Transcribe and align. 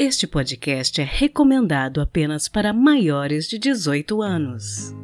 Este 0.00 0.28
podcast 0.28 1.00
é 1.00 1.04
recomendado 1.04 2.00
apenas 2.00 2.46
para 2.46 2.72
maiores 2.72 3.48
de 3.48 3.58
18 3.58 4.22
anos. 4.22 4.94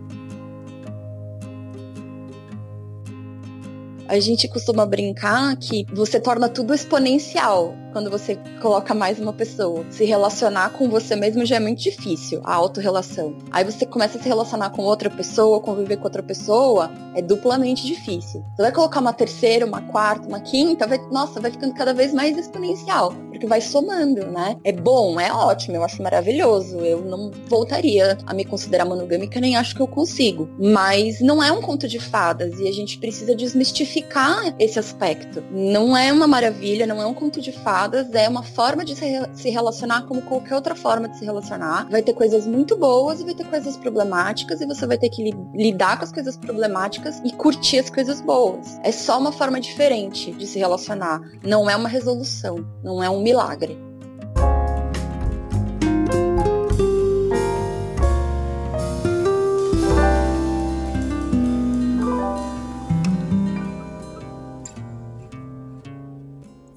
A 4.06 4.20
gente 4.20 4.46
costuma 4.46 4.86
brincar 4.86 5.56
que 5.56 5.84
você 5.92 6.20
torna 6.20 6.48
tudo 6.48 6.72
exponencial 6.72 7.74
quando 7.94 8.10
você 8.10 8.36
coloca 8.60 8.92
mais 8.92 9.20
uma 9.20 9.32
pessoa. 9.32 9.86
Se 9.88 10.04
relacionar 10.04 10.70
com 10.70 10.88
você 10.88 11.14
mesmo 11.14 11.46
já 11.46 11.56
é 11.56 11.60
muito 11.60 11.80
difícil, 11.80 12.40
a 12.42 12.52
autorrelação. 12.52 13.36
Aí 13.52 13.64
você 13.64 13.86
começa 13.86 14.18
a 14.18 14.20
se 14.20 14.28
relacionar 14.28 14.70
com 14.70 14.82
outra 14.82 15.08
pessoa, 15.08 15.60
conviver 15.60 15.96
com 15.98 16.04
outra 16.04 16.22
pessoa, 16.22 16.90
é 17.14 17.22
duplamente 17.22 17.86
difícil. 17.86 18.44
Você 18.56 18.62
vai 18.62 18.72
colocar 18.72 18.98
uma 18.98 19.12
terceira, 19.12 19.64
uma 19.64 19.80
quarta, 19.80 20.26
uma 20.26 20.40
quinta, 20.40 20.88
vai, 20.88 20.98
nossa, 21.12 21.40
vai 21.40 21.52
ficando 21.52 21.72
cada 21.72 21.94
vez 21.94 22.12
mais 22.12 22.36
exponencial, 22.36 23.14
porque 23.30 23.46
vai 23.46 23.60
somando, 23.60 24.26
né? 24.26 24.56
É 24.64 24.72
bom, 24.72 25.20
é 25.20 25.32
ótimo, 25.32 25.76
eu 25.76 25.84
acho 25.84 26.02
maravilhoso. 26.02 26.80
Eu 26.80 27.00
não 27.02 27.30
voltaria 27.46 28.18
a 28.26 28.34
me 28.34 28.44
considerar 28.44 28.84
monogâmica, 28.84 29.40
nem 29.40 29.56
acho 29.56 29.72
que 29.72 29.80
eu 29.80 29.86
consigo. 29.86 30.48
Mas 30.58 31.20
não 31.20 31.40
é 31.40 31.52
um 31.52 31.62
conto 31.62 31.86
de 31.86 32.00
fadas 32.00 32.58
e 32.58 32.66
a 32.66 32.72
gente 32.72 32.98
precisa 32.98 33.36
desmistificar 33.36 34.52
esse 34.58 34.80
aspecto. 34.80 35.44
Não 35.52 35.96
é 35.96 36.12
uma 36.12 36.26
maravilha, 36.26 36.88
não 36.88 37.00
é 37.00 37.06
um 37.06 37.14
conto 37.14 37.40
de 37.40 37.52
fadas 37.52 37.83
é 38.12 38.28
uma 38.28 38.42
forma 38.42 38.84
de 38.84 38.94
se 38.96 39.50
relacionar 39.50 40.02
como 40.06 40.22
qualquer 40.22 40.54
outra 40.54 40.74
forma 40.74 41.08
de 41.08 41.18
se 41.18 41.24
relacionar. 41.24 41.88
Vai 41.90 42.02
ter 42.02 42.14
coisas 42.14 42.46
muito 42.46 42.76
boas 42.76 43.20
e 43.20 43.24
vai 43.24 43.34
ter 43.34 43.44
coisas 43.44 43.76
problemáticas 43.76 44.60
e 44.60 44.66
você 44.66 44.86
vai 44.86 44.98
ter 44.98 45.08
que 45.10 45.22
li 45.22 45.34
lidar 45.54 45.98
com 45.98 46.04
as 46.04 46.12
coisas 46.12 46.36
problemáticas 46.36 47.20
e 47.24 47.32
curtir 47.32 47.78
as 47.78 47.90
coisas 47.90 48.20
boas. 48.20 48.78
É 48.82 48.92
só 48.92 49.18
uma 49.18 49.32
forma 49.32 49.60
diferente 49.60 50.32
de 50.32 50.46
se 50.46 50.58
relacionar. 50.58 51.20
Não 51.42 51.68
é 51.68 51.76
uma 51.76 51.88
resolução, 51.88 52.64
não 52.82 53.02
é 53.02 53.10
um 53.10 53.22
milagre. 53.22 53.78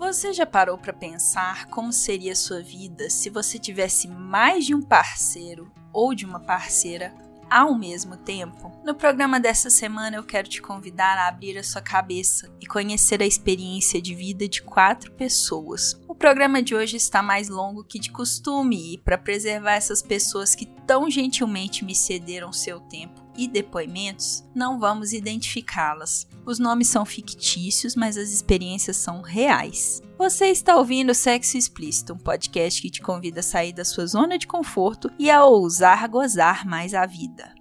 Você 0.08 0.31
já 0.31 0.45
parou 0.45 0.77
para 0.77 0.94
pensar 0.94 1.66
como 1.66 1.91
seria 1.91 2.31
a 2.31 2.36
sua 2.36 2.61
vida 2.61 3.09
se 3.09 3.30
você 3.30 3.59
tivesse 3.59 4.08
mais 4.08 4.66
de 4.66 4.73
um 4.73 4.81
parceiro 4.81 5.69
ou 5.91 6.16
de 6.16 6.25
uma 6.25 6.39
parceira 6.39 7.13
ao 7.50 7.77
mesmo 7.77 8.16
tempo? 8.16 8.72
No 8.85 8.95
programa 8.95 9.38
dessa 9.38 9.69
semana 9.69 10.16
eu 10.16 10.23
quero 10.23 10.47
te 10.47 10.61
convidar 10.61 11.17
a 11.17 11.28
abrir 11.28 11.58
a 11.58 11.63
sua 11.63 11.81
cabeça 11.81 12.50
e 12.61 12.66
conhecer 12.66 13.22
a 13.22 13.25
experiência 13.25 14.02
de 14.02 14.16
vida 14.16 14.47
de 14.47 14.61
quatro 14.61 15.11
pessoas. 15.11 16.00
O 16.08 16.16
programa 16.16 16.63
de 16.63 16.73
hoje 16.73 16.95
está 16.95 17.22
mais 17.22 17.50
longo 17.50 17.83
que 17.83 18.00
de 18.00 18.09
costume 18.09 18.94
e 18.94 18.97
para 18.97 19.17
preservar 19.17 19.73
essas 19.73 20.02
pessoas 20.02 20.55
que 20.55 20.67
tão 20.88 21.11
gentilmente 21.11 21.83
me 21.83 21.93
cederam 21.93 22.53
seu 22.53 22.80
tempo 22.80 23.21
e 23.38 23.47
depoimentos, 23.47 24.43
não 24.55 24.80
vamos 24.80 25.13
identificá-las. 25.13 26.25
Os 26.45 26.57
nomes 26.57 26.88
são 26.88 27.05
fictícios, 27.05 27.95
mas 27.95 28.17
as 28.17 28.31
experiências 28.31 28.97
são 28.97 29.21
reais. 29.21 30.02
Você 30.17 30.47
está 30.47 30.77
ouvindo 30.77 31.13
Sexo 31.13 31.57
Explícito, 31.57 32.13
um 32.13 32.17
podcast 32.17 32.81
que 32.81 32.89
te 32.89 33.02
convida 33.02 33.41
a 33.41 33.44
sair 33.44 33.73
da 33.73 33.85
sua 33.85 34.07
zona 34.07 34.38
de 34.38 34.47
conforto 34.47 35.11
e 35.19 35.29
a 35.29 35.45
ousar 35.45 36.07
gozar 36.07 36.66
mais 36.66 36.94
a 36.95 37.05
vida. 37.05 37.53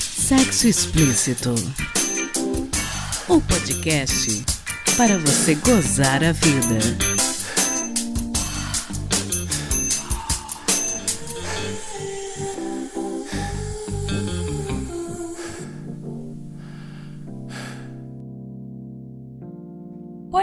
Sexo 0.00 0.66
Explícito 0.66 1.54
o 3.28 3.40
podcast 3.40 4.44
para 4.96 5.16
você 5.18 5.54
gozar 5.54 6.22
a 6.22 6.32
vida. 6.32 7.31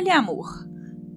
Poliamor 0.09 0.67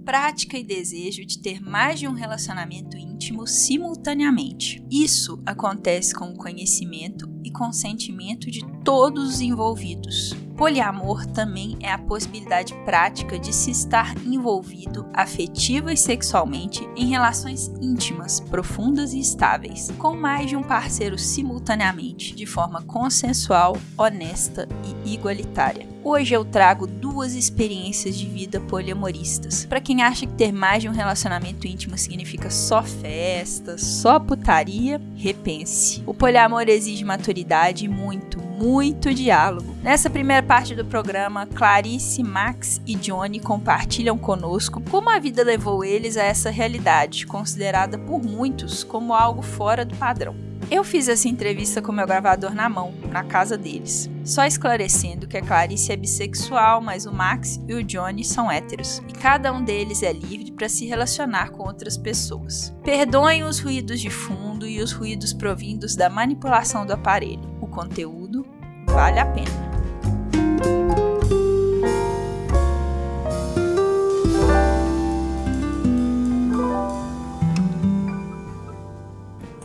prática 0.04 0.58
e 0.58 0.62
desejo 0.62 1.24
de 1.24 1.38
ter 1.38 1.62
mais 1.62 1.98
de 1.98 2.06
um 2.06 2.12
relacionamento 2.12 2.98
íntimo 2.98 3.46
simultaneamente. 3.46 4.84
Isso 4.90 5.40
acontece 5.46 6.14
com 6.14 6.26
o 6.26 6.36
conhecimento 6.36 7.26
e 7.42 7.50
consentimento 7.50 8.50
de 8.50 8.60
todos 8.84 9.36
os 9.36 9.40
envolvidos. 9.40 10.34
Poliamor 10.58 11.24
também 11.24 11.78
é 11.80 11.90
a 11.90 11.96
possibilidade 11.96 12.74
prática 12.84 13.38
de 13.38 13.50
se 13.54 13.70
estar 13.70 14.14
envolvido 14.26 15.08
afetiva 15.14 15.90
e 15.90 15.96
sexualmente 15.96 16.86
em 16.94 17.06
relações 17.06 17.68
íntimas, 17.80 18.40
profundas 18.40 19.14
e 19.14 19.20
estáveis, 19.20 19.90
com 19.96 20.14
mais 20.14 20.50
de 20.50 20.56
um 20.56 20.62
parceiro 20.62 21.16
simultaneamente, 21.16 22.34
de 22.34 22.44
forma 22.44 22.82
consensual, 22.82 23.74
honesta 23.96 24.68
e 25.06 25.14
igualitária. 25.14 25.91
Hoje 26.04 26.34
eu 26.34 26.44
trago 26.44 26.84
duas 26.84 27.36
experiências 27.36 28.18
de 28.18 28.26
vida 28.26 28.60
poliamoristas. 28.60 29.64
Para 29.66 29.80
quem 29.80 30.02
acha 30.02 30.26
que 30.26 30.32
ter 30.32 30.50
mais 30.50 30.82
de 30.82 30.88
um 30.88 30.92
relacionamento 30.92 31.64
íntimo 31.64 31.96
significa 31.96 32.50
só 32.50 32.82
festa, 32.82 33.78
só 33.78 34.18
putaria, 34.18 35.00
repense. 35.14 36.02
O 36.04 36.12
poliamor 36.12 36.68
exige 36.68 37.04
maturidade 37.04 37.84
e 37.84 37.88
muito, 37.88 38.40
muito 38.40 39.14
diálogo. 39.14 39.76
Nessa 39.80 40.10
primeira 40.10 40.42
parte 40.42 40.74
do 40.74 40.84
programa, 40.84 41.46
Clarice, 41.46 42.20
Max 42.24 42.80
e 42.84 42.96
Johnny 42.96 43.38
compartilham 43.38 44.18
conosco 44.18 44.82
como 44.90 45.08
a 45.08 45.20
vida 45.20 45.44
levou 45.44 45.84
eles 45.84 46.16
a 46.16 46.24
essa 46.24 46.50
realidade, 46.50 47.28
considerada 47.28 47.96
por 47.96 48.20
muitos 48.20 48.82
como 48.82 49.14
algo 49.14 49.40
fora 49.40 49.84
do 49.84 49.94
padrão. 49.94 50.51
Eu 50.72 50.82
fiz 50.82 51.06
essa 51.06 51.28
entrevista 51.28 51.82
com 51.82 51.92
meu 51.92 52.06
gravador 52.06 52.54
na 52.54 52.66
mão, 52.66 52.94
na 53.10 53.22
casa 53.22 53.58
deles. 53.58 54.10
Só 54.24 54.46
esclarecendo 54.46 55.28
que 55.28 55.36
a 55.36 55.42
Clarice 55.42 55.92
é 55.92 55.96
bissexual, 55.96 56.80
mas 56.80 57.04
o 57.04 57.12
Max 57.12 57.60
e 57.68 57.74
o 57.74 57.84
Johnny 57.84 58.24
são 58.24 58.50
héteros, 58.50 59.02
e 59.06 59.12
cada 59.12 59.52
um 59.52 59.62
deles 59.62 60.02
é 60.02 60.14
livre 60.14 60.50
para 60.50 60.70
se 60.70 60.86
relacionar 60.86 61.50
com 61.50 61.64
outras 61.64 61.98
pessoas. 61.98 62.74
Perdoem 62.82 63.44
os 63.44 63.60
ruídos 63.60 64.00
de 64.00 64.08
fundo 64.08 64.66
e 64.66 64.80
os 64.80 64.92
ruídos 64.92 65.34
provindos 65.34 65.94
da 65.94 66.08
manipulação 66.08 66.86
do 66.86 66.94
aparelho. 66.94 67.54
O 67.60 67.66
conteúdo 67.66 68.42
vale 68.88 69.18
a 69.18 69.26
pena. 69.26 69.71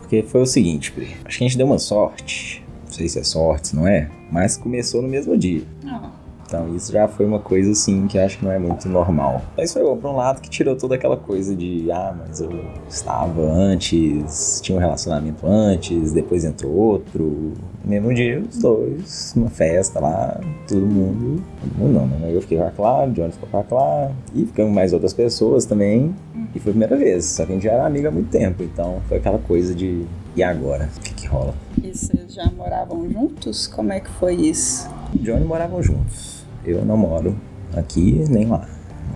Porque 0.08 0.22
foi 0.22 0.40
o 0.40 0.46
seguinte, 0.46 0.90
Pri. 0.90 1.14
Acho 1.22 1.36
que 1.36 1.44
a 1.44 1.46
gente 1.46 1.58
deu 1.58 1.66
uma 1.66 1.78
sorte. 1.78 2.64
Não 2.86 2.90
sei 2.90 3.06
se 3.10 3.18
é 3.18 3.22
sorte, 3.22 3.76
não 3.76 3.86
é? 3.86 4.10
Mas 4.32 4.56
começou 4.56 5.02
no 5.02 5.08
mesmo 5.08 5.36
dia. 5.36 5.62
Não. 5.82 6.10
Então 6.48 6.74
isso 6.74 6.90
já 6.90 7.06
foi 7.06 7.26
uma 7.26 7.38
coisa 7.38 7.72
assim 7.72 8.06
que 8.06 8.18
acho 8.18 8.38
que 8.38 8.44
não 8.44 8.50
é 8.50 8.58
muito 8.58 8.88
normal. 8.88 9.42
Mas 9.54 9.70
foi 9.70 9.82
bom, 9.82 9.98
por 9.98 10.10
um 10.10 10.16
lado 10.16 10.40
que 10.40 10.48
tirou 10.48 10.74
toda 10.74 10.94
aquela 10.94 11.18
coisa 11.18 11.54
de 11.54 11.90
ah, 11.92 12.16
mas 12.18 12.40
eu 12.40 12.50
estava 12.88 13.42
antes, 13.42 14.58
tinha 14.62 14.78
um 14.78 14.80
relacionamento 14.80 15.46
antes, 15.46 16.10
depois 16.12 16.44
entrou 16.44 16.72
outro. 16.72 17.52
Mesmo 17.84 18.14
dia, 18.14 18.40
os 18.40 18.58
dois, 18.58 19.34
uma 19.36 19.50
festa 19.50 20.00
lá, 20.00 20.40
todo 20.66 20.86
mundo. 20.86 21.42
Todo 21.60 21.78
mundo 21.78 21.92
não, 21.92 22.06
né? 22.06 22.34
Eu 22.34 22.40
fiquei 22.40 22.56
com 22.58 22.84
a 22.84 23.04
o 23.04 23.10
Johnny 23.12 23.32
ficou 23.32 23.48
com 23.50 23.58
a 23.58 23.64
Clara, 23.64 24.12
e 24.34 24.46
ficamos 24.46 24.72
mais 24.72 24.94
outras 24.94 25.12
pessoas 25.12 25.66
também. 25.66 26.14
E 26.54 26.58
foi 26.58 26.70
a 26.70 26.72
primeira 26.72 26.96
vez, 26.96 27.26
só 27.26 27.44
que 27.44 27.52
a 27.52 27.54
gente 27.54 27.64
já 27.64 27.72
era 27.72 27.86
amigo 27.86 28.08
há 28.08 28.10
muito 28.10 28.30
tempo, 28.30 28.62
então 28.62 29.02
foi 29.06 29.18
aquela 29.18 29.38
coisa 29.38 29.74
de 29.74 30.06
e 30.38 30.42
agora? 30.42 30.88
O 30.96 31.00
que, 31.00 31.14
que 31.14 31.26
rola? 31.26 31.52
E 31.82 31.92
vocês 31.92 32.32
já 32.32 32.46
moravam 32.52 33.10
juntos? 33.10 33.66
Como 33.66 33.92
é 33.92 33.98
que 33.98 34.08
foi 34.08 34.34
isso? 34.34 34.88
O 35.12 35.18
Johnny 35.18 35.44
moravam 35.44 35.82
juntos. 35.82 36.37
Eu 36.70 36.84
não 36.84 36.96
moro 36.96 37.34
aqui 37.74 38.24
nem 38.28 38.46
lá, 38.46 38.68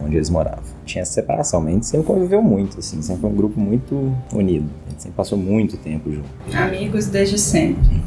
onde 0.05 0.17
eles 0.17 0.31
moravam. 0.31 0.63
Tinha 0.85 1.05
separação, 1.05 1.61
mas 1.61 1.69
a 1.69 1.73
gente 1.75 1.87
sempre 1.87 2.07
conviveu 2.07 2.43
muito, 2.43 2.79
assim, 2.79 3.01
sempre 3.03 3.21
foi 3.23 3.31
um 3.31 3.35
grupo 3.35 3.61
muito 3.61 4.15
unido. 4.33 4.69
A 4.87 4.91
gente 4.91 5.03
sempre 5.03 5.17
passou 5.17 5.39
muito 5.39 5.77
tempo 5.77 6.11
junto. 6.11 6.29
Amigos 6.57 7.07
desde 7.07 7.39
sempre? 7.39 8.03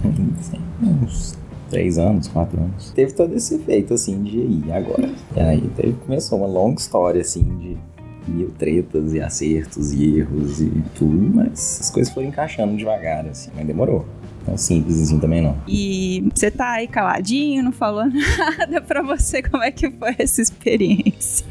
Uns 0.82 1.38
três 1.70 1.98
anos, 1.98 2.28
quatro 2.28 2.60
anos. 2.60 2.92
Teve 2.92 3.14
todo 3.14 3.34
esse 3.36 3.56
efeito, 3.56 3.94
assim, 3.94 4.22
de 4.24 4.38
ir 4.38 4.72
agora. 4.72 5.10
E 5.36 5.40
aí 5.40 5.70
teve, 5.76 5.94
começou 5.94 6.40
uma 6.40 6.48
longa 6.48 6.80
história, 6.80 7.22
assim, 7.22 7.44
de 7.58 7.78
mil 8.28 8.50
tretas 8.58 9.14
e 9.14 9.22
acertos 9.22 9.94
e 9.94 10.18
erros 10.18 10.60
e 10.60 10.72
tudo, 10.96 11.36
mas 11.36 11.80
as 11.82 11.90
coisas 11.92 12.12
foram 12.12 12.28
encaixando 12.28 12.76
devagar, 12.76 13.26
assim, 13.28 13.52
mas 13.56 13.66
demorou 13.68 14.04
tão 14.46 14.58
simples 14.58 15.02
assim 15.02 15.20
também 15.20 15.42
não. 15.42 15.58
E 15.68 16.30
você 16.34 16.52
tá 16.52 16.74
aí 16.74 16.88
caladinho, 16.88 17.64
não 17.64 17.72
falou 17.72 18.06
nada 18.60 18.82
pra 18.82 19.02
você, 19.02 19.42
como 19.42 19.64
é 19.64 19.72
que 19.72 19.90
foi 19.92 20.16
essa 20.18 20.42
experiência? 20.42 21.46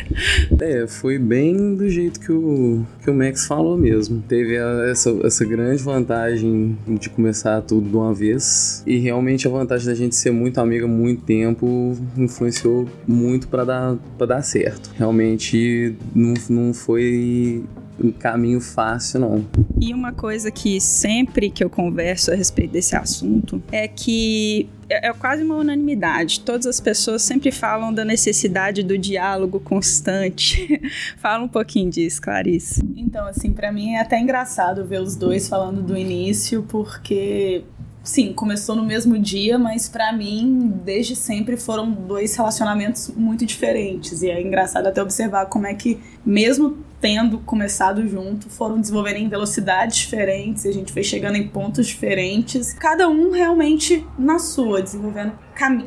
É, 0.60 0.86
foi 0.86 1.18
bem 1.18 1.74
do 1.74 1.88
jeito 1.88 2.20
que 2.20 2.32
o, 2.32 2.84
que 3.02 3.10
o 3.10 3.14
Max 3.14 3.46
falou 3.46 3.76
mesmo. 3.76 4.22
Teve 4.26 4.56
a, 4.58 4.86
essa, 4.90 5.10
essa 5.24 5.44
grande 5.44 5.82
vantagem 5.82 6.78
de 6.86 7.10
começar 7.10 7.60
tudo 7.62 7.88
de 7.88 7.96
uma 7.96 8.14
vez 8.14 8.82
e 8.86 8.98
realmente 8.98 9.46
a 9.46 9.50
vantagem 9.50 9.86
da 9.86 9.94
gente 9.94 10.14
ser 10.14 10.30
muito 10.30 10.58
amiga 10.58 10.86
muito 10.86 11.22
tempo 11.22 11.96
influenciou 12.16 12.88
muito 13.06 13.48
para 13.48 13.64
dar, 13.64 13.96
pra 14.16 14.26
dar 14.26 14.42
certo. 14.42 14.90
Realmente 14.96 15.96
não, 16.14 16.34
não 16.48 16.74
foi 16.74 17.64
um 18.02 18.10
caminho 18.10 18.60
fácil, 18.60 19.20
não. 19.20 19.46
E 19.80 19.92
uma 19.94 20.12
coisa 20.12 20.50
que 20.50 20.80
sempre 20.80 21.50
que 21.50 21.62
eu 21.62 21.70
converso 21.70 22.32
a 22.32 22.34
respeito 22.34 22.72
desse 22.72 22.96
assunto 22.96 23.62
é 23.70 23.86
que 23.86 24.68
é, 24.88 25.08
é 25.08 25.12
quase 25.12 25.42
uma 25.42 25.56
unanimidade. 25.56 26.40
Todas 26.40 26.66
as 26.66 26.80
pessoas 26.80 27.22
sempre 27.22 27.50
falam 27.50 27.92
da 27.92 28.04
necessidade 28.04 28.82
do 28.82 28.98
diálogo 28.98 29.60
constante. 29.60 30.80
Fala 31.18 31.44
um 31.44 31.48
pouquinho 31.48 31.90
disso, 31.90 32.20
Clarice. 32.20 32.82
Então, 32.96 33.26
assim, 33.26 33.52
para 33.52 33.72
mim 33.72 33.92
é 33.94 34.00
até 34.00 34.18
engraçado 34.18 34.84
ver 34.84 35.00
os 35.00 35.16
dois 35.16 35.48
falando 35.48 35.82
do 35.82 35.96
início, 35.96 36.64
porque 36.68 37.64
sim, 38.02 38.32
começou 38.32 38.76
no 38.76 38.84
mesmo 38.84 39.18
dia, 39.18 39.58
mas 39.58 39.88
para 39.88 40.12
mim, 40.12 40.72
desde 40.84 41.16
sempre 41.16 41.56
foram 41.56 41.90
dois 41.90 42.36
relacionamentos 42.36 43.10
muito 43.16 43.46
diferentes. 43.46 44.22
E 44.22 44.28
é 44.28 44.40
engraçado 44.42 44.86
até 44.86 45.02
observar 45.02 45.46
como 45.46 45.66
é 45.66 45.74
que, 45.74 45.98
mesmo 46.24 46.76
tendo 47.04 47.38
começado 47.40 48.08
junto, 48.08 48.48
foram 48.48 48.80
desenvolvendo 48.80 49.18
em 49.18 49.28
velocidades 49.28 49.98
diferentes, 49.98 50.64
a 50.64 50.72
gente 50.72 50.90
foi 50.90 51.02
chegando 51.02 51.36
em 51.36 51.46
pontos 51.46 51.86
diferentes, 51.86 52.72
cada 52.72 53.10
um 53.10 53.30
realmente 53.30 54.06
na 54.18 54.38
sua, 54.38 54.80
desenvolvendo 54.80 55.34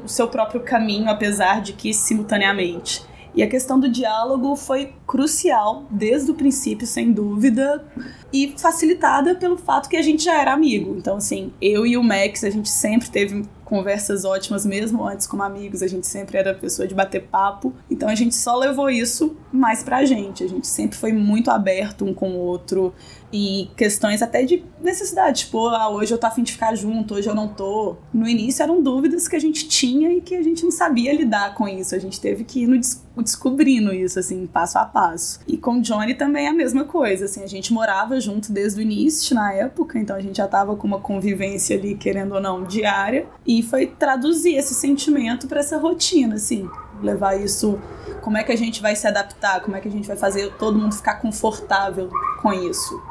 o 0.06 0.08
seu 0.08 0.28
próprio 0.28 0.62
caminho, 0.62 1.10
apesar 1.10 1.60
de 1.64 1.74
que 1.74 1.92
simultaneamente. 1.92 3.04
E 3.34 3.42
a 3.42 3.48
questão 3.48 3.80
do 3.80 3.90
diálogo 3.90 4.56
foi 4.56 4.94
crucial 5.08 5.88
desde 5.90 6.30
o 6.30 6.36
princípio, 6.36 6.86
sem 6.86 7.12
dúvida, 7.12 7.84
e 8.32 8.54
facilitada 8.56 9.34
pelo 9.34 9.58
fato 9.58 9.90
que 9.90 9.98
a 9.98 10.04
gente 10.04 10.24
já 10.24 10.40
era 10.40 10.54
amigo. 10.54 10.96
Então, 11.00 11.18
assim, 11.18 11.52
eu 11.60 11.84
e 11.84 11.98
o 11.98 12.04
Max, 12.04 12.44
a 12.44 12.52
gente 12.52 12.70
sempre 12.70 13.10
teve 13.10 13.44
conversas 13.68 14.24
ótimas, 14.24 14.66
mesmo 14.66 15.06
antes 15.06 15.28
como 15.28 15.44
amigos, 15.44 15.84
a 15.84 15.88
gente 15.88 16.08
sempre 16.08 16.38
era 16.38 16.54
pessoa 16.54 16.88
de 16.88 16.96
bater 16.96 17.24
papo. 17.24 17.74
Então, 17.92 18.08
a 18.08 18.16
gente 18.16 18.34
só 18.34 18.56
levou 18.56 18.90
isso 18.90 19.36
mais 19.52 19.84
pra 19.84 20.06
gente. 20.06 20.42
A 20.42 20.48
gente 20.48 20.66
sempre 20.66 20.98
foi 20.98 21.12
muito 21.12 21.52
aberto 21.52 22.06
um 22.06 22.14
com 22.14 22.30
o 22.30 22.38
outro 22.38 22.94
e 23.32 23.70
questões 23.76 24.22
até 24.22 24.44
de 24.44 24.64
necessidade, 24.82 25.46
tipo, 25.46 25.68
ah, 25.68 25.90
hoje 25.90 26.14
eu 26.14 26.18
tô 26.18 26.26
afim 26.26 26.44
de 26.44 26.54
ficar 26.54 26.74
junto, 26.76 27.16
hoje 27.16 27.28
eu 27.28 27.36
não 27.36 27.48
tô. 27.48 27.98
No 28.14 28.28
início 28.28 28.64
eram 28.64 28.82
dúvidas 28.82 29.28
que 29.28 29.36
a 29.36 29.40
gente 29.40 29.68
tinha 29.68 30.12
e 30.14 30.22
que 30.22 30.36
a 30.36 30.42
gente 30.42 30.64
não 30.64 30.72
sabia 30.72 31.14
lidar 31.14 31.54
com 31.54 31.68
isso. 31.68 31.94
A 31.94 32.00
gente 32.00 32.22
teve 32.22 32.44
que 32.44 32.64
ir 32.64 32.68
no 32.68 32.78
des 32.78 33.06
descobrindo 33.18 33.92
isso, 33.92 34.20
assim, 34.20 34.46
passo 34.46 34.78
a 34.78 34.86
passo. 34.86 35.40
E 35.48 35.58
com 35.58 35.80
o 35.80 35.82
Johnny 35.82 36.14
também 36.14 36.46
é 36.46 36.50
a 36.50 36.54
mesma 36.54 36.84
coisa, 36.84 37.26
assim, 37.26 37.44
a 37.44 37.48
gente 37.48 37.74
morava 37.74 38.20
junto 38.20 38.52
desde 38.52 38.80
o 38.80 38.84
início, 38.84 39.36
na 39.36 39.52
época, 39.52 39.98
então 39.98 40.16
a 40.16 40.22
gente 40.22 40.38
já 40.38 40.48
tava 40.48 40.76
com 40.76 40.86
uma 40.86 41.00
convivência 41.00 41.76
ali, 41.76 41.96
querendo 41.96 42.36
ou 42.36 42.40
não, 42.40 42.64
diária. 42.64 43.26
E 43.46 43.64
foi 43.64 43.88
traduzir 43.88 44.56
esse 44.56 44.76
sentimento 44.76 45.48
para 45.48 45.62
essa 45.62 45.80
rotina, 45.80 46.36
assim, 46.36 46.70
levar 47.02 47.42
isso 47.42 47.80
como 48.22 48.38
é 48.38 48.44
que 48.44 48.52
a 48.52 48.58
gente 48.58 48.84
vai 48.84 48.96
se 48.96 49.08
adaptar, 49.08 49.62
como 49.62 49.76
é 49.76 49.82
que 49.82 49.88
a 49.88 49.92
gente 49.92 50.08
vai 50.08 50.18
fazer 50.18 50.54
todo 50.60 50.78
mundo 50.78 50.94
ficar 50.94 51.16
confortável 51.16 52.10
com 52.42 52.54
isso 52.54 53.02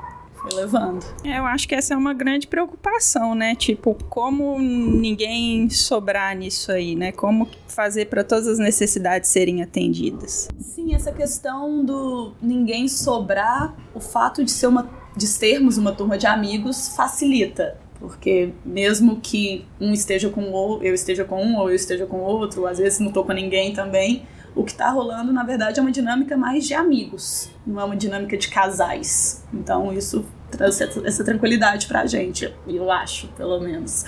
foi 0.49 0.61
levando. 0.61 1.05
É, 1.25 1.39
eu 1.39 1.47
acho 1.47 1.67
que 1.67 1.75
essa 1.75 1.95
é 1.95 1.97
uma 1.97 2.15
grande 2.15 2.47
preocupação, 2.47 3.35
né? 3.35 3.55
Tipo, 3.55 3.95
como 4.09 4.59
ninguém 4.61 5.69
sobrar 5.71 6.37
nisso 6.37 6.71
aí, 6.71 6.95
né? 6.95 7.13
Como 7.13 7.49
fazer 7.67 8.07
para 8.07 8.23
todas 8.23 8.47
as 8.47 8.59
necessidades 8.59 9.29
serem 9.31 9.63
atendidas. 9.63 10.49
Sim, 10.59 10.95
essa 10.95 11.13
questão 11.13 11.85
do 11.85 12.33
ninguém 12.41 12.89
sobrar, 12.89 13.75
o 13.95 14.01
fato 14.01 14.45
de 14.45 14.51
ser 14.51 14.69
uma 14.69 14.89
de 15.17 15.27
sermos 15.27 15.79
uma 15.79 15.93
turma 15.93 16.19
de 16.19 16.27
amigos 16.27 16.89
facilita 16.95 17.79
porque 17.99 18.53
mesmo 18.65 19.19
que 19.21 19.65
um 19.81 19.93
esteja 19.93 20.29
com 20.29 20.53
o 20.53 20.83
eu 20.83 20.95
esteja 20.95 21.25
com 21.25 21.43
um 21.43 21.57
ou 21.57 21.71
eu 21.71 21.75
esteja 21.75 22.07
com 22.07 22.19
outro, 22.19 22.67
às 22.67 22.79
vezes 22.79 22.99
não 23.01 23.11
tô 23.11 23.25
com 23.25 23.33
ninguém 23.33 23.73
também, 23.73 24.27
o 24.55 24.65
que 24.65 24.73
está 24.73 24.91
rolando 24.91 25.33
na 25.33 25.45
verdade 25.45 25.79
é 25.79 25.83
uma 25.83 25.93
dinâmica 25.93 26.37
mais 26.37 26.67
de 26.67 26.75
amigos, 26.75 27.51
não 27.67 27.81
é 27.81 27.85
uma 27.85 27.97
dinâmica 27.97 28.37
de 28.37 28.49
casais. 28.49 29.45
Então 29.53 29.93
isso 29.93 30.25
trouxe 30.51 30.85
essa 31.05 31.25
tranquilidade 31.25 31.87
pra 31.87 32.07
gente, 32.07 32.53
eu 32.67 32.91
acho, 32.91 33.29
pelo 33.29 33.61
menos. 33.61 34.05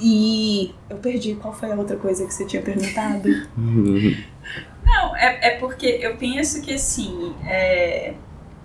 E 0.00 0.74
eu 0.90 0.96
perdi 0.98 1.34
qual 1.34 1.54
foi 1.54 1.70
a 1.70 1.74
outra 1.74 1.96
coisa 1.96 2.26
que 2.26 2.34
você 2.34 2.44
tinha 2.44 2.62
perguntado. 2.62 3.28
Não, 4.84 5.16
é, 5.16 5.54
é 5.54 5.58
porque 5.58 5.86
eu 5.86 6.16
penso 6.16 6.60
que 6.60 6.74
assim, 6.74 7.34
é, 7.46 8.14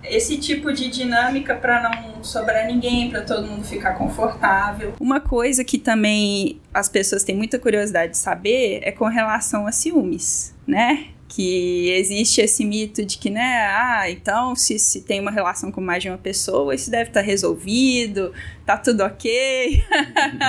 esse 0.04 0.38
tipo 0.38 0.72
de 0.72 0.88
dinâmica 0.88 1.54
para 1.54 1.82
não 1.82 2.22
sobrar 2.22 2.66
ninguém, 2.66 3.10
para 3.10 3.22
todo 3.22 3.46
mundo 3.46 3.64
ficar 3.64 3.94
confortável. 3.94 4.94
Uma 5.00 5.20
coisa 5.20 5.64
que 5.64 5.78
também 5.78 6.60
as 6.72 6.88
pessoas 6.88 7.24
têm 7.24 7.36
muita 7.36 7.58
curiosidade 7.58 8.12
de 8.12 8.18
saber 8.18 8.80
é 8.82 8.92
com 8.92 9.06
relação 9.06 9.66
a 9.66 9.72
ciúmes, 9.72 10.54
né? 10.66 11.08
Que 11.30 11.90
existe 11.92 12.40
esse 12.40 12.64
mito 12.64 13.06
de 13.06 13.16
que, 13.16 13.30
né, 13.30 13.68
ah, 13.68 14.10
então 14.10 14.56
se, 14.56 14.80
se 14.80 15.02
tem 15.02 15.20
uma 15.20 15.30
relação 15.30 15.70
com 15.70 15.80
mais 15.80 16.02
de 16.02 16.08
uma 16.08 16.18
pessoa, 16.18 16.74
isso 16.74 16.90
deve 16.90 17.10
estar 17.10 17.20
tá 17.20 17.26
resolvido, 17.26 18.32
tá 18.66 18.76
tudo 18.76 19.04
ok. 19.04 19.80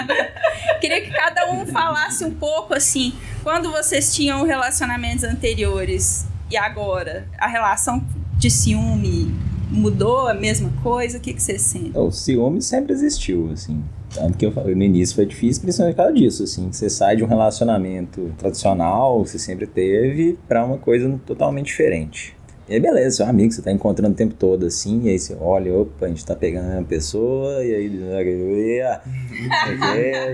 Queria 0.82 1.02
que 1.02 1.12
cada 1.12 1.52
um 1.52 1.68
falasse 1.68 2.26
um 2.26 2.34
pouco 2.34 2.74
assim, 2.74 3.14
quando 3.44 3.72
vocês 3.72 4.14
tinham 4.14 4.44
relacionamentos 4.44 5.24
anteriores 5.24 6.26
e 6.50 6.58
agora, 6.58 7.30
a 7.38 7.48
relação 7.48 8.04
de 8.38 8.50
ciúme 8.50 9.51
mudou 9.72 10.28
a 10.28 10.34
mesma 10.34 10.70
coisa? 10.84 11.18
O 11.18 11.22
que, 11.22 11.34
que 11.34 11.42
você 11.42 11.58
sente? 11.58 11.98
O 11.98 12.12
ciúme 12.12 12.62
sempre 12.62 12.94
existiu, 12.94 13.50
assim. 13.52 13.82
Tanto 14.14 14.38
que 14.38 14.46
eu 14.46 14.52
falei, 14.52 14.76
no 14.76 14.84
início 14.84 15.16
foi 15.16 15.26
difícil, 15.26 15.62
principalmente 15.62 15.96
por 15.96 16.04
causa 16.04 16.14
disso, 16.14 16.44
assim. 16.44 16.72
Você 16.72 16.90
sai 16.90 17.16
de 17.16 17.24
um 17.24 17.28
relacionamento 17.28 18.32
tradicional, 18.38 19.26
você 19.26 19.40
sempre 19.40 19.66
teve, 19.66 20.38
para 20.48 20.66
uma 20.66 20.78
coisa 20.78 21.20
totalmente 21.26 21.68
diferente. 21.68 22.36
E 22.72 22.76
aí, 22.76 22.80
beleza, 22.80 23.18
seu 23.18 23.26
amigo, 23.26 23.52
você 23.52 23.62
tá 23.62 23.70
encontrando 23.70 24.14
o 24.14 24.16
tempo 24.16 24.34
todo, 24.34 24.66
assim, 24.66 25.02
e 25.04 25.10
aí 25.10 25.20
você 25.20 25.36
olha, 25.42 25.74
opa, 25.74 26.06
a 26.06 26.08
gente 26.08 26.26
tá 26.26 26.34
pegando 26.34 26.72
uma 26.72 26.86
pessoa, 26.86 27.62
e 27.66 27.76
aí, 27.76 27.92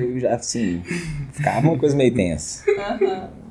eu 0.03 0.19
já, 0.19 0.35
assim, 0.35 0.79
ficava 1.31 1.67
uma 1.67 1.79
coisa 1.79 1.95
meio 1.95 2.13
tensa. 2.13 2.63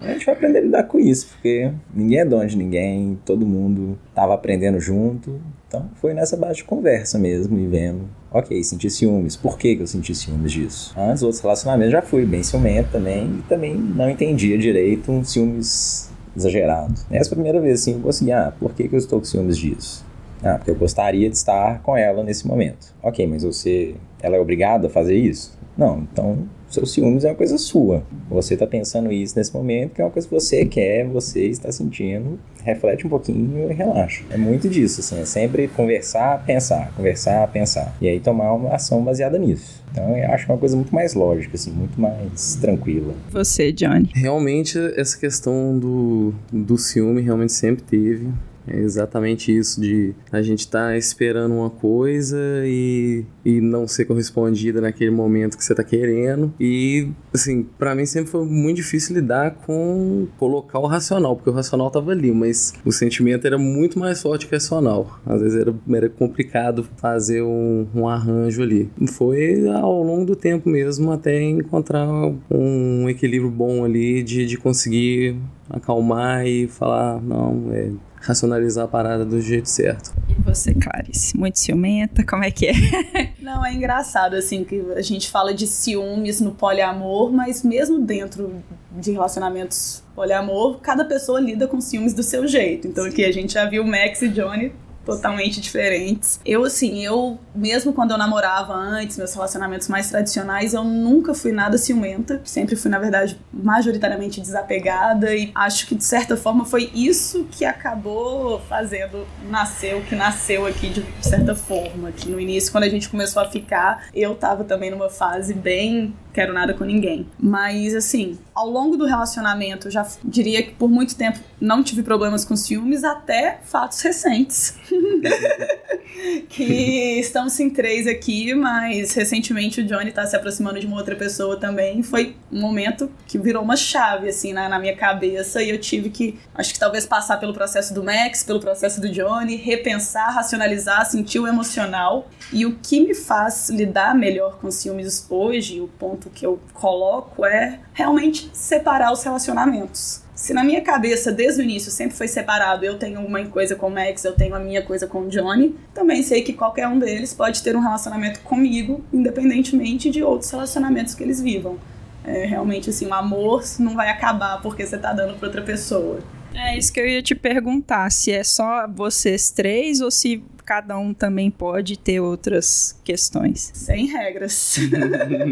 A 0.00 0.12
gente 0.12 0.24
vai 0.24 0.36
aprender 0.36 0.58
a 0.58 0.60
lidar 0.60 0.84
com 0.84 1.00
isso, 1.00 1.26
porque 1.32 1.72
ninguém 1.92 2.20
é 2.20 2.24
dono 2.24 2.46
de 2.46 2.56
ninguém, 2.56 3.18
todo 3.24 3.44
mundo 3.44 3.98
tava 4.14 4.34
aprendendo 4.34 4.78
junto, 4.78 5.40
então 5.66 5.90
foi 5.96 6.14
nessa 6.14 6.36
base 6.36 6.58
de 6.58 6.64
conversa 6.64 7.18
mesmo, 7.18 7.58
e 7.58 7.66
vendo 7.66 8.08
Ok, 8.30 8.62
senti 8.62 8.90
ciúmes. 8.90 9.34
Por 9.34 9.58
que, 9.58 9.74
que 9.74 9.82
eu 9.82 9.86
senti 9.86 10.14
ciúmes 10.14 10.52
disso? 10.52 10.94
Antes, 10.96 11.22
outros 11.22 11.40
relacionamentos 11.40 11.90
já 11.90 12.02
fui 12.02 12.26
bem 12.26 12.42
ciumento 12.42 12.90
também 12.92 13.38
e 13.38 13.42
também 13.48 13.74
não 13.74 14.10
entendia 14.10 14.58
direito 14.58 15.10
um 15.10 15.24
ciúmes 15.24 16.14
exagerado. 16.36 16.94
Essa 17.10 17.30
primeira 17.30 17.60
vez, 17.60 17.80
assim, 17.80 17.94
eu 17.94 18.00
consegui, 18.00 18.32
ah, 18.32 18.52
por 18.58 18.72
que, 18.74 18.88
que 18.88 18.94
eu 18.94 18.98
estou 18.98 19.18
com 19.18 19.24
ciúmes 19.24 19.56
disso? 19.56 20.04
Ah, 20.42 20.56
porque 20.56 20.70
eu 20.70 20.76
gostaria 20.76 21.28
de 21.30 21.36
estar 21.36 21.80
com 21.82 21.96
ela 21.96 22.22
nesse 22.22 22.46
momento. 22.46 22.94
Ok, 23.02 23.26
mas 23.26 23.42
você, 23.42 23.94
ela 24.20 24.36
é 24.36 24.40
obrigada 24.40 24.88
a 24.88 24.90
fazer 24.90 25.16
isso? 25.16 25.55
Não, 25.76 26.06
então 26.10 26.48
seus 26.68 26.92
ciúmes 26.92 27.24
é 27.24 27.28
uma 27.28 27.34
coisa 27.34 27.58
sua. 27.58 28.02
Você 28.28 28.54
está 28.54 28.66
pensando 28.66 29.12
isso 29.12 29.38
nesse 29.38 29.54
momento, 29.54 29.94
que 29.94 30.02
é 30.02 30.04
uma 30.04 30.10
coisa 30.10 30.26
que 30.26 30.34
você 30.34 30.64
quer, 30.64 31.06
você 31.06 31.46
está 31.46 31.70
sentindo, 31.70 32.38
reflete 32.64 33.06
um 33.06 33.10
pouquinho 33.10 33.70
e 33.70 33.74
relaxa. 33.74 34.24
É 34.30 34.36
muito 34.36 34.68
disso, 34.68 35.00
assim, 35.00 35.20
é 35.20 35.24
sempre 35.24 35.68
conversar, 35.68 36.44
pensar, 36.44 36.92
conversar, 36.96 37.46
pensar. 37.48 37.96
E 38.00 38.08
aí 38.08 38.20
tomar 38.20 38.52
uma 38.52 38.74
ação 38.74 39.02
baseada 39.02 39.38
nisso. 39.38 39.84
Então 39.92 40.16
eu 40.16 40.30
acho 40.30 40.50
uma 40.50 40.58
coisa 40.58 40.76
muito 40.76 40.94
mais 40.94 41.14
lógica, 41.14 41.54
assim, 41.54 41.70
muito 41.70 42.00
mais 42.00 42.56
tranquila. 42.56 43.14
Você, 43.30 43.72
Johnny? 43.72 44.10
Realmente, 44.14 44.78
essa 44.96 45.16
questão 45.18 45.78
do, 45.78 46.34
do 46.52 46.76
ciúme 46.76 47.22
realmente 47.22 47.52
sempre 47.52 47.82
teve. 47.82 48.28
É 48.68 48.78
exatamente 48.78 49.56
isso 49.56 49.80
de 49.80 50.14
a 50.32 50.42
gente 50.42 50.60
estar 50.60 50.88
tá 50.88 50.96
esperando 50.96 51.54
uma 51.54 51.70
coisa 51.70 52.38
e, 52.64 53.24
e 53.44 53.60
não 53.60 53.86
ser 53.86 54.04
correspondida 54.04 54.80
naquele 54.80 55.10
momento 55.10 55.56
que 55.56 55.64
você 55.64 55.72
está 55.72 55.84
querendo. 55.84 56.52
E, 56.58 57.08
assim, 57.32 57.66
para 57.78 57.94
mim 57.94 58.06
sempre 58.06 58.30
foi 58.30 58.44
muito 58.44 58.76
difícil 58.76 59.14
lidar 59.14 59.52
com 59.66 60.26
colocar 60.38 60.78
o 60.78 60.86
racional, 60.86 61.36
porque 61.36 61.50
o 61.50 61.52
racional 61.52 61.90
tava 61.90 62.10
ali, 62.10 62.32
mas 62.32 62.74
o 62.84 62.92
sentimento 62.92 63.46
era 63.46 63.58
muito 63.58 63.98
mais 63.98 64.20
forte 64.20 64.46
que 64.46 64.52
o 64.52 64.56
racional. 64.56 65.20
Às 65.24 65.40
vezes 65.40 65.60
era, 65.60 65.74
era 65.92 66.08
complicado 66.08 66.84
fazer 66.96 67.42
um, 67.42 67.86
um 67.94 68.08
arranjo 68.08 68.62
ali. 68.62 68.90
Foi 69.12 69.68
ao 69.68 70.02
longo 70.02 70.24
do 70.24 70.36
tempo 70.36 70.68
mesmo 70.68 71.12
até 71.12 71.40
encontrar 71.42 72.06
um 72.50 73.08
equilíbrio 73.08 73.50
bom 73.50 73.84
ali 73.84 74.22
de, 74.22 74.46
de 74.46 74.56
conseguir 74.56 75.36
acalmar 75.68 76.46
e 76.46 76.68
falar, 76.68 77.20
não, 77.20 77.68
é 77.72 77.90
racionalizar 78.26 78.84
a 78.84 78.88
parada 78.88 79.24
do 79.24 79.40
jeito 79.40 79.68
certo. 79.68 80.12
E 80.28 80.34
você, 80.42 80.74
Clarice? 80.74 81.36
Muito 81.36 81.58
ciumenta? 81.58 82.24
Como 82.24 82.44
é 82.44 82.50
que 82.50 82.66
é? 82.66 82.72
Não, 83.40 83.64
é 83.64 83.72
engraçado, 83.72 84.34
assim, 84.34 84.64
que 84.64 84.80
a 84.96 85.02
gente 85.02 85.30
fala 85.30 85.54
de 85.54 85.66
ciúmes 85.66 86.40
no 86.40 86.52
poliamor, 86.52 87.32
mas 87.32 87.62
mesmo 87.62 88.00
dentro 88.00 88.62
de 88.92 89.12
relacionamentos 89.12 90.02
poliamor, 90.14 90.80
cada 90.80 91.04
pessoa 91.04 91.40
lida 91.40 91.68
com 91.68 91.80
ciúmes 91.80 92.14
do 92.14 92.22
seu 92.22 92.46
jeito. 92.46 92.88
Então 92.88 93.04
Sim. 93.04 93.10
aqui 93.10 93.24
a 93.24 93.32
gente 93.32 93.52
já 93.52 93.66
viu 93.66 93.84
Max 93.84 94.22
e 94.22 94.28
Johnny 94.28 94.72
totalmente 95.06 95.60
diferentes. 95.60 96.40
Eu, 96.44 96.64
assim, 96.64 97.02
eu, 97.02 97.38
mesmo 97.54 97.92
quando 97.92 98.10
eu 98.10 98.18
namorava 98.18 98.74
antes, 98.74 99.16
meus 99.16 99.32
relacionamentos 99.32 99.86
mais 99.88 100.10
tradicionais, 100.10 100.74
eu 100.74 100.82
nunca 100.82 101.32
fui 101.32 101.52
nada 101.52 101.78
ciumenta. 101.78 102.42
Sempre 102.44 102.74
fui, 102.74 102.90
na 102.90 102.98
verdade, 102.98 103.38
majoritariamente 103.52 104.40
desapegada 104.40 105.32
e 105.34 105.52
acho 105.54 105.86
que, 105.86 105.94
de 105.94 106.04
certa 106.04 106.36
forma, 106.36 106.64
foi 106.64 106.90
isso 106.92 107.46
que 107.50 107.64
acabou 107.64 108.60
fazendo 108.68 109.26
nascer 109.48 109.94
o 109.94 110.02
que 110.02 110.16
nasceu 110.16 110.66
aqui, 110.66 110.90
de 110.90 111.04
certa 111.20 111.54
forma. 111.54 112.10
Que 112.10 112.28
no 112.28 112.40
início, 112.40 112.72
quando 112.72 112.84
a 112.84 112.88
gente 112.88 113.08
começou 113.08 113.40
a 113.40 113.48
ficar, 113.48 114.08
eu 114.12 114.34
tava 114.34 114.64
também 114.64 114.90
numa 114.90 115.08
fase 115.08 115.54
bem 115.54 116.12
quero 116.36 116.52
nada 116.52 116.74
com 116.74 116.84
ninguém. 116.84 117.26
Mas, 117.40 117.94
assim, 117.94 118.38
ao 118.54 118.68
longo 118.68 118.94
do 118.94 119.06
relacionamento, 119.06 119.86
eu 119.88 119.90
já 119.90 120.06
diria 120.22 120.62
que 120.62 120.72
por 120.72 120.90
muito 120.90 121.16
tempo 121.16 121.38
não 121.58 121.82
tive 121.82 122.02
problemas 122.02 122.44
com 122.44 122.54
ciúmes, 122.54 123.04
até 123.04 123.58
fatos 123.64 124.02
recentes. 124.02 124.74
que 126.48 127.18
estamos 127.20 127.58
em 127.60 127.70
três 127.70 128.06
aqui, 128.06 128.54
mas 128.54 129.12
recentemente 129.14 129.80
o 129.80 129.84
Johnny 129.84 130.10
tá 130.12 130.26
se 130.26 130.36
aproximando 130.36 130.80
de 130.80 130.86
uma 130.86 130.96
outra 130.96 131.14
pessoa 131.14 131.58
também. 131.58 132.02
Foi 132.02 132.36
um 132.50 132.60
momento 132.60 133.10
que 133.26 133.38
virou 133.38 133.62
uma 133.62 133.76
chave, 133.76 134.28
assim, 134.28 134.52
na, 134.52 134.68
na 134.68 134.78
minha 134.78 134.96
cabeça, 134.96 135.62
e 135.62 135.70
eu 135.70 135.78
tive 135.78 136.10
que, 136.10 136.38
acho 136.54 136.72
que 136.72 136.80
talvez 136.80 137.06
passar 137.06 137.38
pelo 137.38 137.52
processo 137.52 137.94
do 137.94 138.02
Max, 138.02 138.42
pelo 138.42 138.60
processo 138.60 139.00
do 139.00 139.08
Johnny, 139.08 139.56
repensar, 139.56 140.32
racionalizar, 140.34 141.04
sentir 141.06 141.38
o 141.38 141.46
emocional. 141.46 142.28
E 142.52 142.64
o 142.64 142.76
que 142.76 143.00
me 143.00 143.14
faz 143.14 143.68
lidar 143.70 144.14
melhor 144.14 144.58
com 144.58 144.70
ciúmes 144.70 145.26
hoje, 145.28 145.80
o 145.80 145.88
ponto 145.88 146.30
que 146.30 146.46
eu 146.46 146.60
coloco 146.72 147.44
é 147.44 147.80
realmente 147.92 148.50
separar 148.52 149.12
os 149.12 149.22
relacionamentos. 149.22 150.25
Se 150.36 150.52
na 150.52 150.62
minha 150.62 150.82
cabeça, 150.82 151.32
desde 151.32 151.62
o 151.62 151.64
início, 151.64 151.90
sempre 151.90 152.14
foi 152.14 152.28
separado, 152.28 152.84
eu 152.84 152.98
tenho 152.98 153.20
uma 153.20 153.42
coisa 153.46 153.74
com 153.74 153.86
o 153.86 153.90
Max, 153.90 154.22
eu 154.22 154.34
tenho 154.34 154.54
a 154.54 154.58
minha 154.58 154.82
coisa 154.82 155.06
com 155.06 155.22
o 155.22 155.28
Johnny, 155.28 155.74
também 155.94 156.22
sei 156.22 156.42
que 156.42 156.52
qualquer 156.52 156.86
um 156.88 156.98
deles 156.98 157.32
pode 157.32 157.62
ter 157.62 157.74
um 157.74 157.80
relacionamento 157.80 158.40
comigo, 158.40 159.02
independentemente 159.10 160.10
de 160.10 160.22
outros 160.22 160.50
relacionamentos 160.50 161.14
que 161.14 161.22
eles 161.24 161.40
vivam. 161.40 161.78
É, 162.22 162.44
realmente, 162.44 162.90
assim, 162.90 163.06
o 163.06 163.14
amor 163.14 163.64
não 163.78 163.94
vai 163.94 164.10
acabar 164.10 164.60
porque 164.60 164.84
você 164.84 164.98
tá 164.98 165.14
dando 165.14 165.38
pra 165.38 165.48
outra 165.48 165.62
pessoa. 165.62 166.20
É 166.54 166.76
isso 166.76 166.92
que 166.92 167.00
eu 167.00 167.08
ia 167.08 167.22
te 167.22 167.34
perguntar, 167.34 168.12
se 168.12 168.30
é 168.30 168.44
só 168.44 168.86
vocês 168.86 169.50
três 169.50 170.02
ou 170.02 170.10
se 170.10 170.44
cada 170.66 170.98
um 170.98 171.14
também 171.14 171.48
pode 171.48 171.96
ter 171.96 172.18
outras 172.18 173.00
questões. 173.04 173.70
Sem 173.72 174.06
regras. 174.06 174.76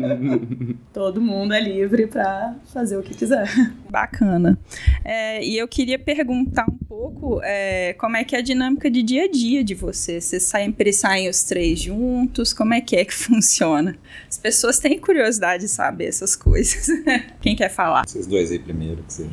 Todo 0.92 1.20
mundo 1.20 1.54
é 1.54 1.60
livre 1.60 2.08
para 2.08 2.56
fazer 2.72 2.96
o 2.96 3.02
que 3.02 3.14
quiser. 3.14 3.48
Bacana. 3.88 4.58
É, 5.04 5.42
e 5.44 5.56
eu 5.56 5.68
queria 5.68 6.00
perguntar 6.00 6.66
um 6.68 6.76
pouco 6.76 7.40
é, 7.44 7.92
como 7.92 8.16
é 8.16 8.24
que 8.24 8.34
é 8.34 8.40
a 8.40 8.42
dinâmica 8.42 8.90
de 8.90 9.04
dia 9.04 9.24
a 9.24 9.30
dia 9.30 9.62
de 9.62 9.72
vocês. 9.74 10.24
Vocês 10.24 10.42
sempre 10.42 10.92
saem 10.92 11.28
os 11.28 11.44
três 11.44 11.78
juntos? 11.78 12.52
Como 12.52 12.74
é 12.74 12.80
que 12.80 12.96
é 12.96 13.04
que 13.04 13.14
funciona? 13.14 13.96
As 14.28 14.36
pessoas 14.36 14.80
têm 14.80 14.98
curiosidade 14.98 15.62
de 15.62 15.68
saber 15.68 16.06
essas 16.06 16.34
coisas. 16.34 16.88
Quem 17.40 17.54
quer 17.54 17.68
falar? 17.68 18.08
Vocês 18.08 18.26
dois 18.26 18.50
aí 18.50 18.58
primeiro, 18.58 19.04
que 19.04 19.12
vocês 19.12 19.30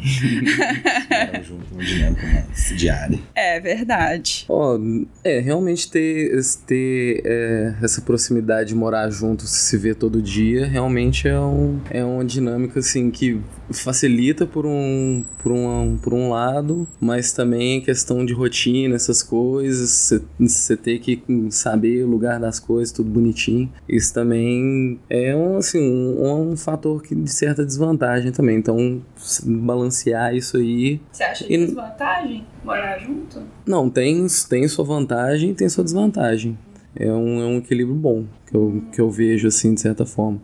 junto, 1.44 1.74
uma 1.74 1.84
dinâmica 1.84 2.28
mais 2.28 2.78
diária. 2.78 3.20
É 3.34 3.60
verdade. 3.60 4.46
Oh, 4.48 4.78
é, 5.24 5.40
realmente 5.40 5.71
realmente 5.72 5.90
ter, 5.90 6.40
ter 6.66 7.22
é, 7.26 7.76
essa 7.82 8.02
proximidade 8.02 8.70
de 8.70 8.76
morar 8.76 9.10
junto, 9.10 9.44
se 9.48 9.78
ver 9.78 9.96
todo 9.96 10.22
dia, 10.22 10.68
realmente 10.68 11.28
é, 11.28 11.40
um, 11.40 11.80
é 11.90 12.04
uma 12.04 12.26
dinâmica 12.26 12.80
assim 12.80 13.10
que 13.10 13.40
facilita 13.74 14.46
por 14.46 14.66
um, 14.66 15.24
por 15.42 15.52
um, 15.52 15.98
por 16.02 16.14
um 16.14 16.30
lado, 16.30 16.88
mas 17.00 17.32
também 17.34 17.78
é 17.78 17.82
questão 17.82 18.26
de 18.26 18.34
rotina, 18.34 18.96
essas 18.96 19.24
coisas, 19.24 20.14
você 20.40 20.76
ter 20.76 21.00
que 21.00 21.24
saber 21.50 22.04
o 22.04 22.08
lugar 22.08 22.40
das 22.40 22.60
coisas, 22.60 22.92
tudo 22.92 23.10
bonitinho. 23.10 23.72
Isso 23.88 24.14
também 24.14 25.00
é 25.10 25.36
um, 25.36 25.58
assim, 25.58 25.80
um, 25.80 26.52
um 26.52 26.58
fator 26.58 27.02
que, 27.02 27.16
de 27.16 27.32
certa 27.32 27.66
desvantagem 27.66 28.32
também. 28.32 28.58
Então, 28.58 29.02
balancear 29.44 30.36
isso 30.36 30.58
aí. 30.58 31.00
Você 31.12 31.24
acha 31.24 31.46
e... 31.48 31.58
desvantagem 31.58 32.46
morar 32.64 33.00
junto? 33.00 33.42
Não, 33.66 33.90
tem, 33.90 34.26
tem 34.50 34.68
sua 34.68 34.86
vantagem 34.86 35.52
e 35.52 35.54
tem 35.54 35.70
sua 35.70 35.84
desvantagem. 35.84 36.58
É 36.96 37.12
um, 37.12 37.42
é 37.42 37.46
um 37.46 37.58
equilíbrio 37.58 37.96
bom 37.96 38.26
que 38.46 38.56
eu, 38.56 38.84
que 38.92 39.02
eu 39.02 39.10
vejo, 39.10 39.48
assim, 39.48 39.74
de 39.74 39.82
certa 39.82 40.06
forma. 40.06 40.42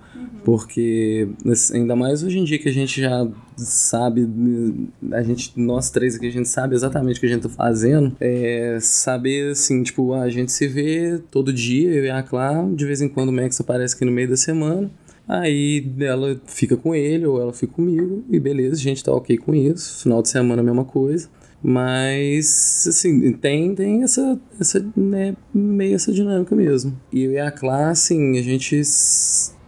Porque, 0.47 1.27
ainda 1.73 1.93
mais 1.93 2.23
hoje 2.23 2.39
em 2.39 2.45
dia 2.45 2.57
que 2.57 2.69
a 2.69 2.71
gente 2.71 3.01
já 3.01 3.27
sabe, 3.57 4.25
a 5.11 5.21
gente, 5.21 5.51
nós 5.57 5.89
três 5.89 6.15
aqui, 6.15 6.25
a 6.25 6.31
gente 6.31 6.47
sabe 6.47 6.73
exatamente 6.73 7.17
o 7.17 7.19
que 7.19 7.25
a 7.25 7.29
gente 7.29 7.41
tá 7.41 7.49
fazendo, 7.49 8.15
é 8.17 8.77
saber, 8.79 9.51
assim, 9.51 9.83
tipo, 9.83 10.13
a 10.13 10.29
gente 10.29 10.53
se 10.53 10.65
vê 10.65 11.19
todo 11.29 11.51
dia, 11.51 11.91
eu 11.91 12.05
e 12.05 12.09
a 12.09 12.23
Clara, 12.23 12.65
de 12.73 12.85
vez 12.85 13.01
em 13.01 13.09
quando 13.09 13.27
o 13.27 13.33
Max 13.33 13.59
aparece 13.59 13.95
aqui 13.95 14.05
no 14.05 14.11
meio 14.13 14.29
da 14.29 14.37
semana, 14.37 14.89
Aí 15.27 15.85
ela 15.99 16.39
fica 16.45 16.77
com 16.77 16.95
ele 16.95 17.25
ou 17.25 17.41
ela 17.41 17.51
fica 17.51 17.73
comigo 17.73 18.23
e 18.29 18.39
beleza, 18.39 18.75
a 18.75 18.79
gente 18.79 19.03
tá 19.03 19.11
ok 19.11 19.37
com 19.37 19.53
isso. 19.53 20.03
Final 20.03 20.21
de 20.21 20.29
semana 20.29 20.61
a 20.61 20.63
mesma 20.63 20.85
coisa. 20.85 21.27
Mas, 21.61 22.85
assim, 22.87 23.33
tem, 23.33 23.75
tem 23.75 24.03
essa, 24.03 24.39
essa 24.57 24.85
né, 24.95 25.35
meio 25.53 25.95
essa 25.95 26.13
dinâmica 26.13 26.55
mesmo. 26.55 26.97
E 27.11 27.23
eu 27.23 27.33
e 27.33 27.39
a 27.39 27.51
classe, 27.51 28.13
assim, 28.13 28.39
a 28.39 28.41
gente 28.41 28.81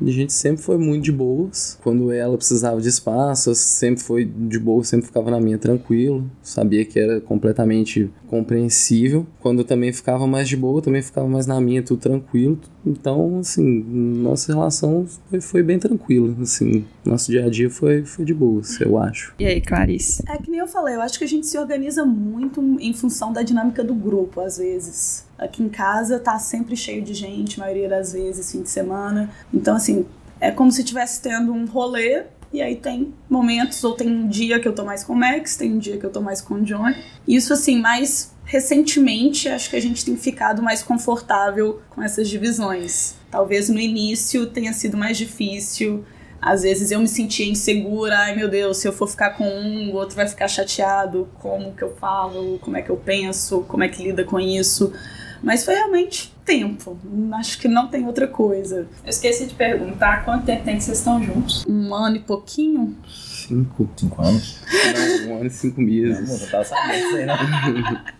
a 0.01 0.11
gente 0.11 0.33
sempre 0.33 0.61
foi 0.61 0.77
muito 0.77 1.03
de 1.03 1.11
boas. 1.11 1.77
Quando 1.83 2.11
ela 2.11 2.37
precisava 2.37 2.79
de 2.81 2.87
espaço, 2.87 3.53
sempre 3.55 4.03
foi 4.03 4.25
de 4.25 4.59
boa, 4.59 4.83
sempre 4.83 5.07
ficava 5.07 5.29
na 5.29 5.39
minha 5.39 5.57
tranquilo. 5.57 6.29
Sabia 6.41 6.85
que 6.85 6.99
era 6.99 7.19
completamente 7.21 8.09
compreensível. 8.27 9.25
Quando 9.39 9.59
eu 9.59 9.65
também 9.65 9.91
ficava 9.91 10.25
mais 10.27 10.47
de 10.47 10.55
boa, 10.55 10.81
também 10.81 11.01
ficava 11.01 11.27
mais 11.27 11.45
na 11.45 11.59
minha, 11.59 11.83
tudo 11.83 11.99
tranquilo. 11.99 12.59
Então, 12.85 13.39
assim, 13.39 13.63
nossa 13.63 14.53
relação 14.53 15.05
foi, 15.29 15.41
foi 15.41 15.63
bem 15.63 15.79
tranquila. 15.79 16.35
Assim, 16.41 16.85
nosso 17.03 17.31
dia 17.31 17.45
a 17.45 17.49
dia 17.49 17.69
foi, 17.69 18.03
foi 18.05 18.23
de 18.23 18.33
boas, 18.33 18.79
eu 18.79 18.97
acho. 18.97 19.33
E 19.39 19.45
aí, 19.45 19.59
Clarice? 19.61 20.23
É 20.27 20.37
que 20.37 20.49
nem 20.49 20.59
eu 20.59 20.67
falei, 20.67 20.95
eu 20.95 21.01
acho 21.01 21.17
que 21.17 21.25
a 21.25 21.27
gente 21.27 21.47
se 21.47 21.57
organiza 21.57 22.05
muito 22.05 22.61
em 22.79 22.93
função 22.93 23.33
da 23.33 23.41
dinâmica 23.41 23.83
do 23.83 23.93
grupo, 23.93 24.41
às 24.41 24.57
vezes. 24.57 25.28
Aqui 25.39 25.63
em 25.63 25.69
casa 25.69 26.19
tá 26.19 26.37
sempre 26.37 26.75
cheio 26.75 27.01
de 27.01 27.13
gente, 27.13 27.59
maioria 27.59 27.87
das 27.87 28.13
vezes, 28.13 28.51
fim 28.51 28.61
de 28.61 28.69
semana. 28.69 29.29
Então, 29.53 29.75
assim, 29.75 30.05
é 30.39 30.51
como 30.51 30.71
se 30.71 30.81
estivesse 30.81 31.21
tendo 31.21 31.53
um 31.53 31.65
rolê 31.65 32.25
e 32.51 32.61
aí 32.61 32.75
tem 32.75 33.13
momentos, 33.29 33.83
ou 33.83 33.93
tem 33.93 34.09
um 34.09 34.27
dia 34.27 34.59
que 34.59 34.67
eu 34.67 34.73
tô 34.73 34.83
mais 34.83 35.03
com 35.03 35.13
o 35.13 35.15
Max, 35.15 35.55
tem 35.55 35.71
um 35.71 35.77
dia 35.77 35.97
que 35.97 36.05
eu 36.05 36.09
tô 36.09 36.19
mais 36.19 36.41
com 36.41 36.55
o 36.55 36.61
John. 36.63 36.93
Isso, 37.27 37.53
assim, 37.53 37.79
mais 37.79 38.33
recentemente, 38.43 39.47
acho 39.47 39.69
que 39.69 39.75
a 39.75 39.81
gente 39.81 40.03
tem 40.03 40.17
ficado 40.17 40.61
mais 40.63 40.81
confortável 40.81 41.81
com 41.91 42.01
essas 42.01 42.27
divisões. 42.27 43.13
Talvez 43.29 43.69
no 43.69 43.79
início 43.79 44.47
tenha 44.47 44.73
sido 44.73 44.97
mais 44.97 45.17
difícil. 45.17 46.03
Às 46.41 46.63
vezes 46.63 46.89
eu 46.89 46.99
me 46.99 47.07
sentia 47.07 47.47
insegura, 47.47 48.17
ai 48.17 48.35
meu 48.35 48.49
Deus, 48.49 48.77
se 48.77 48.87
eu 48.87 48.93
for 48.93 49.07
ficar 49.07 49.31
com 49.31 49.47
um, 49.47 49.91
o 49.91 49.95
outro 49.95 50.15
vai 50.15 50.27
ficar 50.27 50.47
chateado, 50.47 51.27
como 51.35 51.73
que 51.73 51.83
eu 51.83 51.95
falo, 51.97 52.57
como 52.59 52.75
é 52.75 52.81
que 52.81 52.89
eu 52.89 52.97
penso, 52.97 53.61
como 53.67 53.83
é 53.83 53.89
que 53.89 54.01
lida 54.01 54.23
com 54.23 54.39
isso. 54.39 54.91
Mas 55.41 55.63
foi 55.63 55.75
realmente 55.75 56.33
tempo. 56.45 56.97
Acho 57.33 57.59
que 57.59 57.67
não 57.67 57.87
tem 57.87 58.05
outra 58.05 58.27
coisa. 58.27 58.87
Eu 59.03 59.09
esqueci 59.09 59.45
de 59.45 59.53
perguntar 59.53 60.25
quanto 60.25 60.45
tempo 60.45 60.63
tem 60.63 60.77
que 60.77 60.83
vocês 60.83 60.97
estão 60.97 61.23
juntos? 61.23 61.65
Um 61.67 61.93
ano 61.93 62.17
e 62.17 62.19
pouquinho. 62.19 62.97
Cinco. 63.07 63.89
Cinco 63.95 64.21
anos? 64.21 64.59
Não, 65.25 65.29
um 65.29 65.37
ano 65.37 65.47
e 65.47 65.49
cinco 65.49 65.81
meses. 65.81 66.27
Não, 66.27 66.37
não 66.37 66.47
tava 66.47 66.63
sabendo 66.63 67.07
isso 67.07 67.15
aí, 67.15 67.25
não. 67.25 68.19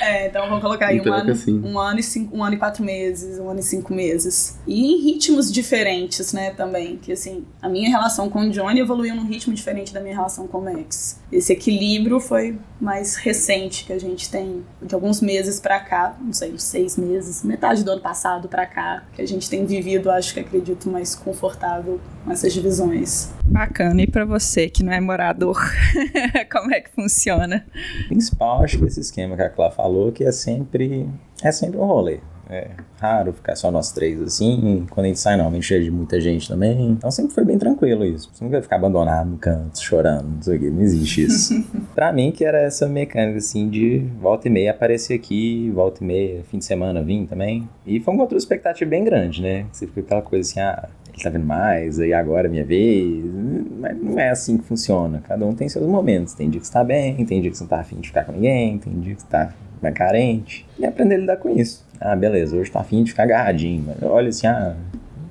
É, 0.00 0.26
então 0.26 0.46
vamos 0.48 0.62
colocar 0.62 0.88
aí 0.88 1.00
um 1.00 1.12
ano, 1.12 1.30
assim. 1.30 1.60
um, 1.60 1.78
ano 1.78 2.00
e 2.00 2.02
cinco, 2.02 2.36
um 2.36 2.42
ano 2.42 2.54
e 2.54 2.58
quatro 2.58 2.82
meses, 2.82 3.38
um 3.38 3.48
ano 3.48 3.60
e 3.60 3.62
cinco 3.62 3.94
meses. 3.94 4.58
E 4.66 4.92
em 4.92 5.02
ritmos 5.02 5.52
diferentes, 5.52 6.32
né, 6.32 6.50
também. 6.50 6.96
Que 6.96 7.12
assim, 7.12 7.44
a 7.60 7.68
minha 7.68 7.88
relação 7.88 8.28
com 8.28 8.40
o 8.40 8.50
Johnny 8.50 8.80
evoluiu 8.80 9.14
num 9.14 9.24
ritmo 9.24 9.54
diferente 9.54 9.92
da 9.92 10.00
minha 10.00 10.14
relação 10.14 10.48
com 10.48 10.58
o 10.58 10.64
Max. 10.64 11.20
Esse 11.32 11.54
equilíbrio 11.54 12.20
foi 12.20 12.58
mais 12.78 13.16
recente 13.16 13.86
que 13.86 13.92
a 13.92 13.98
gente 13.98 14.30
tem 14.30 14.62
de 14.82 14.94
alguns 14.94 15.22
meses 15.22 15.58
para 15.58 15.80
cá, 15.80 16.14
não 16.20 16.32
sei, 16.32 16.52
uns 16.52 16.62
seis 16.62 16.98
meses, 16.98 17.42
metade 17.42 17.82
do 17.82 17.90
ano 17.90 18.02
passado 18.02 18.48
para 18.48 18.66
cá, 18.66 19.04
que 19.14 19.22
a 19.22 19.26
gente 19.26 19.48
tem 19.48 19.64
vivido, 19.64 20.10
acho 20.10 20.34
que 20.34 20.40
acredito, 20.40 20.90
mais 20.90 21.14
confortável 21.14 21.98
com 22.22 22.30
essas 22.30 22.52
divisões. 22.52 23.30
Bacana. 23.46 24.02
E 24.02 24.06
para 24.06 24.26
você 24.26 24.68
que 24.68 24.82
não 24.82 24.92
é 24.92 25.00
morador, 25.00 25.58
como 26.52 26.74
é 26.74 26.80
que 26.80 26.90
funciona? 26.90 27.64
Principal, 28.08 28.62
acho 28.62 28.78
que 28.78 28.84
esse 28.84 29.00
esquema 29.00 29.34
que 29.34 29.42
a 29.42 29.48
Clá 29.48 29.70
falou, 29.70 30.12
que 30.12 30.24
é 30.24 30.32
sempre, 30.32 31.08
é 31.42 31.50
sempre 31.50 31.78
um 31.78 31.84
rolê. 31.86 32.20
É 32.52 32.68
raro 33.00 33.32
ficar 33.32 33.56
só 33.56 33.70
nós 33.70 33.92
três 33.92 34.20
assim. 34.20 34.86
Quando 34.90 35.06
a 35.06 35.08
gente 35.08 35.18
sai, 35.18 35.36
normalmente 35.36 35.74
é 35.74 35.78
de 35.78 35.90
muita 35.90 36.20
gente 36.20 36.46
também. 36.46 36.90
Então 36.90 37.10
sempre 37.10 37.32
foi 37.32 37.44
bem 37.46 37.58
tranquilo 37.58 38.04
isso. 38.04 38.30
Você 38.30 38.44
nunca 38.44 38.56
vai 38.56 38.62
ficar 38.62 38.76
abandonado 38.76 39.30
no 39.30 39.38
canto, 39.38 39.82
chorando, 39.82 40.28
não 40.28 40.42
sei 40.42 40.56
o 40.58 40.60
que. 40.60 40.70
Não 40.70 40.82
existe 40.82 41.22
isso. 41.22 41.64
pra 41.94 42.12
mim, 42.12 42.30
que 42.30 42.44
era 42.44 42.60
essa 42.60 42.86
mecânica 42.86 43.38
assim 43.38 43.70
de 43.70 44.00
volta 44.20 44.48
e 44.48 44.50
meia 44.50 44.70
aparecer 44.72 45.14
aqui, 45.14 45.70
volta 45.74 46.04
e 46.04 46.06
meia, 46.06 46.42
fim 46.44 46.58
de 46.58 46.66
semana 46.66 47.02
vim 47.02 47.24
também. 47.24 47.66
E 47.86 47.98
foi 48.00 48.12
uma 48.12 48.24
outra 48.24 48.36
expectativa 48.36 48.88
bem 48.88 49.02
grande, 49.02 49.40
né? 49.40 49.64
Você 49.72 49.86
fica 49.86 50.00
aquela 50.00 50.22
coisa 50.22 50.46
assim, 50.46 50.60
ah, 50.60 50.88
ele 51.14 51.22
tá 51.22 51.30
vendo 51.30 51.46
mais, 51.46 51.98
aí 51.98 52.12
agora 52.12 52.48
é 52.48 52.50
minha 52.50 52.66
vez. 52.66 53.24
Mas 53.80 53.96
não 53.96 54.18
é 54.18 54.28
assim 54.28 54.58
que 54.58 54.64
funciona. 54.64 55.22
Cada 55.26 55.46
um 55.46 55.54
tem 55.54 55.70
seus 55.70 55.86
momentos. 55.86 56.34
Tem 56.34 56.50
dia 56.50 56.60
que 56.60 56.66
você 56.66 56.72
tá 56.72 56.84
bem, 56.84 57.24
tem 57.24 57.40
dia 57.40 57.50
que 57.50 57.56
você 57.56 57.64
não 57.64 57.68
tá 57.68 57.80
afim 57.80 57.96
de 57.96 58.08
ficar 58.08 58.24
com 58.24 58.32
ninguém, 58.32 58.76
tem 58.76 58.92
dia 59.00 59.14
que 59.14 59.22
você 59.22 59.28
tá 59.28 59.54
mais 59.82 59.94
carente. 59.94 60.66
E 60.78 60.86
aprender 60.86 61.16
a 61.16 61.18
lidar 61.18 61.36
com 61.36 61.50
isso. 61.50 61.84
Ah, 62.00 62.16
beleza, 62.16 62.56
hoje 62.56 62.70
tá 62.70 62.80
afim 62.80 63.02
de 63.02 63.10
ficar 63.10 63.24
agarradinho. 63.24 63.84
Mas 63.86 64.02
olha 64.02 64.28
assim, 64.28 64.46
ah, 64.46 64.74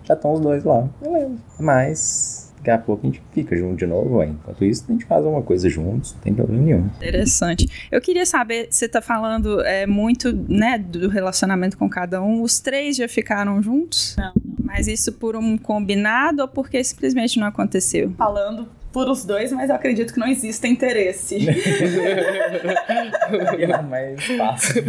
já 0.04 0.14
estão 0.14 0.34
os 0.34 0.40
dois 0.40 0.64
lá. 0.64 0.88
Beleza. 1.02 1.36
Mas 1.60 2.52
daqui 2.58 2.70
a 2.70 2.78
pouco 2.78 3.06
a 3.06 3.10
gente 3.10 3.22
fica 3.32 3.56
junto 3.56 3.78
de 3.78 3.88
novo, 3.88 4.18
ué. 4.18 4.28
Enquanto 4.28 4.64
isso, 4.64 4.86
a 4.88 4.92
gente 4.92 5.06
faz 5.06 5.26
uma 5.26 5.42
coisa 5.42 5.68
juntos, 5.68 6.14
não 6.14 6.22
tem 6.22 6.34
problema 6.34 6.64
nenhum. 6.64 6.86
Interessante. 6.98 7.88
Eu 7.92 8.00
queria 8.00 8.26
saber, 8.26 8.68
você 8.70 8.88
tá 8.88 9.02
falando 9.02 9.62
é, 9.62 9.88
muito, 9.88 10.32
né, 10.32 10.78
do 10.78 11.10
relacionamento 11.10 11.78
com 11.78 11.90
cada 11.90 12.22
um. 12.22 12.42
Os 12.42 12.60
três 12.60 12.96
já 12.96 13.08
ficaram 13.08 13.62
juntos? 13.62 14.16
Não. 14.18 14.34
Mas 14.64 14.88
isso 14.88 15.14
por 15.14 15.36
um 15.36 15.58
combinado 15.58 16.44
ou 16.44 16.48
porque 16.48 16.84
simplesmente 16.84 17.40
não 17.40 17.48
aconteceu? 17.48 18.14
Falando 18.18 18.68
por 18.92 19.10
os 19.10 19.24
dois, 19.24 19.52
mas 19.52 19.70
eu 19.70 19.76
acredito 19.76 20.14
que 20.14 20.20
não 20.20 20.28
exista 20.28 20.68
interesse. 20.68 21.38
é 23.58 23.82
mais 23.82 24.24
fácil. 24.38 24.84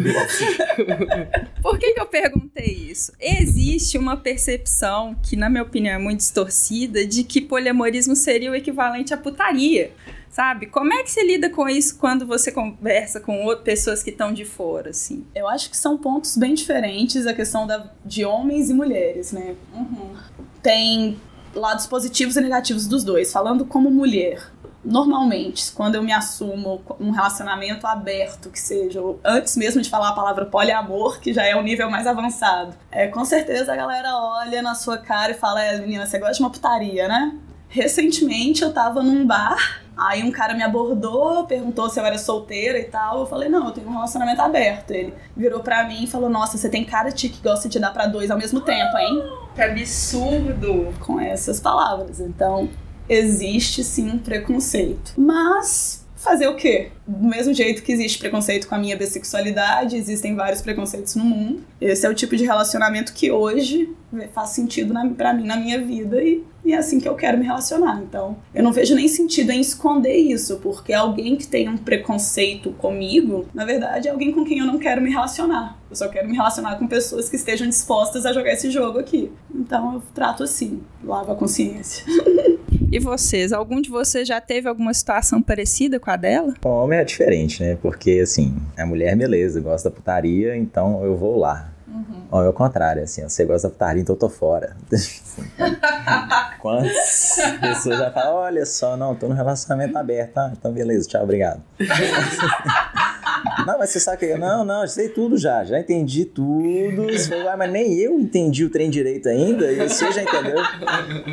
Por 1.63 1.79
que, 1.79 1.95
que 1.95 2.01
eu 2.01 2.07
perguntei 2.07 2.89
isso? 2.91 3.13
Existe 3.21 3.97
uma 3.97 4.17
percepção, 4.17 5.15
que 5.23 5.37
na 5.37 5.49
minha 5.49 5.63
opinião 5.63 5.95
é 5.95 5.99
muito 5.99 6.19
distorcida, 6.19 7.07
de 7.07 7.23
que 7.25 7.41
poliamorismo 7.41 8.17
seria 8.17 8.51
o 8.51 8.55
equivalente 8.55 9.15
à 9.15 9.17
putaria. 9.17 9.93
Sabe? 10.29 10.65
Como 10.67 10.93
é 10.95 11.03
que 11.03 11.11
você 11.11 11.23
lida 11.23 11.51
com 11.51 11.69
isso 11.69 11.99
quando 11.99 12.27
você 12.27 12.51
conversa 12.51 13.21
com 13.21 13.45
outras 13.45 13.65
pessoas 13.65 14.03
que 14.03 14.09
estão 14.09 14.33
de 14.33 14.47
fora, 14.47 14.89
assim? 14.89 15.27
Eu 15.35 15.47
acho 15.47 15.69
que 15.69 15.77
são 15.77 15.99
pontos 15.99 16.39
bem 16.39 16.55
diferentes 16.55 17.27
a 17.27 17.35
questão 17.35 17.67
da, 17.67 17.93
de 18.03 18.25
homens 18.25 18.71
e 18.71 18.75
mulheres, 18.75 19.31
né? 19.31 19.55
Uhum. 19.75 20.17
Tem 20.63 21.21
lados 21.55 21.87
positivos 21.87 22.37
e 22.37 22.41
negativos 22.41 22.87
dos 22.87 23.05
dois. 23.05 23.33
Falando 23.33 23.65
como 23.65 23.91
mulher, 23.91 24.43
normalmente, 24.85 25.71
quando 25.73 25.95
eu 25.95 26.03
me 26.03 26.13
assumo 26.13 26.83
um 26.99 27.11
relacionamento 27.11 27.87
aberto, 27.87 28.51
que 28.51 28.59
seja, 28.59 29.01
antes 29.25 29.57
mesmo 29.57 29.81
de 29.81 29.89
falar 29.89 30.11
a 30.11 30.15
palavra 30.15 30.47
poliamor, 30.47 31.21
que 31.21 31.33
já 31.33 31.45
é 31.45 31.55
o 31.55 31.63
nível 31.63 31.91
mais 31.91 32.07
avançado, 32.07 32.75
é, 32.91 33.07
com 33.07 33.25
certeza 33.25 33.73
a 33.73 33.77
galera 33.77 34.15
olha 34.17 34.63
na 34.63 34.75
sua 34.75 34.99
cara 34.99 35.33
e 35.33 35.35
fala: 35.35 35.63
é, 35.63 35.79
menina, 35.79 36.07
você 36.07 36.19
gosta 36.19 36.35
de 36.35 36.41
uma 36.41 36.51
putaria, 36.51 37.09
né? 37.09 37.37
Recentemente 37.69 38.63
eu 38.63 38.73
tava 38.73 39.03
num 39.03 39.27
bar, 39.27 39.82
aí 39.97 40.23
um 40.23 40.31
cara 40.31 40.55
me 40.55 40.63
abordou, 40.63 41.45
perguntou 41.47 41.89
se 41.89 41.99
eu 42.01 42.05
era 42.05 42.19
solteira 42.19 42.79
e 42.79 42.85
tal. 42.85 43.21
Eu 43.21 43.27
falei, 43.27 43.49
não, 43.49 43.67
eu 43.67 43.73
tenho 43.73 43.89
um 43.89 43.93
relacionamento 43.93 44.41
aberto. 44.41 44.91
Ele 44.91 45.15
virou 45.37 45.61
pra 45.61 45.85
mim 45.85 46.05
e 46.05 46.07
falou, 46.07 46.29
nossa, 46.29 46.57
você 46.59 46.69
tem 46.69 46.85
cara 46.85 47.11
de 47.11 47.29
que 47.29 47.43
gosta 47.43 47.69
de 47.69 47.79
dar 47.79 47.93
pra 47.93 48.07
dois 48.07 48.31
ao 48.31 48.39
mesmo 48.39 48.61
tempo, 48.61 48.97
hein? 48.97 49.23
Que 49.55 49.63
absurdo! 49.63 50.95
Com 51.01 51.21
essas 51.21 51.61
palavras. 51.61 52.21
Então, 52.21 52.69
existe 53.09 53.85
sim 53.85 54.11
um 54.11 54.19
preconceito. 54.19 55.13
Mas 55.17 56.02
fazer 56.23 56.47
o 56.47 56.55
quê? 56.55 56.91
Do 57.07 57.27
mesmo 57.27 57.53
jeito 57.53 57.83
que 57.83 57.93
existe 57.93 58.19
preconceito 58.19 58.69
com 58.69 58.75
a 58.75 58.79
minha 58.79 58.97
bissexualidade, 58.97 59.97
existem 59.97 60.35
vários 60.35 60.63
preconceitos 60.63 61.17
no 61.17 61.25
mundo. 61.25 61.63
Esse 61.81 62.07
é 62.07 62.09
o 62.09 62.15
tipo 62.15 62.37
de 62.37 62.45
relacionamento 62.45 63.13
que 63.13 63.31
hoje 63.31 63.93
faz 64.33 64.51
sentido 64.51 64.93
na, 64.93 65.09
pra 65.09 65.33
mim 65.33 65.45
na 65.45 65.57
minha 65.57 65.81
vida 65.81 66.23
e, 66.23 66.45
e 66.65 66.73
é 66.73 66.77
assim 66.77 67.01
que 67.01 67.09
eu 67.09 67.15
quero 67.15 67.39
me 67.39 67.45
relacionar. 67.45 68.01
Então, 68.03 68.37
eu 68.55 68.63
não 68.63 68.73
vejo 68.73 68.95
nem 68.95 69.09
sentido 69.09 69.51
em 69.51 69.61
esconder 69.61 70.17
isso, 70.17 70.59
porque 70.63 70.93
alguém 70.93 71.37
que 71.37 71.47
tem 71.47 71.69
um 71.69 71.77
preconceito 71.77 72.71
comigo, 72.73 73.47
na 73.53 73.65
verdade, 73.65 74.09
é 74.09 74.11
alguém 74.11 74.33
com 74.33 74.45
quem 74.45 74.61
eu 74.61 74.67
não 74.67 74.79
quero 74.79 75.01
me 75.01 75.11
relacionar. 75.11 75.79
Eu 75.91 75.97
só 75.97 76.09
quero 76.09 76.29
me 76.29 76.37
relacionar 76.37 76.77
com 76.77 76.87
pessoas 76.87 77.29
que 77.29 77.37
estejam 77.37 77.69
dispostas 77.69 78.25
a 78.25 78.33
jogar 78.33 78.53
esse 78.53 78.71
jogo 78.71 78.99
aqui. 78.99 79.33
Então, 79.53 79.95
eu 79.95 80.03
trato 80.15 80.45
assim, 80.45 80.83
lavo 81.03 81.33
a 81.33 81.35
consciência. 81.35 82.05
E 82.93 82.99
vocês? 82.99 83.55
Algum 83.55 83.81
de 83.81 83.89
vocês 83.89 84.29
já 84.29 84.39
teve 84.39 84.69
alguma 84.69 84.93
situação 84.93 85.41
parecida 85.41 85.99
com 85.99 86.11
a 86.11 86.17
dela? 86.17 86.53
Com 86.61 86.69
o 86.69 86.85
homem 86.85 86.99
é 86.99 87.05
diferente, 87.05 87.63
né? 87.63 87.79
Porque, 87.81 88.21
assim, 88.23 88.55
a 88.77 88.85
mulher, 88.85 89.17
beleza, 89.17 89.63
gosta 89.63 89.89
da 89.89 89.97
putaria, 89.97 90.55
então 90.55 91.03
eu 91.03 91.17
vou 91.17 91.39
lá. 91.39 91.73
Uhum. 91.89 92.27
Ou 92.31 92.43
é 92.43 92.49
o 92.51 92.53
contrário, 92.53 93.03
assim, 93.03 93.23
você 93.23 93.47
gosta 93.47 93.69
da 93.69 93.73
putaria, 93.73 94.03
então 94.03 94.15
eu 94.15 94.19
tô 94.19 94.29
fora. 94.29 94.77
Quantas 96.61 97.39
pessoas 97.63 97.99
já 97.99 98.11
falam, 98.11 98.35
olha 98.35 98.67
só, 98.67 98.95
não, 98.95 99.15
tô 99.15 99.27
no 99.27 99.35
relacionamento 99.35 99.97
aberto, 99.97 100.37
ah, 100.37 100.53
então 100.53 100.71
beleza, 100.71 101.09
tchau, 101.09 101.23
obrigado. 101.23 101.63
Não, 103.67 103.79
mas 103.79 103.91
você 103.91 104.01
sabe 104.01 104.19
que. 104.19 104.35
Não, 104.37 104.65
não, 104.65 104.87
sei 104.87 105.09
tudo 105.09 105.37
já. 105.37 105.65
Já 105.65 105.79
entendi 105.79 106.25
tudo. 106.25 107.07
Falou, 107.29 107.49
ah, 107.49 107.57
mas 107.57 107.71
nem 107.71 107.95
eu 107.95 108.19
entendi 108.19 108.65
o 108.65 108.71
trem 108.71 108.91
direito 108.91 109.29
ainda. 109.29 109.71
E 109.71 109.89
você 109.89 110.11
já 110.13 110.23
entendeu? 110.23 110.57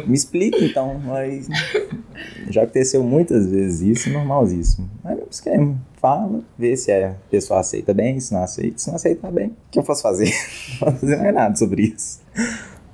Me 0.06 0.16
explica 0.16 0.58
então. 0.64 1.00
Mas 1.00 1.48
já 2.50 2.64
aconteceu 2.64 3.04
muitas 3.04 3.48
vezes 3.48 3.82
isso, 3.82 4.10
normalzíssimo. 4.10 4.90
Mas 5.04 5.20
é 5.20 5.22
o 5.22 5.28
esquema. 5.30 5.78
Fala, 5.98 6.42
vê 6.58 6.78
se 6.78 6.92
a 6.92 7.14
pessoa 7.30 7.60
aceita 7.60 7.94
bem, 7.94 8.20
se 8.20 8.34
não 8.34 8.44
aceita, 8.44 8.78
se 8.78 8.88
não 8.88 8.96
aceita 8.96 9.22
tá 9.22 9.32
bem. 9.32 9.48
O 9.48 9.56
que 9.72 9.80
eu 9.80 9.84
posso 9.84 10.02
fazer? 10.02 10.32
Não 10.80 10.92
posso 10.92 11.00
fazer 11.02 11.18
mais 11.18 11.34
nada 11.34 11.56
sobre 11.56 11.82
isso. 11.82 12.20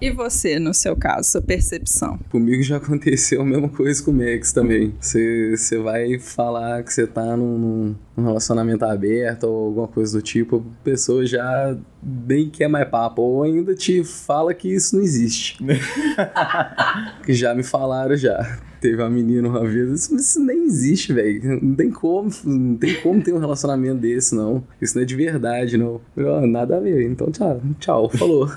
E 0.06 0.12
você, 0.12 0.60
no 0.60 0.72
seu 0.72 0.96
caso, 0.96 1.32
sua 1.32 1.42
percepção? 1.42 2.20
Comigo 2.30 2.62
já 2.62 2.78
aconteceu 2.78 3.42
a 3.42 3.44
mesma 3.44 3.68
coisa 3.68 4.04
com 4.04 4.12
o 4.12 4.14
Max 4.14 4.54
também. 4.54 4.94
Você 5.02 5.80
vai 5.84 6.20
falar 6.20 6.84
que 6.84 6.94
você 6.94 7.08
tá 7.08 7.36
num, 7.36 7.96
num, 8.16 8.24
relacionamento 8.24 8.86
aberto 8.86 9.46
ou 9.46 9.66
alguma 9.66 9.88
coisa 9.88 10.20
do 10.20 10.22
tipo, 10.22 10.58
a 10.58 10.84
pessoa 10.84 11.26
já 11.26 11.76
nem 12.04 12.52
quer 12.52 12.68
mais 12.68 12.88
papo, 12.88 13.24
ou 13.24 13.42
ainda 13.42 13.74
te 13.74 14.04
fala 14.04 14.54
que 14.54 14.72
isso 14.72 14.96
não 14.96 15.02
existe. 15.02 15.58
que 17.26 17.34
já 17.34 17.56
me 17.56 17.64
falaram 17.64 18.16
já. 18.16 18.60
Teve 18.86 19.02
uma 19.02 19.10
menina 19.10 19.48
uma 19.48 19.66
vez, 19.66 19.92
isso, 19.92 20.16
isso 20.16 20.40
nem 20.40 20.66
existe, 20.66 21.12
velho. 21.12 21.60
Não 21.60 21.74
tem 21.74 21.90
como, 21.90 22.30
não 22.44 22.76
tem 22.76 23.02
como 23.02 23.20
ter 23.20 23.34
um 23.34 23.40
relacionamento 23.40 23.96
desse, 23.96 24.36
não. 24.36 24.64
Isso 24.80 24.96
não 24.96 25.02
é 25.02 25.06
de 25.08 25.16
verdade, 25.16 25.76
não. 25.76 26.00
Eu, 26.16 26.46
nada 26.46 26.78
a 26.78 26.80
ver. 26.80 27.10
Então, 27.10 27.32
tchau, 27.32 27.60
tchau, 27.80 28.10
falou. 28.10 28.48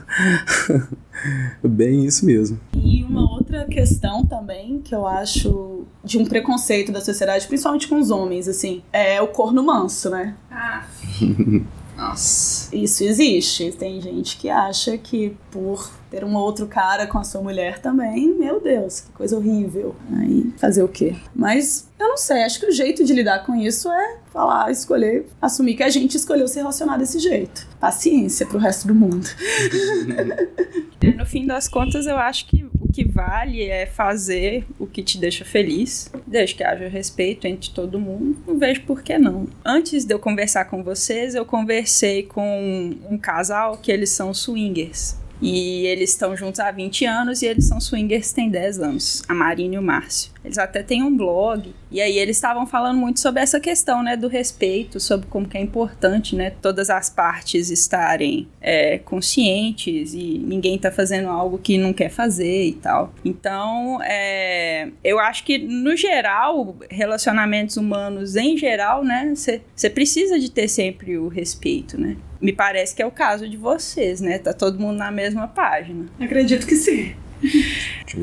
Bem 1.65 2.05
isso 2.05 2.27
mesmo. 2.27 2.61
E 2.77 3.03
uma 3.05 3.23
outra 3.33 3.65
questão 3.65 4.23
também 4.27 4.83
que 4.85 4.95
eu 4.95 5.07
acho 5.07 5.87
de 6.05 6.19
um 6.19 6.27
preconceito 6.27 6.93
da 6.93 7.01
sociedade, 7.01 7.47
principalmente 7.47 7.89
com 7.89 7.99
os 7.99 8.11
homens, 8.11 8.49
assim, 8.49 8.83
é 8.93 9.23
o 9.23 9.29
corno 9.29 9.63
manso, 9.63 10.11
né? 10.11 10.37
Ah. 10.51 10.85
Nossa. 11.97 12.77
Isso 12.77 13.03
existe. 13.03 13.73
Tem 13.73 13.99
gente 13.99 14.37
que 14.37 14.51
acha 14.51 14.99
que 14.99 15.35
por 15.51 15.91
ter 16.11 16.25
um 16.25 16.35
outro 16.35 16.67
cara 16.67 17.07
com 17.07 17.19
a 17.19 17.25
sua 17.25 17.43
mulher 17.43 17.79
também, 17.79 18.35
meu 18.35 18.61
Deus, 18.61 19.01
que 19.01 19.13
coisa 19.13 19.37
horrível. 19.37 19.95
Aí 20.17 20.53
fazer 20.57 20.83
o 20.83 20.89
quê? 20.89 21.15
Mas 21.35 21.89
eu 21.99 22.09
não 22.09 22.17
sei, 22.17 22.45
acho 22.45 22.61
que 22.61 22.67
o 22.67 22.73
jeito 22.73 23.05
de 23.05 23.13
lidar 23.13 23.45
com 23.45 23.55
isso 23.55 23.91
é 23.91 24.19
falar, 24.33 24.71
escolher, 24.71 25.27
assumir 25.41 25.75
que 25.75 25.83
a 25.83 25.89
gente 25.89 26.17
escolheu 26.17 26.47
se 26.47 26.59
relacionar 26.59 26.97
desse 26.97 27.19
jeito. 27.19 27.67
Paciência 27.81 28.47
pro 28.47 28.59
resto 28.59 28.87
do 28.87 28.95
mundo. 28.95 29.27
no 31.17 31.27
fim 31.27 31.47
das 31.47 31.69
contas, 31.69 32.07
eu 32.07 32.17
acho 32.17 32.47
que 32.47 32.65
o 32.81 32.93
que 32.93 33.05
vale 33.05 33.63
é 33.63 33.87
fazer 33.87 34.65
o 34.79 34.87
que 34.87 35.03
te 35.03 35.19
deixa 35.19 35.45
feliz, 35.45 36.11
desde 36.27 36.55
que 36.55 36.65
haja 36.65 36.89
respeito 36.89 37.47
entre 37.47 37.71
todo 37.71 37.99
mundo. 37.99 38.37
Não 38.47 38.59
vejo 38.59 38.83
por 38.83 39.03
que 39.03 39.19
não. 39.19 39.47
Antes 39.65 40.05
de 40.05 40.15
eu 40.15 40.19
conversar 40.19 40.67
com 40.67 40.83
vocês, 40.83 41.35
eu 41.35 41.45
conversei 41.45 42.23
com 42.23 42.97
um 43.11 43.19
casal 43.19 43.77
que 43.77 43.91
eles 43.91 44.11
são 44.11 44.33
swingers. 44.33 45.17
E 45.41 45.87
eles 45.87 46.11
estão 46.11 46.37
juntos 46.37 46.61
há 46.61 46.71
20 46.71 47.05
anos 47.05 47.43
e 47.43 47.47
eles 47.47 47.67
são 47.67 47.81
swingers 47.81 48.33
têm 48.33 48.51
10 48.51 48.81
anos, 48.81 49.23
a 49.29 49.35
Marina 49.35 49.77
e 49.77 49.79
o 49.79 49.83
Márcio. 49.83 50.33
Eles 50.49 50.59
até 50.59 50.83
têm 50.83 51.03
um 51.03 51.15
blog. 51.15 51.75
E 51.91 52.01
aí 52.01 52.19
eles 52.19 52.37
estavam 52.37 52.67
falando 52.67 52.97
muito 52.97 53.21
sobre 53.21 53.43
essa 53.43 53.61
questão, 53.61 54.03
né, 54.03 54.17
do 54.17 54.29
respeito, 54.29 54.99
sobre 54.99 55.27
como 55.27 55.47
que 55.47 55.59
é 55.59 55.61
importante, 55.61 56.35
né, 56.35 56.51
todas 56.63 56.89
as 56.89 57.11
partes 57.11 57.71
estarem 57.71 58.49
é, 58.61 58.99
conscientes 58.99 60.15
e 60.15 60.39
ninguém 60.39 60.79
tá 60.79 60.91
fazendo 60.91 61.29
algo 61.29 61.59
que 61.59 61.77
não 61.77 61.93
quer 61.93 62.09
fazer 62.09 62.65
e 62.65 62.73
tal. 62.73 63.13
Então, 63.25 64.01
é, 64.03 64.89
eu 65.05 65.19
acho 65.19 65.45
que 65.45 65.59
no 65.59 65.95
geral, 65.97 66.77
relacionamentos 66.91 67.77
humanos 67.77 68.35
em 68.35 68.57
geral, 68.57 69.05
né, 69.05 69.33
você 69.35 69.91
precisa 69.91 70.39
de 70.39 70.51
ter 70.51 70.69
sempre 70.69 71.19
o 71.19 71.29
respeito, 71.29 72.01
né? 72.01 72.17
Me 72.41 72.53
parece 72.53 72.95
que 72.95 73.03
é 73.03 73.07
o 73.07 73.11
caso 73.11 73.49
de 73.49 73.57
vocês, 73.57 74.21
né? 74.21 74.39
Tá 74.39 74.53
todo 74.53 74.79
mundo 74.79 74.97
na 74.97 75.11
mesma 75.11 75.49
página. 75.49 76.07
Acredito 76.21 76.67
que 76.67 76.77
sim. 76.77 77.15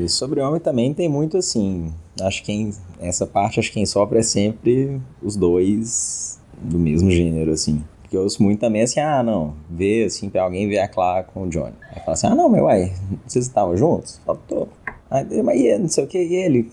Sobre 0.08 0.40
homem 0.40 0.60
também 0.60 0.92
tem 0.92 1.08
muito 1.08 1.36
assim. 1.36 1.92
Acho 2.20 2.40
que 2.40 2.46
quem, 2.46 2.70
essa 3.00 3.26
parte, 3.26 3.60
acho 3.60 3.68
que 3.68 3.74
quem 3.74 3.86
sofre 3.86 4.18
é 4.18 4.22
sempre 4.22 5.00
os 5.22 5.36
dois 5.36 6.38
do 6.60 6.78
mesmo 6.78 7.10
gênero, 7.10 7.52
assim. 7.52 7.82
Porque 8.02 8.16
eu 8.16 8.22
ouço 8.22 8.42
muito 8.42 8.60
também 8.60 8.82
assim, 8.82 9.00
ah, 9.00 9.22
não, 9.22 9.54
vê 9.68 10.04
assim, 10.04 10.30
pra 10.30 10.42
alguém 10.42 10.68
ver 10.68 10.78
a 10.78 10.88
Clara 10.88 11.24
com 11.24 11.42
o 11.42 11.48
Johnny. 11.48 11.74
Aí 11.90 12.00
fala 12.00 12.12
assim, 12.12 12.26
ah, 12.28 12.34
não, 12.34 12.48
meu 12.48 12.64
uai, 12.64 12.92
vocês 13.26 13.46
estavam 13.46 13.76
juntos? 13.76 14.20
Faltou. 14.24 14.68
Aí, 15.10 15.42
mas 15.42 15.60
e 15.60 15.78
não 15.78 15.88
sei 15.88 16.04
o 16.04 16.06
que, 16.06 16.18
e 16.18 16.34
ele? 16.34 16.70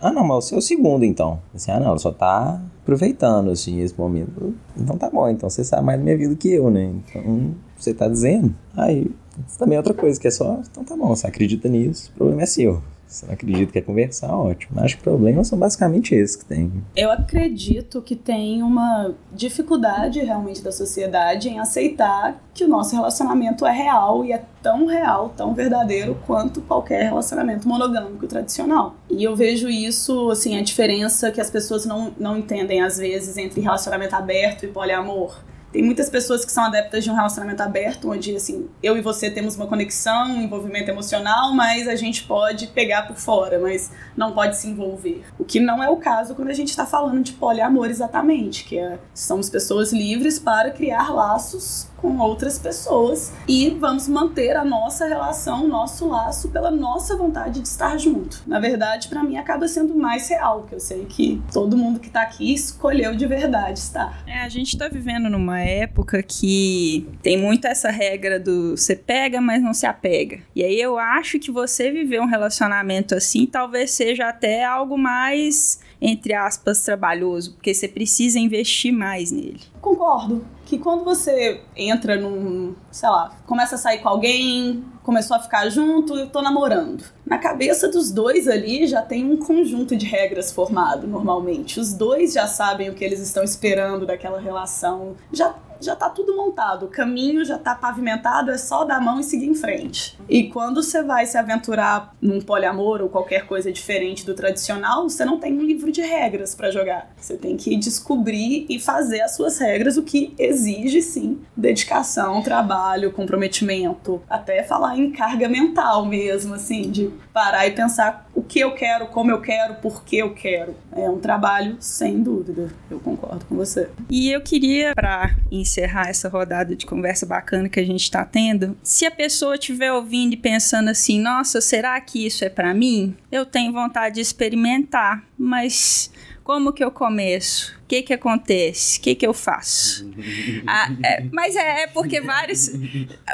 Ah, 0.00 0.12
não, 0.12 0.24
mas 0.24 0.44
o 0.44 0.48
seu 0.48 0.60
segundo 0.60 1.04
então. 1.04 1.40
Assim, 1.54 1.70
ah, 1.70 1.80
não, 1.80 1.98
só 1.98 2.12
tá 2.12 2.60
aproveitando, 2.82 3.50
assim, 3.50 3.80
esse 3.80 3.98
momento. 3.98 4.54
Então 4.76 4.96
tá 4.96 5.10
bom, 5.10 5.28
então 5.28 5.50
você 5.50 5.62
sabe 5.64 5.84
mais 5.84 5.98
da 5.98 6.04
minha 6.04 6.16
vida 6.16 6.34
que 6.34 6.52
eu, 6.52 6.70
né? 6.70 6.92
Então, 7.08 7.54
você 7.76 7.92
tá 7.92 8.08
dizendo. 8.08 8.54
Aí, 8.76 9.10
isso 9.46 9.58
também 9.58 9.76
é 9.76 9.78
outra 9.78 9.94
coisa, 9.94 10.20
que 10.20 10.28
é 10.28 10.30
só, 10.30 10.60
então 10.70 10.84
tá 10.84 10.96
bom, 10.96 11.08
você 11.08 11.26
acredita 11.26 11.68
nisso, 11.68 12.10
o 12.14 12.18
problema 12.18 12.42
é 12.42 12.46
seu. 12.46 12.82
você 13.06 13.26
não 13.26 13.34
acredita 13.34 13.72
que 13.72 13.78
é 13.78 13.82
conversar, 13.82 14.32
ótimo. 14.32 14.80
Acho 14.80 14.96
que 14.96 15.02
problemas 15.02 15.48
são 15.48 15.58
basicamente 15.58 16.14
esses 16.14 16.36
que 16.36 16.44
tem. 16.44 16.72
Eu 16.94 17.10
acredito 17.10 18.00
que 18.00 18.14
tem 18.14 18.62
uma 18.62 19.12
dificuldade 19.32 20.20
realmente 20.20 20.62
da 20.62 20.70
sociedade 20.70 21.48
em 21.48 21.58
aceitar 21.58 22.40
que 22.54 22.64
o 22.64 22.68
nosso 22.68 22.94
relacionamento 22.94 23.66
é 23.66 23.72
real 23.72 24.24
e 24.24 24.32
é 24.32 24.42
tão 24.62 24.86
real, 24.86 25.32
tão 25.36 25.54
verdadeiro 25.54 26.16
quanto 26.26 26.60
qualquer 26.60 27.04
relacionamento 27.04 27.66
monogâmico 27.66 28.26
tradicional. 28.26 28.94
E 29.10 29.24
eu 29.24 29.34
vejo 29.34 29.68
isso, 29.68 30.30
assim, 30.30 30.56
a 30.56 30.62
diferença 30.62 31.30
que 31.32 31.40
as 31.40 31.50
pessoas 31.50 31.84
não, 31.84 32.12
não 32.18 32.36
entendem 32.36 32.80
às 32.82 32.98
vezes 32.98 33.36
entre 33.36 33.60
relacionamento 33.60 34.14
aberto 34.14 34.64
e 34.64 34.68
poliamor. 34.68 35.36
Tem 35.72 35.82
muitas 35.82 36.10
pessoas 36.10 36.44
que 36.44 36.50
são 36.50 36.64
adeptas 36.64 37.04
de 37.04 37.10
um 37.10 37.14
relacionamento 37.14 37.62
aberto, 37.62 38.10
onde, 38.10 38.34
assim, 38.34 38.68
eu 38.82 38.96
e 38.96 39.00
você 39.00 39.30
temos 39.30 39.56
uma 39.56 39.66
conexão, 39.66 40.30
um 40.30 40.42
envolvimento 40.42 40.90
emocional, 40.90 41.54
mas 41.54 41.86
a 41.86 41.94
gente 41.94 42.24
pode 42.24 42.68
pegar 42.68 43.06
por 43.06 43.16
fora, 43.16 43.58
mas 43.58 43.90
não 44.16 44.32
pode 44.32 44.56
se 44.56 44.68
envolver. 44.68 45.24
O 45.38 45.44
que 45.44 45.60
não 45.60 45.82
é 45.82 45.88
o 45.88 45.96
caso 45.96 46.34
quando 46.34 46.48
a 46.48 46.54
gente 46.54 46.68
está 46.68 46.86
falando 46.86 47.22
de 47.22 47.32
poliamor 47.32 47.88
exatamente, 47.88 48.64
que 48.64 48.78
é, 48.78 48.98
somos 49.14 49.48
pessoas 49.48 49.92
livres 49.92 50.38
para 50.38 50.70
criar 50.70 51.10
laços 51.10 51.89
com 52.00 52.18
outras 52.18 52.58
pessoas 52.58 53.32
e 53.46 53.70
vamos 53.70 54.08
manter 54.08 54.56
a 54.56 54.64
nossa 54.64 55.06
relação, 55.06 55.64
o 55.64 55.68
nosso 55.68 56.08
laço 56.08 56.48
pela 56.50 56.70
nossa 56.70 57.16
vontade 57.16 57.60
de 57.60 57.68
estar 57.68 57.98
junto. 57.98 58.42
Na 58.46 58.58
verdade, 58.58 59.08
para 59.08 59.22
mim 59.22 59.36
acaba 59.36 59.68
sendo 59.68 59.94
mais 59.94 60.28
real, 60.28 60.64
que 60.68 60.74
eu 60.74 60.80
sei 60.80 61.04
que 61.04 61.42
todo 61.52 61.76
mundo 61.76 62.00
que 62.00 62.10
tá 62.10 62.22
aqui 62.22 62.52
escolheu 62.52 63.14
de 63.14 63.26
verdade 63.26 63.78
estar. 63.78 64.22
É, 64.26 64.40
a 64.40 64.48
gente 64.48 64.76
tá 64.76 64.88
vivendo 64.88 65.28
numa 65.28 65.60
época 65.60 66.22
que 66.22 67.08
tem 67.22 67.36
muito 67.36 67.66
essa 67.66 67.90
regra 67.90 68.38
do 68.38 68.76
você 68.76 68.96
pega, 68.96 69.40
mas 69.40 69.62
não 69.62 69.74
se 69.74 69.86
apega. 69.86 70.40
E 70.54 70.64
aí 70.64 70.80
eu 70.80 70.98
acho 70.98 71.38
que 71.38 71.50
você 71.50 71.90
viver 71.90 72.20
um 72.20 72.26
relacionamento 72.26 73.14
assim 73.14 73.46
talvez 73.46 73.90
seja 73.90 74.28
até 74.28 74.64
algo 74.64 74.96
mais 74.96 75.80
entre 76.00 76.32
aspas, 76.32 76.82
trabalhoso, 76.82 77.52
porque 77.54 77.74
você 77.74 77.86
precisa 77.86 78.38
investir 78.38 78.92
mais 78.92 79.30
nele. 79.30 79.60
Concordo. 79.80 80.44
Que 80.70 80.78
quando 80.78 81.02
você 81.02 81.62
entra 81.74 82.14
num, 82.14 82.76
sei 82.92 83.08
lá, 83.08 83.34
começa 83.44 83.74
a 83.74 83.78
sair 83.78 83.98
com 83.98 84.08
alguém, 84.08 84.84
começou 85.02 85.36
a 85.36 85.40
ficar 85.40 85.68
junto, 85.68 86.14
eu 86.14 86.28
tô 86.28 86.40
namorando. 86.40 87.02
Na 87.26 87.38
cabeça 87.38 87.88
dos 87.88 88.12
dois 88.12 88.46
ali 88.46 88.86
já 88.86 89.02
tem 89.02 89.28
um 89.28 89.36
conjunto 89.36 89.96
de 89.96 90.06
regras 90.06 90.52
formado 90.52 91.08
normalmente. 91.08 91.80
Os 91.80 91.92
dois 91.92 92.34
já 92.34 92.46
sabem 92.46 92.88
o 92.88 92.94
que 92.94 93.04
eles 93.04 93.18
estão 93.18 93.42
esperando 93.42 94.06
daquela 94.06 94.38
relação. 94.38 95.16
Já 95.32 95.56
já 95.80 95.96
tá 95.96 96.08
tudo 96.08 96.36
montado, 96.36 96.86
o 96.86 96.88
caminho 96.88 97.44
já 97.44 97.58
tá 97.58 97.74
pavimentado, 97.74 98.50
é 98.50 98.58
só 98.58 98.84
dar 98.84 98.96
a 98.96 99.00
mão 99.00 99.20
e 99.20 99.24
seguir 99.24 99.46
em 99.46 99.54
frente. 99.54 100.18
E 100.28 100.48
quando 100.48 100.82
você 100.82 101.02
vai 101.02 101.26
se 101.26 101.36
aventurar 101.36 102.14
num 102.20 102.40
poliamor 102.40 103.00
ou 103.00 103.08
qualquer 103.08 103.46
coisa 103.46 103.72
diferente 103.72 104.24
do 104.24 104.34
tradicional, 104.34 105.08
você 105.08 105.24
não 105.24 105.38
tem 105.38 105.52
um 105.52 105.62
livro 105.62 105.90
de 105.90 106.00
regras 106.00 106.54
para 106.54 106.70
jogar. 106.70 107.10
Você 107.16 107.36
tem 107.36 107.56
que 107.56 107.76
descobrir 107.76 108.66
e 108.68 108.78
fazer 108.78 109.20
as 109.22 109.34
suas 109.34 109.58
regras, 109.58 109.96
o 109.96 110.02
que 110.02 110.34
exige 110.38 111.02
sim 111.02 111.40
dedicação, 111.56 112.42
trabalho, 112.42 113.12
comprometimento, 113.12 114.22
até 114.28 114.62
falar 114.62 114.96
em 114.96 115.10
carga 115.10 115.48
mental 115.48 116.06
mesmo, 116.06 116.54
assim, 116.54 116.90
de 116.90 117.10
parar 117.32 117.66
e 117.66 117.72
pensar 117.72 118.29
o 118.40 118.42
que 118.42 118.58
eu 118.58 118.72
quero, 118.72 119.06
como 119.08 119.30
eu 119.30 119.40
quero, 119.40 119.74
por 119.74 120.02
que 120.02 120.16
eu 120.16 120.32
quero. 120.32 120.74
É 120.92 121.08
um 121.10 121.18
trabalho 121.18 121.76
sem 121.78 122.22
dúvida. 122.22 122.72
Eu 122.90 122.98
concordo 122.98 123.44
com 123.44 123.54
você. 123.54 123.90
E 124.08 124.30
eu 124.30 124.40
queria 124.40 124.94
para 124.94 125.36
encerrar 125.52 126.08
essa 126.08 126.28
rodada 126.28 126.74
de 126.74 126.86
conversa 126.86 127.26
bacana 127.26 127.68
que 127.68 127.78
a 127.78 127.84
gente 127.84 128.02
está 128.02 128.24
tendo, 128.24 128.76
se 128.82 129.04
a 129.04 129.10
pessoa 129.10 129.54
estiver 129.54 129.92
ouvindo 129.92 130.32
e 130.32 130.36
pensando 130.38 130.88
assim, 130.88 131.20
nossa, 131.20 131.60
será 131.60 132.00
que 132.00 132.26
isso 132.26 132.42
é 132.44 132.48
para 132.48 132.72
mim? 132.72 133.14
Eu 133.30 133.44
tenho 133.44 133.72
vontade 133.72 134.14
de 134.14 134.20
experimentar, 134.22 135.22
mas 135.36 136.10
como 136.50 136.72
que 136.72 136.82
eu 136.82 136.90
começo? 136.90 137.78
O 137.84 137.86
que 137.86 138.02
que 138.02 138.12
acontece? 138.12 138.98
O 138.98 139.02
que 139.02 139.14
que 139.14 139.24
eu 139.24 139.32
faço? 139.32 140.10
ah, 140.66 140.92
é, 141.04 141.22
mas 141.30 141.54
é, 141.54 141.82
é, 141.82 141.86
porque 141.86 142.20
várias, 142.20 142.72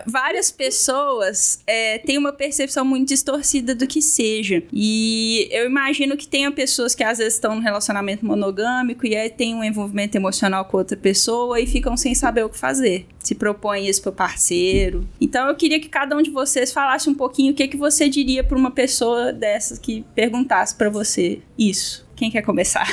várias 0.06 0.50
pessoas 0.50 1.62
é, 1.66 1.96
têm 1.96 2.18
uma 2.18 2.30
percepção 2.30 2.84
muito 2.84 3.08
distorcida 3.08 3.74
do 3.74 3.86
que 3.86 4.02
seja. 4.02 4.62
E 4.70 5.48
eu 5.50 5.64
imagino 5.64 6.14
que 6.14 6.28
tenha 6.28 6.52
pessoas 6.52 6.94
que 6.94 7.02
às 7.02 7.16
vezes 7.16 7.34
estão 7.34 7.54
num 7.54 7.62
relacionamento 7.62 8.26
monogâmico 8.26 9.06
e 9.06 9.16
aí 9.16 9.30
tem 9.30 9.54
um 9.54 9.64
envolvimento 9.64 10.14
emocional 10.14 10.66
com 10.66 10.76
outra 10.76 10.96
pessoa 10.96 11.58
e 11.58 11.66
ficam 11.66 11.96
sem 11.96 12.14
saber 12.14 12.44
o 12.44 12.50
que 12.50 12.58
fazer. 12.58 13.06
Se 13.18 13.34
propõe 13.34 13.88
isso 13.88 14.02
pro 14.02 14.12
parceiro. 14.12 15.08
Então 15.18 15.48
eu 15.48 15.54
queria 15.54 15.80
que 15.80 15.88
cada 15.88 16.14
um 16.14 16.20
de 16.20 16.28
vocês 16.30 16.70
falasse 16.70 17.08
um 17.08 17.14
pouquinho 17.14 17.52
o 17.52 17.56
que, 17.56 17.66
que 17.66 17.78
você 17.78 18.10
diria 18.10 18.44
para 18.44 18.58
uma 18.58 18.70
pessoa 18.70 19.32
dessas 19.32 19.78
que 19.78 20.04
perguntasse 20.14 20.74
para 20.74 20.90
você 20.90 21.40
isso. 21.58 22.05
Quem 22.16 22.30
quer 22.30 22.42
começar? 22.42 22.86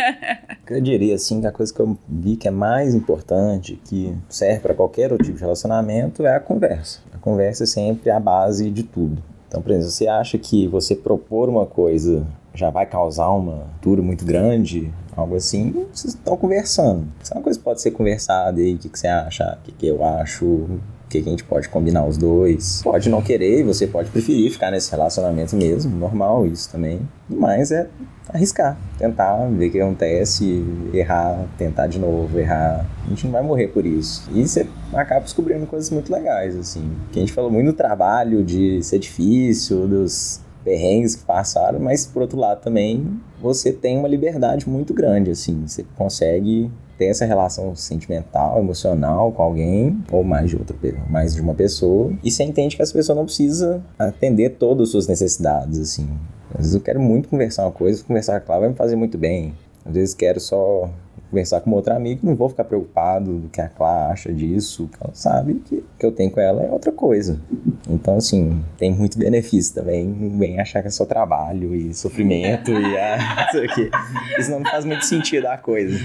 eu 0.66 0.80
diria 0.80 1.14
assim 1.14 1.40
que 1.40 1.46
a 1.46 1.52
coisa 1.52 1.72
que 1.72 1.80
eu 1.80 1.98
vi 2.08 2.34
que 2.34 2.48
é 2.48 2.50
mais 2.50 2.94
importante, 2.94 3.78
que 3.84 4.16
serve 4.28 4.60
para 4.60 4.74
qualquer 4.74 5.12
outro 5.12 5.26
tipo 5.26 5.36
de 5.36 5.42
relacionamento, 5.42 6.24
é 6.24 6.34
a 6.34 6.40
conversa. 6.40 7.00
A 7.12 7.18
conversa 7.18 7.64
é 7.64 7.66
sempre 7.66 8.10
a 8.10 8.18
base 8.18 8.70
de 8.70 8.82
tudo. 8.82 9.22
Então, 9.46 9.60
por 9.60 9.70
exemplo, 9.70 9.90
você 9.90 10.08
acha 10.08 10.38
que 10.38 10.66
você 10.66 10.96
propor 10.96 11.48
uma 11.48 11.66
coisa 11.66 12.26
já 12.54 12.70
vai 12.70 12.86
causar 12.86 13.30
uma 13.30 13.66
dura 13.82 14.00
muito 14.00 14.24
grande, 14.24 14.92
algo 15.16 15.34
assim, 15.34 15.70
vocês 15.92 16.14
estão 16.14 16.36
conversando. 16.36 17.06
Se 17.22 17.32
é 17.32 17.36
uma 17.36 17.42
coisa 17.42 17.60
pode 17.60 17.82
ser 17.82 17.90
conversada 17.90 18.60
aí, 18.60 18.74
o 18.74 18.78
que, 18.78 18.88
que 18.88 18.98
você 18.98 19.08
acha, 19.08 19.58
o 19.60 19.64
que, 19.64 19.72
que 19.72 19.86
eu 19.86 20.04
acho, 20.04 20.66
o 21.04 21.08
que, 21.08 21.22
que 21.22 21.28
a 21.28 21.30
gente 21.30 21.44
pode 21.44 21.68
combinar 21.68 22.04
os 22.06 22.16
dois. 22.16 22.82
Pode 22.82 23.08
não 23.08 23.22
querer, 23.22 23.62
você 23.64 23.86
pode 23.86 24.10
preferir 24.10 24.50
ficar 24.50 24.70
nesse 24.70 24.90
relacionamento 24.90 25.54
mesmo, 25.54 25.96
normal 25.96 26.46
isso 26.46 26.70
também. 26.70 27.00
Mas 27.28 27.70
é 27.70 27.88
arriscar, 28.28 28.76
tentar 28.98 29.46
ver 29.48 29.68
o 29.68 29.70
que 29.70 29.80
acontece, 29.80 30.64
errar, 30.92 31.46
tentar 31.56 31.86
de 31.86 31.98
novo, 31.98 32.38
errar. 32.38 32.86
A 33.04 33.08
gente 33.08 33.24
não 33.26 33.32
vai 33.32 33.42
morrer 33.42 33.68
por 33.68 33.84
isso. 33.84 34.28
E 34.32 34.46
você 34.46 34.66
acaba 34.92 35.20
descobrindo 35.20 35.66
coisas 35.66 35.90
muito 35.90 36.12
legais, 36.12 36.56
assim. 36.56 36.90
Que 37.12 37.18
a 37.18 37.22
gente 37.22 37.32
falou 37.32 37.50
muito 37.50 37.66
do 37.66 37.76
trabalho, 37.76 38.42
de 38.42 38.82
ser 38.82 38.98
difícil, 38.98 39.86
dos 39.86 40.40
perrengues 40.64 41.14
que 41.14 41.24
passaram, 41.24 41.78
mas 41.78 42.06
por 42.06 42.22
outro 42.22 42.38
lado 42.38 42.62
também 42.62 43.20
você 43.40 43.70
tem 43.70 43.98
uma 43.98 44.08
liberdade 44.08 44.68
muito 44.68 44.94
grande, 44.94 45.30
assim. 45.30 45.64
Você 45.66 45.84
consegue 45.94 46.70
ter 46.98 47.06
essa 47.06 47.24
relação 47.24 47.74
sentimental, 47.74 48.58
emocional 48.58 49.32
com 49.32 49.42
alguém, 49.42 50.02
ou 50.10 50.22
mais 50.24 50.50
de 50.50 50.56
outra 50.56 50.76
mais 51.08 51.34
de 51.34 51.40
uma 51.40 51.54
pessoa, 51.54 52.12
e 52.22 52.30
você 52.30 52.44
entende 52.44 52.76
que 52.76 52.82
essa 52.82 52.92
pessoa 52.92 53.16
não 53.16 53.24
precisa 53.24 53.82
atender 53.98 54.50
todas 54.50 54.88
as 54.88 54.92
suas 54.92 55.06
necessidades, 55.06 55.78
assim. 55.78 56.08
Às 56.50 56.58
vezes 56.58 56.74
eu 56.74 56.80
quero 56.80 57.00
muito 57.00 57.28
conversar 57.28 57.64
uma 57.64 57.72
coisa, 57.72 58.02
conversar 58.04 58.40
com 58.40 58.52
ela 58.52 58.60
vai 58.60 58.68
me 58.70 58.76
fazer 58.76 58.96
muito 58.96 59.18
bem. 59.18 59.54
Às 59.84 59.94
vezes 59.94 60.14
quero 60.14 60.40
só 60.40 60.88
conversar 61.34 61.60
com 61.62 61.72
outra 61.72 61.96
amiga, 61.96 62.20
não 62.22 62.36
vou 62.36 62.48
ficar 62.48 62.62
preocupado 62.62 63.40
do 63.40 63.48
que 63.48 63.60
a 63.60 63.68
Clá 63.68 64.10
acha 64.10 64.32
disso, 64.32 64.88
que 64.88 64.98
ela 65.02 65.12
sabe 65.12 65.54
que 65.54 65.76
o 65.76 65.84
que 65.98 66.06
eu 66.06 66.12
tenho 66.12 66.30
com 66.30 66.40
ela 66.40 66.62
é 66.62 66.70
outra 66.70 66.92
coisa. 66.92 67.40
Então, 67.90 68.16
assim, 68.16 68.62
tem 68.78 68.94
muito 68.94 69.18
benefício 69.18 69.74
também, 69.74 70.06
não 70.06 70.38
vem 70.38 70.60
achar 70.60 70.80
que 70.80 70.86
é 70.86 70.90
só 70.90 71.04
trabalho 71.04 71.74
e 71.74 71.92
sofrimento 71.92 72.70
e 72.70 72.96
ah, 72.96 73.48
isso 73.48 73.64
aqui. 73.64 73.90
Isso 74.38 74.50
não 74.52 74.62
faz 74.62 74.84
muito 74.84 75.04
sentido 75.04 75.46
a 75.46 75.58
coisa. 75.58 75.98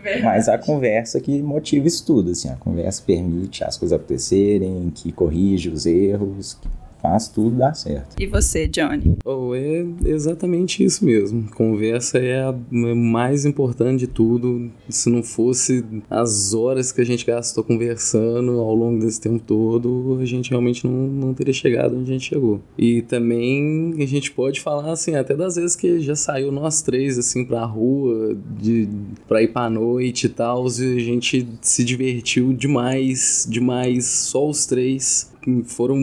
Verdade. 0.00 0.22
Mas 0.22 0.48
a 0.48 0.56
conversa 0.56 1.20
que 1.20 1.42
motiva 1.42 1.88
isso 1.88 2.06
tudo, 2.06 2.30
assim, 2.30 2.48
a 2.48 2.54
conversa 2.54 3.02
permite 3.04 3.64
as 3.64 3.76
coisas 3.76 3.98
acontecerem, 3.98 4.92
que 4.94 5.10
corrige 5.10 5.70
os 5.70 5.86
erros, 5.86 6.54
que 6.54 6.68
faz 7.00 7.28
tudo 7.28 7.56
dar 7.56 7.74
certo. 7.74 8.16
E 8.18 8.26
você, 8.26 8.66
Johnny? 8.66 9.16
Oh, 9.24 9.54
é 9.54 9.84
exatamente 10.04 10.84
isso 10.84 11.04
mesmo. 11.04 11.48
Conversa 11.54 12.18
é 12.18 12.42
a 12.42 12.54
mais 12.70 13.44
importante 13.44 14.00
de 14.00 14.06
tudo. 14.06 14.70
Se 14.88 15.08
não 15.08 15.22
fosse 15.22 15.84
as 16.10 16.54
horas 16.54 16.92
que 16.92 17.00
a 17.00 17.04
gente 17.04 17.24
gastou 17.24 17.64
conversando 17.64 18.52
ao 18.60 18.74
longo 18.74 19.00
desse 19.00 19.20
tempo 19.20 19.42
todo, 19.44 20.18
a 20.20 20.24
gente 20.24 20.50
realmente 20.50 20.86
não, 20.86 21.06
não 21.08 21.34
teria 21.34 21.54
chegado 21.54 21.96
onde 21.96 22.10
a 22.10 22.12
gente 22.12 22.28
chegou. 22.28 22.60
E 22.76 23.02
também 23.02 23.94
a 23.98 24.06
gente 24.06 24.30
pode 24.30 24.60
falar 24.60 24.92
assim, 24.92 25.14
até 25.14 25.34
das 25.34 25.56
vezes 25.56 25.76
que 25.76 26.00
já 26.00 26.14
saiu 26.14 26.50
nós 26.52 26.82
três 26.82 27.18
assim 27.18 27.44
pra 27.44 27.64
rua, 27.64 28.36
de, 28.60 28.88
pra 29.26 29.42
ir 29.42 29.48
pra 29.48 29.70
noite 29.70 30.26
e 30.26 30.28
tal, 30.28 30.66
e 30.66 30.96
a 30.96 31.00
gente 31.00 31.46
se 31.60 31.84
divertiu 31.84 32.52
demais, 32.52 33.46
demais, 33.48 34.06
só 34.06 34.48
os 34.48 34.66
três 34.66 35.30
foram 35.64 35.98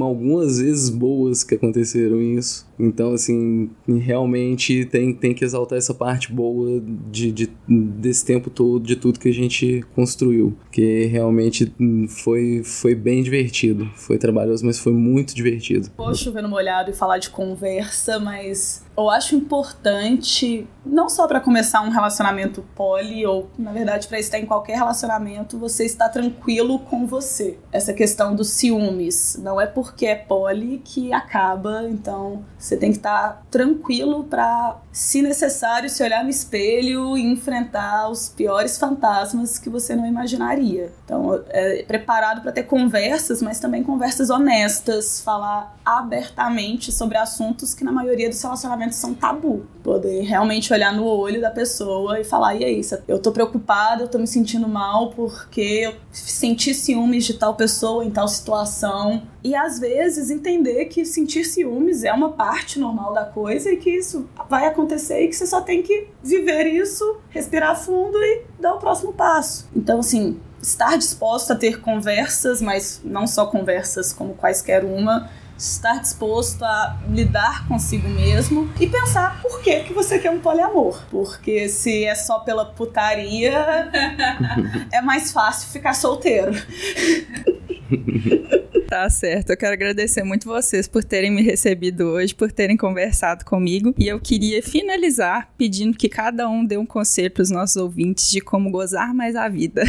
algumas 0.00 0.58
vezes 0.58 0.88
boas 0.88 1.44
que 1.44 1.54
aconteceram 1.54 2.20
isso. 2.20 2.66
Então, 2.78 3.12
assim, 3.12 3.70
realmente 3.86 4.84
tem, 4.86 5.12
tem 5.12 5.34
que 5.34 5.44
exaltar 5.44 5.78
essa 5.78 5.94
parte 5.94 6.32
boa 6.32 6.82
de, 7.10 7.32
de, 7.32 7.50
desse 7.68 8.24
tempo 8.24 8.50
todo, 8.50 8.84
de 8.84 8.96
tudo 8.96 9.18
que 9.18 9.28
a 9.28 9.34
gente 9.34 9.84
construiu. 9.94 10.56
Que 10.70 11.04
realmente 11.06 11.72
foi, 12.08 12.62
foi 12.64 12.94
bem 12.94 13.22
divertido. 13.22 13.88
Foi 13.94 14.18
trabalhoso, 14.18 14.64
mas 14.64 14.78
foi 14.78 14.92
muito 14.92 15.34
divertido. 15.34 15.90
Vou 15.96 16.14
chover 16.14 16.42
no 16.42 16.48
molhado 16.48 16.90
e 16.90 16.94
falar 16.94 17.18
de 17.18 17.30
conversa, 17.30 18.18
mas 18.18 18.84
eu 18.96 19.10
acho 19.10 19.34
importante, 19.34 20.66
não 20.86 21.08
só 21.08 21.26
para 21.26 21.40
começar 21.40 21.80
um 21.82 21.90
relacionamento 21.90 22.64
poli, 22.74 23.26
ou 23.26 23.50
na 23.58 23.72
verdade 23.72 24.06
para 24.06 24.18
estar 24.18 24.38
em 24.38 24.46
qualquer 24.46 24.76
relacionamento, 24.76 25.58
você 25.58 25.84
estar 25.84 26.08
tranquilo 26.08 26.78
com 26.78 27.06
você. 27.06 27.58
Essa 27.72 27.92
questão 27.92 28.34
dos 28.34 28.50
ciúmes. 28.50 29.36
Não 29.42 29.60
é 29.60 29.66
porque 29.66 30.06
é 30.06 30.14
poli 30.14 30.80
que 30.84 31.12
acaba, 31.12 31.88
então 31.88 32.44
você 32.64 32.78
tem 32.78 32.90
que 32.90 32.96
estar 32.96 33.44
tranquilo 33.50 34.24
para, 34.24 34.78
se 34.90 35.20
necessário, 35.20 35.90
se 35.90 36.02
olhar 36.02 36.24
no 36.24 36.30
espelho 36.30 37.14
e 37.14 37.20
enfrentar 37.22 38.08
os 38.08 38.30
piores 38.30 38.78
fantasmas 38.78 39.58
que 39.58 39.68
você 39.68 39.94
não 39.94 40.06
imaginaria. 40.06 40.90
Então, 41.04 41.44
é 41.50 41.82
preparado 41.82 42.40
para 42.40 42.52
ter 42.52 42.62
conversas, 42.62 43.42
mas 43.42 43.60
também 43.60 43.82
conversas 43.82 44.30
honestas, 44.30 45.20
falar 45.20 45.76
abertamente 45.84 46.90
sobre 46.90 47.18
assuntos 47.18 47.74
que 47.74 47.84
na 47.84 47.92
maioria 47.92 48.30
dos 48.30 48.40
relacionamentos 48.40 48.96
são 48.96 49.12
tabu. 49.12 49.66
Poder 49.82 50.22
realmente 50.22 50.72
olhar 50.72 50.94
no 50.94 51.04
olho 51.04 51.42
da 51.42 51.50
pessoa 51.50 52.18
e 52.18 52.24
falar: 52.24 52.54
e 52.54 52.64
aí, 52.64 52.80
eu 53.06 53.18
tô 53.18 53.30
preocupada, 53.30 54.04
eu 54.04 54.08
tô 54.08 54.18
me 54.18 54.26
sentindo 54.26 54.66
mal 54.66 55.10
porque 55.10 55.60
eu 55.60 55.94
senti 56.10 56.72
ciúmes 56.72 57.26
de 57.26 57.34
tal 57.34 57.54
pessoa 57.54 58.02
em 58.02 58.10
tal 58.10 58.26
situação. 58.26 59.22
E 59.42 59.54
às 59.54 59.78
vezes 59.78 60.30
entender 60.30 60.86
que 60.86 61.04
sentir 61.04 61.44
ciúmes 61.44 62.02
é 62.02 62.10
uma 62.14 62.30
parte 62.30 62.53
normal 62.78 63.12
da 63.12 63.24
coisa 63.24 63.70
e 63.70 63.76
que 63.76 63.90
isso 63.90 64.28
vai 64.48 64.66
acontecer 64.66 65.24
e 65.24 65.28
que 65.28 65.36
você 65.36 65.46
só 65.46 65.60
tem 65.60 65.82
que 65.82 66.08
viver 66.22 66.66
isso, 66.66 67.18
respirar 67.30 67.76
fundo 67.76 68.16
e 68.18 68.42
dar 68.58 68.74
o 68.74 68.78
próximo 68.78 69.12
passo. 69.12 69.68
Então, 69.74 70.00
assim, 70.00 70.40
estar 70.62 70.96
disposto 70.96 71.52
a 71.52 71.56
ter 71.56 71.80
conversas, 71.80 72.62
mas 72.62 73.00
não 73.04 73.26
só 73.26 73.46
conversas 73.46 74.12
como 74.12 74.34
quaisquer 74.34 74.84
uma, 74.84 75.28
estar 75.56 76.00
disposto 76.00 76.64
a 76.64 76.98
lidar 77.08 77.66
consigo 77.68 78.08
mesmo 78.08 78.70
e 78.80 78.86
pensar 78.86 79.40
por 79.40 79.60
que, 79.60 79.80
que 79.80 79.92
você 79.92 80.18
quer 80.18 80.30
um 80.30 80.40
poliamor. 80.40 81.02
Porque 81.10 81.68
se 81.68 82.04
é 82.04 82.14
só 82.14 82.40
pela 82.40 82.64
putaria, 82.64 83.90
é 84.92 85.00
mais 85.00 85.32
fácil 85.32 85.68
ficar 85.68 85.94
solteiro. 85.94 86.52
Tá 88.88 89.08
certo. 89.10 89.50
Eu 89.50 89.56
quero 89.56 89.72
agradecer 89.72 90.22
muito 90.22 90.46
vocês 90.46 90.86
por 90.86 91.02
terem 91.02 91.30
me 91.30 91.42
recebido 91.42 92.04
hoje, 92.04 92.34
por 92.34 92.52
terem 92.52 92.76
conversado 92.76 93.44
comigo. 93.44 93.94
E 93.98 94.06
eu 94.06 94.20
queria 94.20 94.62
finalizar 94.62 95.52
pedindo 95.56 95.96
que 95.96 96.08
cada 96.08 96.48
um 96.48 96.64
dê 96.64 96.76
um 96.76 96.86
conselho 96.86 97.30
para 97.30 97.42
os 97.42 97.50
nossos 97.50 97.76
ouvintes 97.76 98.30
de 98.30 98.40
como 98.40 98.70
gozar 98.70 99.12
mais 99.14 99.34
a 99.36 99.48
vida. 99.48 99.82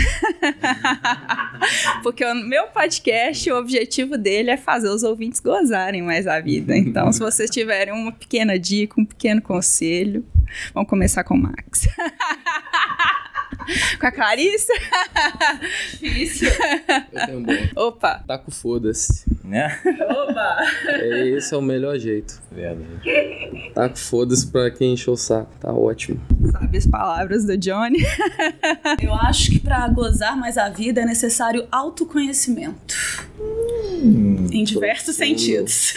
Porque 2.01 2.25
o 2.25 2.33
meu 2.33 2.67
podcast, 2.67 3.51
o 3.51 3.57
objetivo 3.57 4.17
dele 4.17 4.51
é 4.51 4.57
fazer 4.57 4.89
os 4.89 5.03
ouvintes 5.03 5.39
gozarem 5.39 6.01
mais 6.01 6.25
a 6.25 6.39
vida. 6.39 6.75
Então, 6.75 7.11
se 7.11 7.19
vocês 7.19 7.49
tiverem 7.49 7.93
uma 7.93 8.11
pequena 8.11 8.57
dica, 8.57 8.99
um 8.99 9.05
pequeno 9.05 9.41
conselho, 9.41 10.25
vamos 10.73 10.89
começar 10.89 11.23
com 11.23 11.35
o 11.35 11.37
Max. 11.37 11.87
Com 13.99 14.07
a 14.07 14.11
Clarissa? 14.11 14.73
Difícil. 15.99 16.49
Eu 17.11 17.25
tenho 17.25 17.39
um 17.39 17.43
bom. 17.43 17.53
Opa. 17.75 18.23
Tá 18.27 18.37
com 18.37 18.51
foda-se. 18.51 19.25
Né? 19.43 19.79
Opa. 20.09 20.57
É, 20.87 21.27
esse 21.29 21.53
é 21.53 21.57
o 21.57 21.61
melhor 21.61 21.97
jeito. 21.97 22.41
Verdade. 22.51 23.71
Tá 23.73 23.89
com 23.89 23.95
foda-se 23.95 24.47
pra 24.47 24.71
quem 24.71 24.93
encheu 24.93 25.13
o 25.13 25.17
saco. 25.17 25.51
Tá 25.59 25.71
ótimo. 25.71 26.21
Sabe 26.51 26.77
as 26.77 26.87
palavras 26.87 27.45
do 27.45 27.57
Johnny? 27.57 27.99
Eu 29.01 29.13
acho 29.13 29.51
que 29.51 29.59
para 29.59 29.87
gozar 29.89 30.37
mais 30.37 30.57
a 30.57 30.69
vida 30.69 31.01
é 31.01 31.05
necessário 31.05 31.67
autoconhecimento. 31.71 32.95
Hum, 33.39 34.47
em 34.51 34.63
diversos 34.63 35.15
sentidos. 35.15 35.93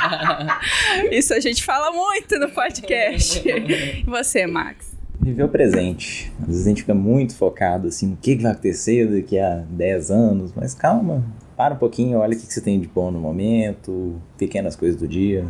Isso 1.10 1.34
a 1.34 1.40
gente 1.40 1.64
fala 1.64 1.90
muito 1.90 2.38
no 2.38 2.50
podcast. 2.50 3.42
E 3.46 4.04
você, 4.04 4.46
Max? 4.46 4.97
Viver 5.20 5.42
o 5.42 5.48
presente. 5.48 6.32
Às 6.40 6.46
vezes 6.46 6.66
a 6.66 6.68
gente 6.68 6.82
fica 6.82 6.94
muito 6.94 7.34
focado 7.34 7.88
assim 7.88 8.06
no 8.06 8.16
que 8.16 8.36
vai 8.36 8.52
acontecer 8.52 9.06
daqui 9.06 9.38
a 9.38 9.64
10 9.70 10.10
anos, 10.10 10.52
mas 10.54 10.74
calma, 10.74 11.24
para 11.56 11.74
um 11.74 11.78
pouquinho, 11.78 12.18
olha 12.18 12.36
o 12.36 12.38
que 12.38 12.52
você 12.52 12.60
tem 12.60 12.80
de 12.80 12.86
bom 12.86 13.10
no 13.10 13.18
momento, 13.18 14.16
pequenas 14.36 14.76
coisas 14.76 14.98
do 14.98 15.08
dia. 15.08 15.44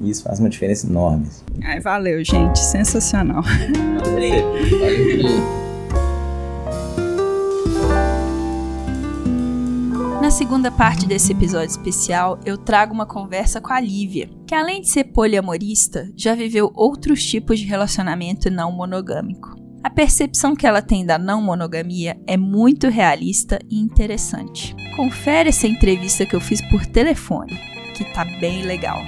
E 0.00 0.10
isso 0.10 0.24
faz 0.24 0.40
uma 0.40 0.48
diferença 0.48 0.86
enorme. 0.86 1.26
assim. 1.28 1.44
Ai, 1.62 1.78
valeu, 1.78 2.24
gente. 2.24 2.58
Sensacional. 2.58 3.42
Na 3.94 5.63
segunda 10.34 10.68
parte 10.68 11.06
desse 11.06 11.30
episódio 11.30 11.70
especial, 11.70 12.40
eu 12.44 12.58
trago 12.58 12.92
uma 12.92 13.06
conversa 13.06 13.60
com 13.60 13.72
a 13.72 13.78
Lívia, 13.78 14.28
que 14.44 14.52
além 14.52 14.80
de 14.80 14.88
ser 14.88 15.04
poliamorista, 15.04 16.10
já 16.16 16.34
viveu 16.34 16.72
outros 16.74 17.24
tipos 17.24 17.60
de 17.60 17.66
relacionamento 17.66 18.50
não 18.50 18.72
monogâmico. 18.72 19.54
A 19.80 19.88
percepção 19.88 20.56
que 20.56 20.66
ela 20.66 20.82
tem 20.82 21.06
da 21.06 21.18
não 21.18 21.40
monogamia 21.40 22.20
é 22.26 22.36
muito 22.36 22.88
realista 22.88 23.60
e 23.70 23.78
interessante. 23.78 24.74
Confere 24.96 25.50
essa 25.50 25.68
entrevista 25.68 26.26
que 26.26 26.34
eu 26.34 26.40
fiz 26.40 26.60
por 26.68 26.84
telefone, 26.84 27.56
que 27.94 28.04
tá 28.12 28.24
bem 28.24 28.62
legal. 28.62 28.98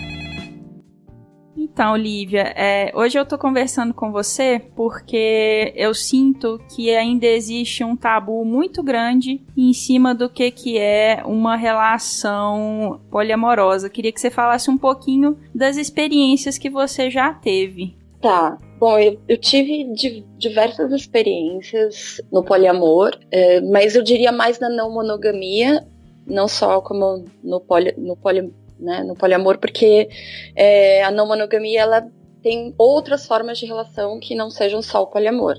Então, 1.77 1.95
Lívia, 1.95 2.55
é, 2.57 2.91
hoje 2.95 3.19
eu 3.19 3.27
tô 3.27 3.37
conversando 3.37 3.93
com 3.93 4.11
você 4.11 4.59
porque 4.75 5.75
eu 5.77 5.93
sinto 5.93 6.59
que 6.75 6.89
ainda 6.89 7.27
existe 7.27 7.85
um 7.85 7.95
tabu 7.95 8.47
muito 8.47 8.83
grande 8.83 9.45
em 9.55 9.75
cima 9.75 10.15
do 10.15 10.31
que, 10.31 10.51
que 10.51 10.79
é 10.79 11.23
uma 11.27 11.55
relação 11.55 13.03
poliamorosa. 13.11 13.91
Queria 13.91 14.11
que 14.11 14.19
você 14.19 14.31
falasse 14.31 14.71
um 14.71 14.79
pouquinho 14.79 15.37
das 15.55 15.77
experiências 15.77 16.57
que 16.57 16.71
você 16.71 17.11
já 17.11 17.35
teve. 17.35 17.95
Tá. 18.23 18.59
Bom, 18.81 18.99
eu, 18.99 19.21
eu 19.29 19.37
tive 19.37 19.85
di- 19.93 20.25
diversas 20.39 20.91
experiências 20.93 22.23
no 22.33 22.43
poliamor, 22.43 23.11
eh, 23.31 23.61
mas 23.61 23.95
eu 23.95 24.03
diria 24.03 24.33
mais 24.33 24.59
na 24.59 24.71
não 24.71 24.91
monogamia, 24.91 25.87
não 26.27 26.49
só 26.49 26.81
como 26.81 27.27
no, 27.45 27.61
poli, 27.61 27.93
no, 27.99 28.17
poli, 28.17 28.51
né, 28.79 29.03
no 29.03 29.15
poliamor, 29.15 29.59
porque 29.59 30.09
eh, 30.55 31.03
a 31.03 31.11
não 31.11 31.27
monogamia 31.27 31.81
ela 31.81 32.07
tem 32.43 32.75
outras 32.79 33.27
formas 33.27 33.59
de 33.59 33.67
relação 33.67 34.21
que 34.21 34.35
não 34.35 34.51
sejam 34.51 34.81
só 34.81 35.03
o 35.03 35.07
poliamor. 35.07 35.57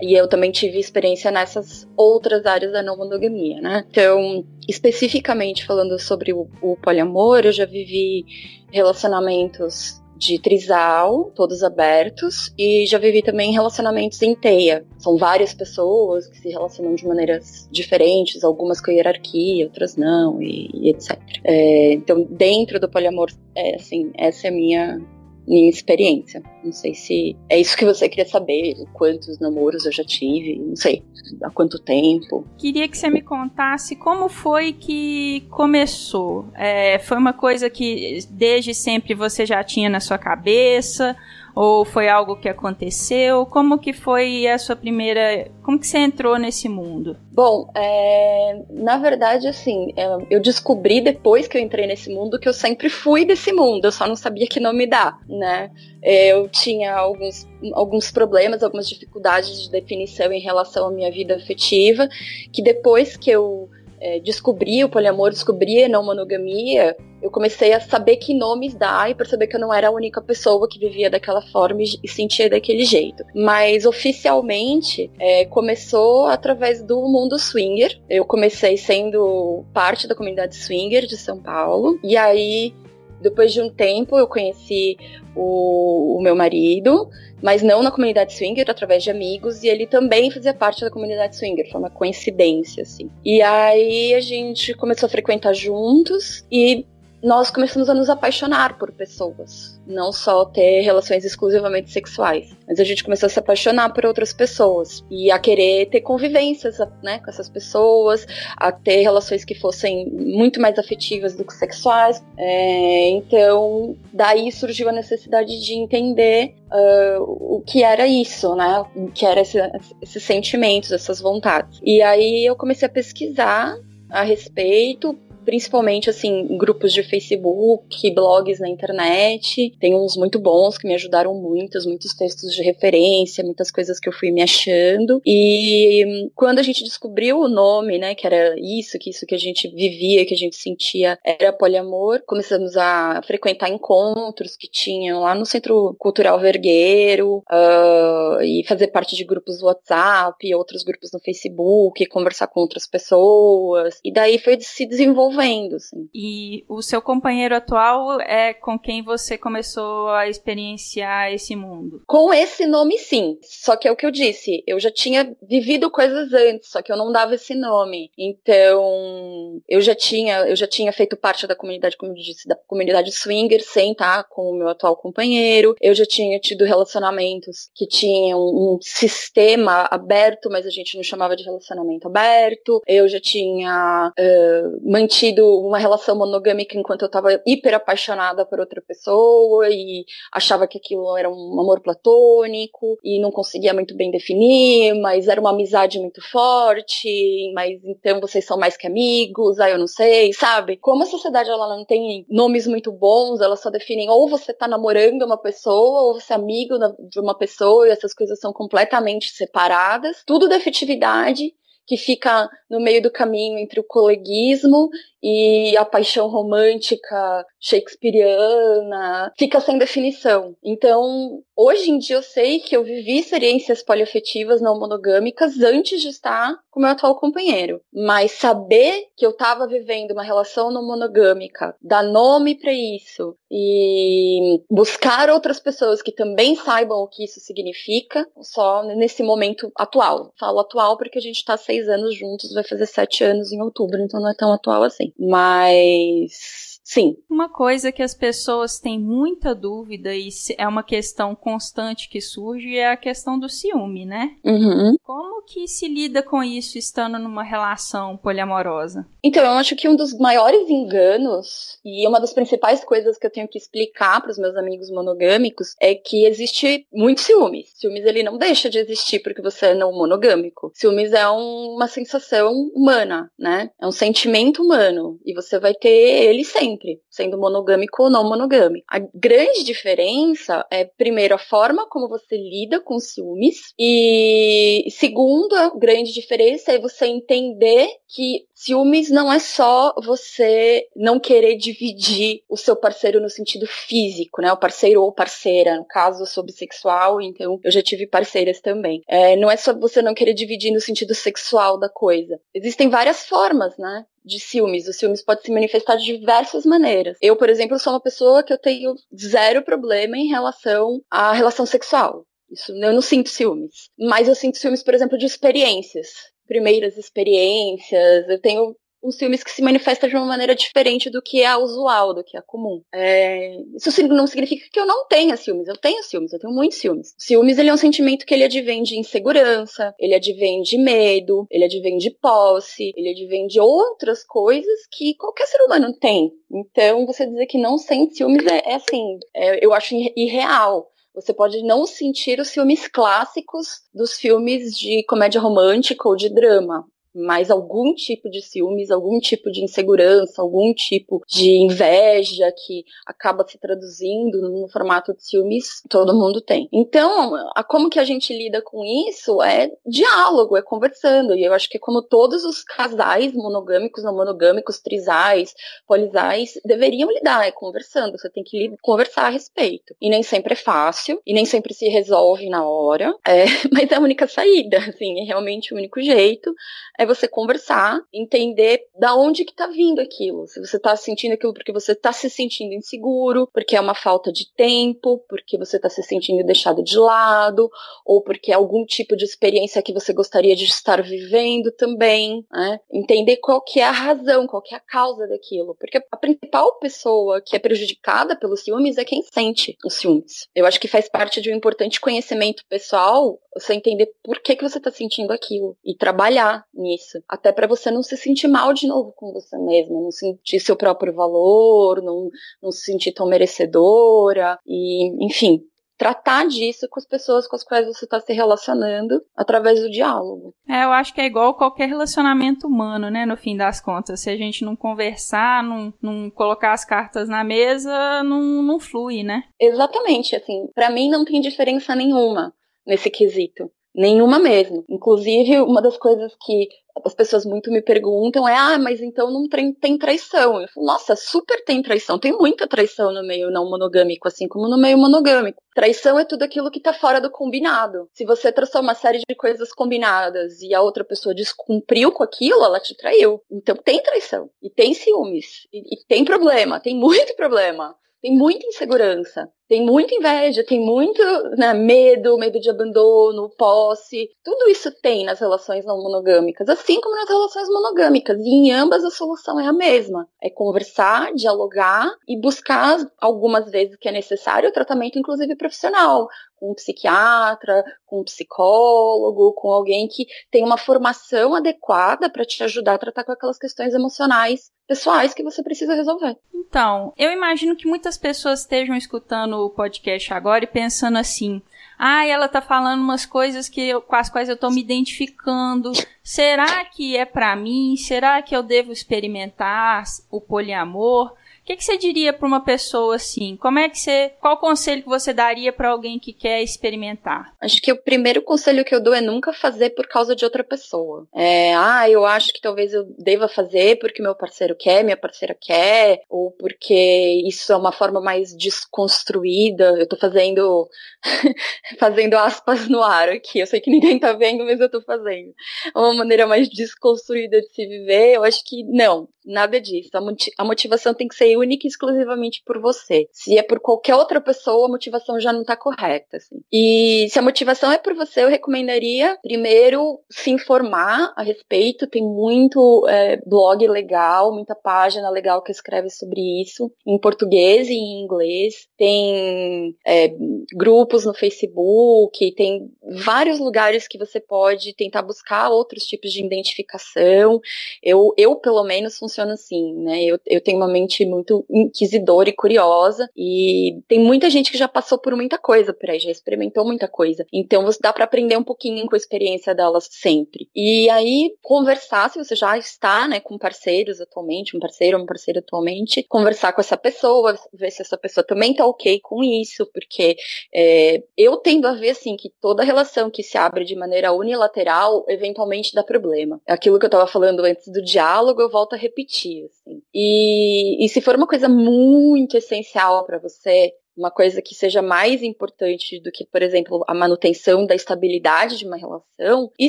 E 0.00 0.14
eu 0.14 0.28
também 0.28 0.52
tive 0.52 0.78
experiência 0.78 1.30
nessas 1.30 1.88
outras 1.96 2.46
áreas 2.46 2.72
da 2.72 2.82
não 2.82 2.96
monogamia, 2.96 3.60
né? 3.60 3.84
Então, 3.90 4.44
especificamente 4.68 5.66
falando 5.66 5.98
sobre 5.98 6.32
o, 6.32 6.48
o 6.62 6.76
poliamor, 6.76 7.40
eu 7.44 7.52
já 7.52 7.66
vivi 7.66 8.24
relacionamentos 8.70 10.00
de 10.18 10.38
trisal, 10.40 11.30
todos 11.34 11.62
abertos, 11.62 12.52
e 12.58 12.84
já 12.86 12.98
vivi 12.98 13.22
também 13.22 13.52
relacionamentos 13.52 14.20
em 14.20 14.34
teia. 14.34 14.84
São 14.98 15.16
várias 15.16 15.54
pessoas 15.54 16.26
que 16.28 16.38
se 16.38 16.48
relacionam 16.48 16.94
de 16.94 17.06
maneiras 17.06 17.68
diferentes, 17.70 18.42
algumas 18.42 18.80
com 18.80 18.90
hierarquia, 18.90 19.64
outras 19.64 19.96
não, 19.96 20.42
e, 20.42 20.68
e 20.74 20.90
etc. 20.90 21.16
É, 21.44 21.92
então, 21.92 22.26
dentro 22.28 22.80
do 22.80 22.88
poliamor, 22.88 23.30
é, 23.54 23.76
assim, 23.76 24.10
essa 24.16 24.48
é 24.48 24.50
a 24.50 24.52
minha 24.52 25.00
minha 25.48 25.68
experiência. 25.68 26.42
Não 26.62 26.72
sei 26.72 26.94
se 26.94 27.36
é 27.48 27.58
isso 27.58 27.76
que 27.76 27.84
você 27.84 28.08
queria 28.08 28.28
saber, 28.28 28.74
quantos 28.92 29.38
namoros 29.38 29.86
eu 29.86 29.92
já 29.92 30.04
tive, 30.04 30.58
não 30.58 30.76
sei, 30.76 31.02
há 31.42 31.50
quanto 31.50 31.78
tempo. 31.78 32.44
Queria 32.58 32.86
que 32.86 32.96
você 32.96 33.08
me 33.08 33.22
contasse 33.22 33.96
como 33.96 34.28
foi 34.28 34.72
que 34.72 35.46
começou. 35.50 36.46
É, 36.54 36.98
foi 36.98 37.16
uma 37.16 37.32
coisa 37.32 37.70
que 37.70 38.18
desde 38.30 38.74
sempre 38.74 39.14
você 39.14 39.46
já 39.46 39.64
tinha 39.64 39.88
na 39.88 40.00
sua 40.00 40.18
cabeça? 40.18 41.16
Ou 41.60 41.84
foi 41.84 42.08
algo 42.08 42.36
que 42.36 42.48
aconteceu? 42.48 43.44
Como 43.44 43.80
que 43.80 43.92
foi 43.92 44.46
a 44.46 44.56
sua 44.58 44.76
primeira... 44.76 45.50
Como 45.60 45.76
que 45.76 45.88
você 45.88 45.98
entrou 45.98 46.38
nesse 46.38 46.68
mundo? 46.68 47.16
Bom, 47.32 47.68
é, 47.74 48.62
na 48.70 48.96
verdade, 48.96 49.48
assim, 49.48 49.92
é, 49.96 50.06
eu 50.30 50.40
descobri 50.40 51.00
depois 51.00 51.48
que 51.48 51.58
eu 51.58 51.60
entrei 51.60 51.88
nesse 51.88 52.14
mundo 52.14 52.38
que 52.38 52.48
eu 52.48 52.52
sempre 52.52 52.88
fui 52.88 53.24
desse 53.24 53.52
mundo, 53.52 53.86
eu 53.86 53.90
só 53.90 54.06
não 54.06 54.14
sabia 54.14 54.46
que 54.46 54.60
nome 54.60 54.86
dar, 54.86 55.18
né? 55.28 55.72
É, 56.00 56.28
Eu 56.28 56.48
tinha 56.48 56.94
alguns, 56.94 57.44
alguns 57.74 58.12
problemas, 58.12 58.62
algumas 58.62 58.88
dificuldades 58.88 59.62
de 59.62 59.68
definição 59.68 60.30
em 60.30 60.40
relação 60.40 60.86
à 60.86 60.92
minha 60.92 61.10
vida 61.10 61.34
afetiva, 61.34 62.08
que 62.52 62.62
depois 62.62 63.16
que 63.16 63.32
eu 63.32 63.68
é, 64.00 64.20
descobri 64.20 64.84
o 64.84 64.88
poliamor, 64.88 65.30
descobri 65.30 65.84
a 65.84 65.88
não 65.88 66.04
monogamia, 66.04 66.96
eu 67.20 67.30
comecei 67.30 67.72
a 67.72 67.80
saber 67.80 68.16
que 68.16 68.32
nomes 68.32 68.74
dar 68.74 69.10
e 69.10 69.14
perceber 69.14 69.48
que 69.48 69.56
eu 69.56 69.60
não 69.60 69.74
era 69.74 69.88
a 69.88 69.90
única 69.90 70.20
pessoa 70.20 70.68
que 70.68 70.78
vivia 70.78 71.10
daquela 71.10 71.42
forma 71.42 71.82
e, 71.82 71.98
e 72.02 72.08
sentia 72.08 72.48
daquele 72.48 72.84
jeito. 72.84 73.24
Mas 73.34 73.84
oficialmente 73.84 75.10
é, 75.18 75.44
começou 75.44 76.26
através 76.26 76.80
do 76.82 77.00
mundo 77.08 77.38
swinger. 77.38 78.00
Eu 78.08 78.24
comecei 78.24 78.76
sendo 78.76 79.64
parte 79.72 80.06
da 80.06 80.14
comunidade 80.14 80.54
swinger 80.54 81.06
de 81.06 81.16
São 81.16 81.40
Paulo 81.40 81.98
e 82.04 82.16
aí 82.16 82.72
Depois 83.20 83.52
de 83.52 83.60
um 83.60 83.70
tempo, 83.70 84.18
eu 84.18 84.26
conheci 84.26 84.96
o, 85.34 86.16
o 86.18 86.22
meu 86.22 86.34
marido, 86.34 87.08
mas 87.42 87.62
não 87.62 87.82
na 87.82 87.90
comunidade 87.90 88.34
swinger, 88.34 88.68
através 88.68 89.02
de 89.02 89.10
amigos, 89.10 89.62
e 89.62 89.68
ele 89.68 89.86
também 89.86 90.30
fazia 90.30 90.54
parte 90.54 90.80
da 90.82 90.90
comunidade 90.90 91.36
swinger, 91.36 91.70
foi 91.70 91.80
uma 91.80 91.90
coincidência, 91.90 92.82
assim. 92.82 93.10
E 93.24 93.40
aí 93.42 94.14
a 94.14 94.20
gente 94.20 94.74
começou 94.74 95.06
a 95.06 95.10
frequentar 95.10 95.54
juntos 95.54 96.44
e 96.50 96.84
nós 97.22 97.50
começamos 97.50 97.88
a 97.88 97.94
nos 97.94 98.08
apaixonar 98.08 98.78
por 98.78 98.92
pessoas, 98.92 99.80
não 99.86 100.12
só 100.12 100.44
ter 100.44 100.82
relações 100.82 101.24
exclusivamente 101.24 101.90
sexuais, 101.90 102.56
mas 102.66 102.78
a 102.78 102.84
gente 102.84 103.02
começou 103.02 103.26
a 103.26 103.30
se 103.30 103.38
apaixonar 103.38 103.92
por 103.92 104.06
outras 104.06 104.32
pessoas 104.32 105.04
e 105.10 105.30
a 105.30 105.38
querer 105.38 105.86
ter 105.86 106.00
convivências, 106.00 106.78
né, 107.02 107.18
com 107.18 107.30
essas 107.30 107.48
pessoas, 107.48 108.26
a 108.56 108.70
ter 108.70 109.02
relações 109.02 109.44
que 109.44 109.54
fossem 109.54 110.08
muito 110.10 110.60
mais 110.60 110.78
afetivas 110.78 111.34
do 111.34 111.44
que 111.44 111.52
sexuais. 111.54 112.22
É, 112.36 113.08
então, 113.10 113.96
daí 114.12 114.52
surgiu 114.52 114.88
a 114.88 114.92
necessidade 114.92 115.60
de 115.60 115.74
entender 115.74 116.54
uh, 116.70 117.56
o 117.56 117.62
que 117.66 117.82
era 117.82 118.06
isso, 118.06 118.54
né, 118.54 118.84
o 118.94 119.08
que 119.08 119.26
era 119.26 119.40
esse, 119.40 119.58
esses 120.00 120.22
sentimentos, 120.22 120.92
essas 120.92 121.20
vontades. 121.20 121.80
E 121.82 122.00
aí 122.00 122.46
eu 122.46 122.54
comecei 122.54 122.86
a 122.86 122.90
pesquisar 122.90 123.76
a 124.10 124.22
respeito, 124.22 125.18
principalmente 125.48 126.10
assim, 126.10 126.46
grupos 126.58 126.92
de 126.92 127.02
Facebook, 127.02 128.10
blogs 128.10 128.60
na 128.60 128.68
internet. 128.68 129.74
Tem 129.80 129.94
uns 129.94 130.14
muito 130.14 130.38
bons 130.38 130.76
que 130.76 130.86
me 130.86 130.94
ajudaram 130.94 131.32
muito, 131.32 131.78
muitos 131.88 132.12
textos 132.12 132.54
de 132.54 132.62
referência, 132.62 133.42
muitas 133.42 133.70
coisas 133.70 133.98
que 133.98 134.10
eu 134.10 134.12
fui 134.12 134.30
me 134.30 134.42
achando. 134.42 135.22
E 135.24 136.28
quando 136.34 136.58
a 136.58 136.62
gente 136.62 136.84
descobriu 136.84 137.38
o 137.38 137.48
nome, 137.48 137.96
né, 137.96 138.14
que 138.14 138.26
era 138.26 138.56
isso, 138.58 138.98
que 138.98 139.08
isso 139.08 139.24
que 139.24 139.34
a 139.34 139.38
gente 139.38 139.68
vivia, 139.68 140.26
que 140.26 140.34
a 140.34 140.36
gente 140.36 140.54
sentia 140.54 141.18
era 141.24 141.50
poliamor, 141.50 142.20
começamos 142.26 142.76
a 142.76 143.22
frequentar 143.26 143.70
encontros 143.70 144.54
que 144.54 144.68
tinham 144.68 145.20
lá 145.20 145.34
no 145.34 145.46
Centro 145.46 145.96
Cultural 145.98 146.38
Vergueiro 146.38 147.42
uh, 147.50 148.42
e 148.42 148.62
fazer 148.68 148.88
parte 148.88 149.16
de 149.16 149.24
grupos 149.24 149.60
do 149.60 149.64
WhatsApp, 149.64 150.54
outros 150.54 150.84
grupos 150.84 151.10
no 151.10 151.20
Facebook, 151.20 152.04
conversar 152.04 152.48
com 152.48 152.60
outras 152.60 152.86
pessoas. 152.86 153.98
E 154.04 154.12
daí 154.12 154.38
foi 154.38 154.60
se 154.60 154.84
desenvolvendo 154.84 155.37
Assim. 155.76 156.08
E 156.14 156.64
o 156.68 156.82
seu 156.82 157.00
companheiro 157.00 157.54
atual 157.54 158.20
é 158.20 158.52
com 158.54 158.78
quem 158.78 159.02
você 159.02 159.36
começou 159.38 160.08
a 160.08 160.28
experienciar 160.28 161.32
esse 161.32 161.54
mundo? 161.54 162.02
Com 162.06 162.32
esse 162.32 162.66
nome, 162.66 162.98
sim. 162.98 163.38
Só 163.42 163.76
que 163.76 163.86
é 163.86 163.92
o 163.92 163.96
que 163.96 164.06
eu 164.06 164.10
disse, 164.10 164.62
eu 164.66 164.78
já 164.80 164.90
tinha 164.90 165.36
vivido 165.42 165.90
coisas 165.90 166.32
antes, 166.32 166.70
só 166.70 166.82
que 166.82 166.92
eu 166.92 166.96
não 166.96 167.12
dava 167.12 167.34
esse 167.34 167.54
nome. 167.54 168.10
Então, 168.16 169.60
eu 169.68 169.80
já 169.80 169.94
tinha, 169.94 170.40
eu 170.48 170.56
já 170.56 170.66
tinha 170.66 170.92
feito 170.92 171.16
parte 171.16 171.46
da 171.46 171.54
comunidade, 171.54 171.96
como 171.96 172.12
eu 172.12 172.16
disse, 172.16 172.48
da 172.48 172.56
comunidade 172.66 173.12
swinger, 173.12 173.62
sem 173.62 173.92
estar 173.92 174.24
com 174.24 174.50
o 174.50 174.54
meu 174.54 174.68
atual 174.68 174.96
companheiro. 174.96 175.74
Eu 175.80 175.94
já 175.94 176.04
tinha 176.04 176.38
tido 176.38 176.64
relacionamentos 176.64 177.70
que 177.74 177.86
tinham 177.86 178.38
um 178.38 178.78
sistema 178.80 179.88
aberto, 179.90 180.48
mas 180.50 180.66
a 180.66 180.70
gente 180.70 180.96
não 180.96 181.02
chamava 181.02 181.36
de 181.36 181.44
relacionamento 181.44 182.08
aberto. 182.08 182.82
Eu 182.86 183.08
já 183.08 183.20
tinha 183.20 184.12
uh, 184.18 184.90
mantido 184.90 185.27
tido 185.28 185.60
uma 185.60 185.78
relação 185.78 186.16
monogâmica 186.16 186.78
enquanto 186.78 187.02
eu 187.02 187.10
tava 187.10 187.40
hiper 187.46 187.74
apaixonada 187.74 188.46
por 188.46 188.58
outra 188.58 188.80
pessoa 188.80 189.68
e 189.68 190.04
achava 190.32 190.66
que 190.66 190.78
aquilo 190.78 191.16
era 191.16 191.28
um 191.28 191.60
amor 191.60 191.80
platônico 191.80 192.98
e 193.04 193.20
não 193.20 193.30
conseguia 193.30 193.74
muito 193.74 193.94
bem 193.94 194.10
definir, 194.10 194.94
mas 194.94 195.28
era 195.28 195.40
uma 195.40 195.50
amizade 195.50 195.98
muito 195.98 196.20
forte, 196.30 197.52
mas 197.54 197.78
então 197.84 198.20
vocês 198.20 198.44
são 198.44 198.58
mais 198.58 198.76
que 198.76 198.86
amigos, 198.86 199.60
aí 199.60 199.72
eu 199.72 199.78
não 199.78 199.86
sei, 199.86 200.32
sabe? 200.32 200.76
Como 200.76 201.02
a 201.02 201.06
sociedade 201.06 201.50
ela 201.50 201.68
não 201.76 201.84
tem 201.84 202.24
nomes 202.28 202.66
muito 202.66 202.90
bons, 202.90 203.40
ela 203.40 203.56
só 203.56 203.70
definem 203.70 204.08
ou 204.08 204.28
você 204.28 204.52
tá 204.52 204.66
namorando 204.66 205.22
uma 205.22 205.36
pessoa 205.36 206.02
ou 206.02 206.14
você 206.14 206.32
é 206.32 206.36
amigo 206.36 206.74
de 207.10 207.20
uma 207.20 207.36
pessoa 207.36 207.86
e 207.86 207.90
essas 207.90 208.14
coisas 208.14 208.38
são 208.40 208.52
completamente 208.52 209.30
separadas. 209.30 210.22
Tudo 210.26 210.48
da 210.48 210.56
afetividade 210.56 211.52
que 211.88 211.96
fica 211.96 212.48
no 212.70 212.78
meio 212.78 213.02
do 213.02 213.10
caminho 213.10 213.58
entre 213.58 213.80
o 213.80 213.84
coleguismo 213.84 214.90
e 215.22 215.74
a 215.78 215.86
paixão 215.86 216.28
romântica 216.28 217.46
shakespeariana 217.58 219.32
fica 219.38 219.58
sem 219.58 219.78
definição. 219.78 220.54
Então, 220.62 221.42
hoje 221.58 221.90
em 221.90 221.98
dia 221.98 222.14
eu 222.14 222.22
sei 222.22 222.60
que 222.60 222.76
eu 222.76 222.84
vivi 222.84 223.18
experiências 223.18 223.82
poliafetivas 223.82 224.60
não 224.60 224.78
monogâmicas 224.78 225.60
antes 225.60 226.00
de 226.00 226.08
estar 226.08 226.56
com 226.70 226.78
meu 226.78 226.90
atual 226.90 227.16
companheiro, 227.16 227.80
mas 227.92 228.30
saber 228.32 229.08
que 229.16 229.26
eu 229.26 229.30
estava 229.30 229.66
vivendo 229.66 230.12
uma 230.12 230.22
relação 230.22 230.70
não 230.70 230.86
monogâmica, 230.86 231.74
dar 231.82 232.04
nome 232.04 232.54
para 232.54 232.72
isso 232.72 233.36
e 233.50 234.62
buscar 234.70 235.28
outras 235.30 235.58
pessoas 235.58 236.00
que 236.00 236.12
também 236.12 236.54
saibam 236.54 236.98
o 236.98 237.08
que 237.08 237.24
isso 237.24 237.40
significa, 237.40 238.24
só 238.40 238.84
nesse 238.84 239.24
momento 239.24 239.72
atual. 239.74 240.32
Falo 240.38 240.60
atual 240.60 240.96
porque 240.96 241.18
a 241.18 241.22
gente 241.22 241.38
está 241.38 241.56
seis 241.56 241.88
anos 241.88 242.16
juntos, 242.16 242.52
vai 242.52 242.62
fazer 242.62 242.86
sete 242.86 243.24
anos 243.24 243.50
em 243.50 243.60
outubro, 243.60 244.00
então 244.00 244.20
não 244.20 244.30
é 244.30 244.34
tão 244.34 244.52
atual 244.52 244.84
assim. 244.84 245.12
Mas 245.18 246.77
Sim. 246.88 247.18
Uma 247.28 247.50
coisa 247.50 247.92
que 247.92 248.02
as 248.02 248.14
pessoas 248.14 248.80
têm 248.80 248.98
muita 248.98 249.54
dúvida 249.54 250.14
e 250.14 250.30
é 250.56 250.66
uma 250.66 250.82
questão 250.82 251.34
constante 251.34 252.08
que 252.08 252.18
surge 252.18 252.78
é 252.78 252.90
a 252.90 252.96
questão 252.96 253.38
do 253.38 253.46
ciúme, 253.46 254.06
né? 254.06 254.34
Uhum. 254.42 254.96
Como 255.02 255.42
que 255.42 255.68
se 255.68 255.86
lida 255.86 256.22
com 256.22 256.42
isso 256.42 256.78
estando 256.78 257.18
numa 257.18 257.42
relação 257.42 258.16
poliamorosa? 258.16 259.06
Então, 259.22 259.44
eu 259.44 259.50
acho 259.50 259.76
que 259.76 259.86
um 259.86 259.94
dos 259.94 260.16
maiores 260.16 260.66
enganos 260.70 261.78
e 261.84 262.08
uma 262.08 262.18
das 262.18 262.32
principais 262.32 262.82
coisas 262.82 263.18
que 263.18 263.26
eu 263.26 263.30
tenho 263.30 263.48
que 263.48 263.58
explicar 263.58 264.22
para 264.22 264.30
os 264.30 264.38
meus 264.38 264.56
amigos 264.56 264.90
monogâmicos 264.90 265.74
é 265.82 265.94
que 265.94 266.24
existe 266.24 266.86
muito 266.90 267.20
ciúmes. 267.20 267.70
Ciúmes 267.74 268.06
ele 268.06 268.22
não 268.22 268.38
deixa 268.38 268.70
de 268.70 268.78
existir 268.78 269.18
porque 269.18 269.42
você 269.42 269.66
é 269.66 269.74
não 269.74 269.92
monogâmico. 269.92 270.72
Ciúmes 270.74 271.12
é 271.12 271.28
um, 271.28 271.74
uma 271.74 271.86
sensação 271.86 272.50
humana, 272.74 273.30
né? 273.38 273.70
É 273.78 273.86
um 273.86 273.92
sentimento 273.92 274.62
humano 274.62 275.20
e 275.26 275.34
você 275.34 275.58
vai 275.58 275.74
ter 275.74 275.90
ele 275.90 276.44
sempre 276.44 276.77
sempre, 276.78 277.00
sendo 277.10 277.38
monogâmico 277.38 278.04
ou 278.04 278.10
não 278.10 278.24
monogâmico. 278.24 278.86
A 278.88 278.98
grande 279.14 279.64
diferença 279.64 280.64
é, 280.70 280.84
primeiro, 280.84 281.34
a 281.34 281.38
forma 281.38 281.86
como 281.88 282.08
você 282.08 282.36
lida 282.36 282.80
com 282.80 282.98
ciúmes, 282.98 283.74
e 283.78 284.86
segundo, 284.90 285.54
a 285.54 285.70
grande 285.76 286.12
diferença 286.12 286.72
é 286.72 286.78
você 286.78 287.06
entender 287.06 287.88
que 288.06 288.46
ciúmes 288.54 289.10
não 289.10 289.32
é 289.32 289.38
só 289.38 289.94
você 290.02 290.86
não 290.96 291.18
querer 291.20 291.56
dividir 291.56 292.42
o 292.48 292.56
seu 292.56 292.76
parceiro 292.76 293.20
no 293.20 293.28
sentido 293.28 293.66
físico, 293.66 294.40
né? 294.40 294.52
O 294.52 294.56
parceiro 294.56 295.02
ou 295.02 295.12
parceira, 295.12 295.76
no 295.76 295.84
caso, 295.84 296.22
eu 296.22 296.26
sou 296.26 296.44
bissexual, 296.44 297.20
então 297.20 297.60
eu 297.62 297.70
já 297.70 297.82
tive 297.82 298.06
parceiras 298.06 298.60
também. 298.60 299.02
É, 299.08 299.36
não 299.36 299.50
é 299.50 299.56
só 299.56 299.78
você 299.78 300.00
não 300.00 300.14
querer 300.14 300.34
dividir 300.34 300.72
no 300.72 300.80
sentido 300.80 301.14
sexual 301.14 301.78
da 301.78 301.88
coisa. 301.88 302.40
Existem 302.54 302.88
várias 302.88 303.26
formas, 303.26 303.76
né? 303.76 304.04
De 304.24 304.40
ciúmes. 304.40 304.88
O 304.88 304.92
ciúmes 304.92 305.22
pode 305.22 305.42
se 305.42 305.50
manifestar 305.50 305.96
de 305.96 306.18
diversas 306.18 306.64
maneiras. 306.64 307.16
Eu, 307.20 307.36
por 307.36 307.48
exemplo, 307.48 307.78
sou 307.78 307.92
uma 307.92 308.00
pessoa 308.00 308.42
que 308.42 308.52
eu 308.52 308.58
tenho 308.58 308.94
zero 309.16 309.62
problema 309.62 310.16
em 310.16 310.28
relação 310.28 311.00
à 311.10 311.32
relação 311.32 311.66
sexual. 311.66 312.24
Isso, 312.50 312.72
eu 312.72 312.92
não 312.92 313.02
sinto 313.02 313.28
ciúmes. 313.28 313.90
Mas 313.98 314.28
eu 314.28 314.34
sinto 314.34 314.58
ciúmes, 314.58 314.82
por 314.82 314.94
exemplo, 314.94 315.18
de 315.18 315.26
experiências. 315.26 316.08
Primeiras 316.46 316.96
experiências. 316.96 318.28
Eu 318.28 318.40
tenho 318.40 318.74
os 319.02 319.16
filmes 319.16 319.42
que 319.42 319.50
se 319.50 319.62
manifestam 319.62 320.08
de 320.08 320.16
uma 320.16 320.26
maneira 320.26 320.54
diferente 320.54 321.10
do 321.10 321.22
que 321.22 321.42
é 321.42 321.56
usual, 321.56 322.14
do 322.14 322.24
que 322.24 322.36
é 322.36 322.42
comum. 322.42 322.82
É, 322.92 323.56
isso 323.74 324.06
não 324.08 324.26
significa 324.26 324.68
que 324.72 324.80
eu 324.80 324.86
não 324.86 325.06
tenha 325.06 325.36
ciúmes. 325.36 325.68
Eu 325.68 325.76
tenho 325.76 326.02
ciúmes, 326.02 326.32
eu 326.32 326.38
tenho 326.38 326.52
muitos 326.52 326.78
ciúmes. 326.78 327.14
Ciúmes 327.18 327.58
ele 327.58 327.70
é 327.70 327.74
um 327.74 327.78
sentimento 327.78 328.26
que 328.26 328.34
ele 328.34 328.44
advém 328.44 328.82
de 328.82 328.98
insegurança, 328.98 329.94
ele 329.98 330.14
advém 330.14 330.62
de 330.62 330.78
medo, 330.78 331.46
ele 331.50 331.64
advém 331.64 331.98
de 331.98 332.10
posse, 332.10 332.92
ele 332.96 333.10
advém 333.10 333.46
de 333.46 333.60
outras 333.60 334.24
coisas 334.24 334.80
que 334.90 335.14
qualquer 335.14 335.46
ser 335.46 335.62
humano 335.62 335.92
tem. 335.98 336.32
Então, 336.50 337.06
você 337.06 337.26
dizer 337.26 337.46
que 337.46 337.58
não 337.58 337.78
sente 337.78 338.16
ciúmes 338.16 338.46
é, 338.46 338.70
é 338.70 338.74
assim, 338.74 339.18
é, 339.34 339.64
eu 339.64 339.72
acho 339.72 339.94
irreal. 340.16 340.90
Você 341.14 341.34
pode 341.34 341.62
não 341.64 341.84
sentir 341.84 342.38
os 342.38 342.50
filmes 342.50 342.86
clássicos 342.86 343.80
dos 343.92 344.12
filmes 344.14 344.76
de 344.76 345.02
comédia 345.04 345.40
romântica 345.40 346.08
ou 346.08 346.14
de 346.14 346.28
drama, 346.28 346.86
mas 347.18 347.50
algum 347.50 347.94
tipo 347.94 348.30
de 348.30 348.40
ciúmes, 348.42 348.90
algum 348.90 349.18
tipo 349.18 349.50
de 349.50 349.62
insegurança, 349.62 350.40
algum 350.40 350.72
tipo 350.72 351.22
de 351.26 351.50
inveja 351.58 352.52
que 352.52 352.84
acaba 353.06 353.46
se 353.46 353.58
traduzindo 353.58 354.40
no 354.42 354.68
formato 354.68 355.14
de 355.14 355.24
ciúmes, 355.24 355.82
todo 355.88 356.14
mundo 356.14 356.40
tem. 356.40 356.68
Então, 356.72 357.34
a, 357.54 357.64
como 357.64 357.90
que 357.90 357.98
a 357.98 358.04
gente 358.04 358.32
lida 358.32 358.62
com 358.62 358.84
isso 359.08 359.42
é 359.42 359.70
diálogo, 359.86 360.56
é 360.56 360.62
conversando. 360.62 361.34
E 361.34 361.44
eu 361.44 361.52
acho 361.52 361.68
que 361.68 361.78
como 361.78 362.02
todos 362.02 362.44
os 362.44 362.62
casais 362.62 363.32
monogâmicos, 363.32 364.04
não 364.04 364.14
monogâmicos, 364.14 364.80
trisais, 364.80 365.54
polisais, 365.86 366.54
deveriam 366.64 367.10
lidar, 367.10 367.46
é 367.46 367.50
conversando. 367.50 368.18
Você 368.18 368.30
tem 368.30 368.44
que 368.44 368.74
conversar 368.82 369.26
a 369.26 369.30
respeito. 369.30 369.94
E 370.00 370.08
nem 370.08 370.22
sempre 370.22 370.52
é 370.52 370.56
fácil, 370.56 371.20
e 371.26 371.32
nem 371.32 371.44
sempre 371.44 371.74
se 371.74 371.88
resolve 371.88 372.48
na 372.48 372.66
hora, 372.66 373.14
é, 373.26 373.44
mas 373.72 373.90
é 373.90 373.96
a 373.96 374.00
única 374.00 374.26
saída, 374.26 374.78
assim, 374.78 375.20
é 375.20 375.24
realmente 375.24 375.72
o 375.72 375.76
único 375.76 376.00
jeito. 376.00 376.54
É 376.98 377.06
você 377.08 377.26
conversar, 377.26 378.00
entender 378.12 378.80
da 378.98 379.14
onde 379.16 379.44
que 379.44 379.54
tá 379.54 379.66
vindo 379.66 380.00
aquilo. 380.00 380.46
Se 380.46 380.60
você 380.60 380.78
tá 380.78 380.94
sentindo 380.96 381.32
aquilo 381.32 381.52
porque 381.52 381.72
você 381.72 381.94
tá 381.94 382.12
se 382.12 382.30
sentindo 382.30 382.74
inseguro, 382.74 383.48
porque 383.52 383.76
é 383.76 383.80
uma 383.80 383.94
falta 383.94 384.32
de 384.32 384.52
tempo, 384.54 385.24
porque 385.28 385.58
você 385.58 385.78
tá 385.78 385.88
se 385.88 386.02
sentindo 386.02 386.44
deixado 386.44 386.82
de 386.82 386.96
lado, 386.98 387.70
ou 388.04 388.22
porque 388.22 388.52
é 388.52 388.54
algum 388.54 388.84
tipo 388.84 389.16
de 389.16 389.24
experiência 389.24 389.82
que 389.82 389.92
você 389.92 390.12
gostaria 390.12 390.54
de 390.54 390.64
estar 390.64 391.02
vivendo 391.02 391.72
também, 391.72 392.44
né? 392.52 392.78
Entender 392.92 393.38
qual 393.38 393.60
que 393.62 393.80
é 393.80 393.84
a 393.84 393.90
razão, 393.90 394.46
qual 394.46 394.62
que 394.62 394.74
é 394.74 394.78
a 394.78 394.80
causa 394.80 395.26
daquilo. 395.26 395.74
Porque 395.78 395.98
a 396.10 396.16
principal 396.16 396.78
pessoa 396.78 397.40
que 397.44 397.56
é 397.56 397.58
prejudicada 397.58 398.38
pelos 398.38 398.62
ciúmes 398.62 398.98
é 398.98 399.04
quem 399.04 399.22
sente 399.22 399.76
os 399.84 399.94
ciúmes. 399.94 400.48
Eu 400.54 400.66
acho 400.66 400.80
que 400.80 400.88
faz 400.88 401.08
parte 401.08 401.40
de 401.40 401.52
um 401.52 401.56
importante 401.56 402.00
conhecimento 402.00 402.62
pessoal 402.68 403.38
você 403.54 403.74
entender 403.74 404.12
por 404.22 404.40
que, 404.40 404.56
que 404.56 404.62
você 404.62 404.80
tá 404.80 404.90
sentindo 404.90 405.32
aquilo 405.32 405.76
e 405.84 405.96
trabalhar 405.96 406.64
nisso. 406.72 406.87
Até 407.28 407.52
para 407.52 407.66
você 407.66 407.90
não 407.90 408.02
se 408.02 408.16
sentir 408.16 408.48
mal 408.48 408.72
de 408.72 408.86
novo 408.86 409.12
com 409.16 409.32
você 409.32 409.56
mesma, 409.58 410.00
não 410.00 410.10
sentir 410.10 410.60
seu 410.60 410.76
próprio 410.76 411.14
valor, 411.14 412.02
não, 412.02 412.28
não 412.62 412.70
se 412.70 412.84
sentir 412.84 413.12
tão 413.12 413.26
merecedora 413.26 414.58
e, 414.66 415.24
enfim, 415.24 415.62
tratar 415.98 416.46
disso 416.46 416.86
com 416.88 417.00
as 417.00 417.06
pessoas 417.06 417.48
com 417.48 417.56
as 417.56 417.64
quais 417.64 417.84
você 417.84 418.04
está 418.04 418.20
se 418.20 418.32
relacionando 418.32 419.20
através 419.36 419.80
do 419.80 419.90
diálogo. 419.90 420.54
É, 420.66 420.84
eu 420.84 420.92
acho 420.92 421.12
que 421.12 421.20
é 421.20 421.26
igual 421.26 421.54
qualquer 421.54 421.88
relacionamento 421.88 422.68
humano, 422.68 423.10
né? 423.10 423.26
No 423.26 423.36
fim 423.36 423.56
das 423.56 423.80
contas. 423.80 424.20
Se 424.20 424.30
a 424.30 424.36
gente 424.36 424.64
não 424.64 424.76
conversar, 424.76 425.62
não, 425.62 425.92
não 426.00 426.30
colocar 426.30 426.72
as 426.72 426.84
cartas 426.84 427.28
na 427.28 427.42
mesa, 427.42 428.22
não, 428.22 428.62
não 428.62 428.78
flui, 428.78 429.24
né? 429.24 429.42
Exatamente. 429.60 430.36
Assim, 430.36 430.68
para 430.72 430.88
mim 430.88 431.10
não 431.10 431.24
tem 431.24 431.40
diferença 431.40 431.94
nenhuma 431.96 432.54
nesse 432.86 433.10
quesito. 433.10 433.70
Nenhuma 433.98 434.38
mesmo. 434.38 434.84
Inclusive, 434.88 435.60
uma 435.60 435.82
das 435.82 435.96
coisas 435.96 436.32
que 436.40 436.68
as 437.04 437.14
pessoas 437.14 437.44
muito 437.44 437.68
me 437.68 437.82
perguntam 437.82 438.48
é: 438.48 438.54
ah, 438.54 438.78
mas 438.78 439.00
então 439.00 439.28
não 439.28 439.48
tem, 439.48 439.72
tem 439.74 439.98
traição? 439.98 440.62
Eu 440.62 440.68
falo, 440.68 440.86
nossa, 440.86 441.16
super 441.16 441.64
tem 441.64 441.82
traição. 441.82 442.16
Tem 442.16 442.30
muita 442.30 442.68
traição 442.68 443.12
no 443.12 443.26
meio 443.26 443.50
não 443.50 443.68
monogâmico, 443.68 444.28
assim 444.28 444.46
como 444.46 444.68
no 444.68 444.78
meio 444.78 444.96
monogâmico. 444.96 445.60
Traição 445.74 446.16
é 446.16 446.24
tudo 446.24 446.44
aquilo 446.44 446.70
que 446.70 446.78
tá 446.78 446.92
fora 446.92 447.20
do 447.20 447.28
combinado. 447.28 448.08
Se 448.12 448.24
você 448.24 448.52
trouxe 448.52 448.78
uma 448.78 448.94
série 448.94 449.18
de 449.18 449.34
coisas 449.34 449.72
combinadas 449.72 450.62
e 450.62 450.72
a 450.72 450.80
outra 450.80 451.02
pessoa 451.02 451.34
descumpriu 451.34 452.12
com 452.12 452.22
aquilo, 452.22 452.62
ela 452.62 452.78
te 452.78 452.96
traiu. 452.96 453.42
Então 453.50 453.74
tem 453.74 454.00
traição. 454.00 454.48
E 454.62 454.70
tem 454.70 454.94
ciúmes. 454.94 455.66
E, 455.72 455.96
e 455.96 456.06
tem 456.06 456.24
problema. 456.24 456.78
Tem 456.78 456.94
muito 456.94 457.34
problema. 457.36 457.96
Tem 458.22 458.32
muita 458.32 458.64
insegurança 458.64 459.50
tem 459.68 459.84
muita 459.84 460.14
inveja, 460.14 460.64
tem 460.64 460.80
muito 460.80 461.22
né, 461.56 461.74
medo, 461.74 462.38
medo 462.38 462.58
de 462.58 462.70
abandono, 462.70 463.50
posse. 463.50 464.30
Tudo 464.42 464.70
isso 464.70 464.90
tem 465.02 465.26
nas 465.26 465.38
relações 465.38 465.84
não 465.84 466.02
monogâmicas, 466.02 466.68
assim 466.68 466.98
como 467.00 467.14
nas 467.14 467.28
relações 467.28 467.68
monogâmicas. 467.68 468.38
E 468.40 468.48
em 468.48 468.72
ambas 468.72 469.04
a 469.04 469.10
solução 469.10 469.60
é 469.60 469.66
a 469.66 469.72
mesma: 469.72 470.26
é 470.42 470.48
conversar, 470.48 471.34
dialogar 471.34 472.10
e 472.26 472.40
buscar, 472.40 472.98
algumas 473.20 473.70
vezes 473.70 473.96
que 473.96 474.08
é 474.08 474.12
necessário, 474.12 474.70
o 474.70 474.72
tratamento, 474.72 475.18
inclusive 475.18 475.54
profissional, 475.54 476.28
com 476.56 476.72
um 476.72 476.74
psiquiatra, 476.74 477.84
com 478.06 478.20
um 478.20 478.24
psicólogo, 478.24 479.52
com 479.52 479.70
alguém 479.70 480.08
que 480.08 480.26
tem 480.50 480.64
uma 480.64 480.78
formação 480.78 481.54
adequada 481.54 482.30
para 482.30 482.44
te 482.44 482.62
ajudar 482.64 482.94
a 482.94 482.98
tratar 482.98 483.24
com 483.24 483.32
aquelas 483.32 483.58
questões 483.58 483.92
emocionais 483.92 484.70
pessoais 484.88 485.34
que 485.34 485.42
você 485.42 485.62
precisa 485.62 485.94
resolver. 485.94 486.36
Então, 486.52 487.12
eu 487.16 487.30
imagino 487.30 487.76
que 487.76 487.86
muitas 487.86 488.16
pessoas 488.16 488.60
estejam 488.60 488.96
escutando 488.96 489.54
o 489.66 489.70
podcast 489.70 490.32
agora 490.32 490.64
e 490.64 490.66
pensando 490.66 491.18
assim: 491.18 491.62
ah, 491.98 492.24
ela 492.24 492.48
tá 492.48 492.60
falando 492.60 493.00
umas 493.00 493.26
coisas 493.26 493.68
que 493.68 493.80
eu, 493.80 494.00
com 494.00 494.14
as 494.14 494.30
quais 494.30 494.48
eu 494.48 494.56
tô 494.56 494.70
me 494.70 494.80
identificando. 494.80 495.92
Será 496.22 496.84
que 496.84 497.16
é 497.16 497.24
para 497.24 497.56
mim? 497.56 497.96
Será 497.96 498.40
que 498.40 498.54
eu 498.54 498.62
devo 498.62 498.92
experimentar 498.92 500.04
o 500.30 500.40
poliamor? 500.40 501.34
Que, 501.68 501.76
que 501.76 501.84
você 501.84 501.98
diria 501.98 502.32
para 502.32 502.48
uma 502.48 502.64
pessoa 502.64 503.16
assim? 503.16 503.54
Como 503.56 503.78
é 503.78 503.90
que 503.90 503.98
você, 503.98 504.32
qual 504.40 504.56
conselho 504.56 505.02
que 505.02 505.08
você 505.08 505.34
daria 505.34 505.70
para 505.70 505.90
alguém 505.90 506.18
que 506.18 506.32
quer 506.32 506.62
experimentar? 506.62 507.52
Acho 507.60 507.82
que 507.82 507.92
o 507.92 508.02
primeiro 508.02 508.40
conselho 508.40 508.86
que 508.86 508.94
eu 508.94 509.02
dou 509.02 509.12
é 509.12 509.20
nunca 509.20 509.52
fazer 509.52 509.90
por 509.90 510.08
causa 510.08 510.34
de 510.34 510.46
outra 510.46 510.64
pessoa. 510.64 511.28
É, 511.34 511.74
ah, 511.74 512.08
eu 512.08 512.24
acho 512.24 512.54
que 512.54 512.60
talvez 512.62 512.94
eu 512.94 513.04
deva 513.18 513.48
fazer 513.48 513.98
porque 513.98 514.22
meu 514.22 514.34
parceiro 514.34 514.74
quer, 514.74 515.04
minha 515.04 515.16
parceira 515.16 515.54
quer, 515.60 516.22
ou 516.30 516.52
porque 516.52 517.42
isso 517.46 517.70
é 517.70 517.76
uma 517.76 517.92
forma 517.92 518.18
mais 518.18 518.56
desconstruída. 518.56 519.94
Eu 519.98 520.08
tô 520.08 520.16
fazendo 520.16 520.88
fazendo 522.00 522.34
aspas 522.34 522.88
no 522.88 523.02
ar 523.02 523.28
aqui. 523.28 523.58
Eu 523.58 523.66
sei 523.66 523.80
que 523.80 523.90
ninguém 523.90 524.18
tá 524.18 524.32
vendo, 524.32 524.64
mas 524.64 524.80
eu 524.80 524.90
tô 524.90 525.02
fazendo. 525.02 525.52
É 525.94 525.98
uma 525.98 526.14
maneira 526.14 526.46
mais 526.46 526.66
desconstruída 526.70 527.60
de 527.60 527.68
se 527.74 527.86
viver. 527.86 528.36
Eu 528.36 528.44
acho 528.44 528.64
que 528.64 528.84
não, 528.84 529.28
nada 529.44 529.78
disso. 529.78 530.10
A 530.56 530.64
motivação 530.64 531.12
tem 531.12 531.28
que 531.28 531.34
ser 531.34 531.57
única 531.58 531.86
e 531.86 531.88
exclusivamente 531.88 532.62
por 532.64 532.80
você. 532.80 533.28
Se 533.32 533.58
é 533.58 533.62
por 533.62 533.80
qualquer 533.80 534.14
outra 534.14 534.40
pessoa, 534.40 534.86
a 534.86 534.90
motivação 534.90 535.40
já 535.40 535.52
não 535.52 535.62
está 535.62 535.76
correta. 535.76 536.36
Assim. 536.36 536.60
E 536.72 537.26
se 537.30 537.38
a 537.38 537.42
motivação 537.42 537.92
é 537.92 537.98
por 537.98 538.14
você, 538.14 538.44
eu 538.44 538.48
recomendaria 538.48 539.36
primeiro 539.42 540.20
se 540.30 540.50
informar 540.50 541.32
a 541.36 541.42
respeito. 541.42 542.06
Tem 542.06 542.22
muito 542.22 543.06
é, 543.08 543.36
blog 543.46 543.86
legal, 543.86 544.52
muita 544.52 544.74
página 544.74 545.30
legal 545.30 545.62
que 545.62 545.72
escreve 545.72 546.10
sobre 546.10 546.62
isso, 546.62 546.90
em 547.06 547.18
português 547.18 547.88
e 547.88 547.94
em 547.94 548.22
inglês. 548.22 548.88
Tem 548.96 549.94
é, 550.06 550.32
grupos 550.74 551.24
no 551.24 551.34
Facebook, 551.34 552.54
tem 552.54 552.90
vários 553.24 553.58
lugares 553.58 554.06
que 554.06 554.18
você 554.18 554.40
pode 554.40 554.94
tentar 554.94 555.22
buscar 555.22 555.70
outros 555.70 556.04
tipos 556.04 556.32
de 556.32 556.44
identificação. 556.44 557.60
Eu, 558.02 558.32
eu 558.36 558.56
pelo 558.56 558.84
menos, 558.84 559.18
funciono 559.18 559.52
assim, 559.52 559.94
né? 559.94 560.24
Eu, 560.24 560.38
eu 560.46 560.60
tenho 560.60 560.78
uma 560.78 560.88
mente 560.88 561.24
muito 561.24 561.47
muito 561.48 561.66
inquisidora 561.70 562.48
e 562.48 562.52
curiosa. 562.52 563.28
E 563.36 564.00
tem 564.06 564.20
muita 564.20 564.50
gente 564.50 564.70
que 564.70 564.78
já 564.78 564.88
passou 564.88 565.18
por 565.18 565.34
muita 565.34 565.58
coisa 565.58 565.92
por 565.92 566.10
aí, 566.10 566.18
já 566.18 566.30
experimentou 566.30 566.84
muita 566.84 567.08
coisa. 567.08 567.46
Então 567.52 567.84
você 567.84 567.98
dá 568.00 568.12
para 568.12 568.24
aprender 568.24 568.56
um 568.56 568.64
pouquinho 568.64 569.06
com 569.06 569.14
a 569.14 569.18
experiência 569.18 569.74
delas 569.74 570.08
sempre. 570.10 570.68
E 570.74 571.08
aí, 571.10 571.54
conversar, 571.62 572.30
se 572.30 572.38
você 572.38 572.54
já 572.54 572.76
está, 572.76 573.26
né, 573.26 573.40
com 573.40 573.58
parceiros 573.58 574.20
atualmente, 574.20 574.76
um 574.76 574.80
parceiro 574.80 575.16
ou 575.16 575.22
uma 575.22 575.26
parceira 575.26 575.60
atualmente, 575.60 576.24
conversar 576.28 576.72
com 576.72 576.80
essa 576.80 576.96
pessoa, 576.96 577.58
ver 577.72 577.90
se 577.90 578.02
essa 578.02 578.18
pessoa 578.18 578.44
também 578.44 578.74
tá 578.74 578.86
ok 578.86 579.20
com 579.22 579.42
isso, 579.42 579.88
porque 579.92 580.36
é, 580.74 581.22
eu 581.36 581.56
tendo 581.56 581.86
a 581.86 581.94
ver, 581.94 582.10
assim, 582.10 582.36
que 582.36 582.50
toda 582.60 582.84
relação 582.84 583.30
que 583.30 583.42
se 583.42 583.56
abre 583.56 583.84
de 583.84 583.96
maneira 583.96 584.32
unilateral, 584.32 585.24
eventualmente 585.28 585.94
dá 585.94 586.02
problema. 586.02 586.60
Aquilo 586.66 586.98
que 586.98 587.06
eu 587.06 587.10
tava 587.10 587.26
falando 587.26 587.60
antes 587.60 587.86
do 587.88 588.02
diálogo, 588.02 588.60
eu 588.60 588.70
volto 588.70 588.94
a 588.94 588.98
repetir, 588.98 589.66
assim. 589.66 590.02
E, 590.12 591.04
e 591.04 591.08
se 591.08 591.20
for 591.20 591.37
uma 591.38 591.46
coisa 591.46 591.68
muito 591.68 592.56
essencial 592.56 593.24
para 593.24 593.38
você, 593.38 593.92
uma 594.16 594.30
coisa 594.30 594.60
que 594.60 594.74
seja 594.74 595.00
mais 595.00 595.42
importante 595.42 596.20
do 596.20 596.30
que, 596.32 596.44
por 596.44 596.60
exemplo, 596.60 597.04
a 597.06 597.14
manutenção 597.14 597.86
da 597.86 597.94
estabilidade 597.94 598.76
de 598.76 598.86
uma 598.86 598.96
relação, 598.96 599.70
e 599.78 599.88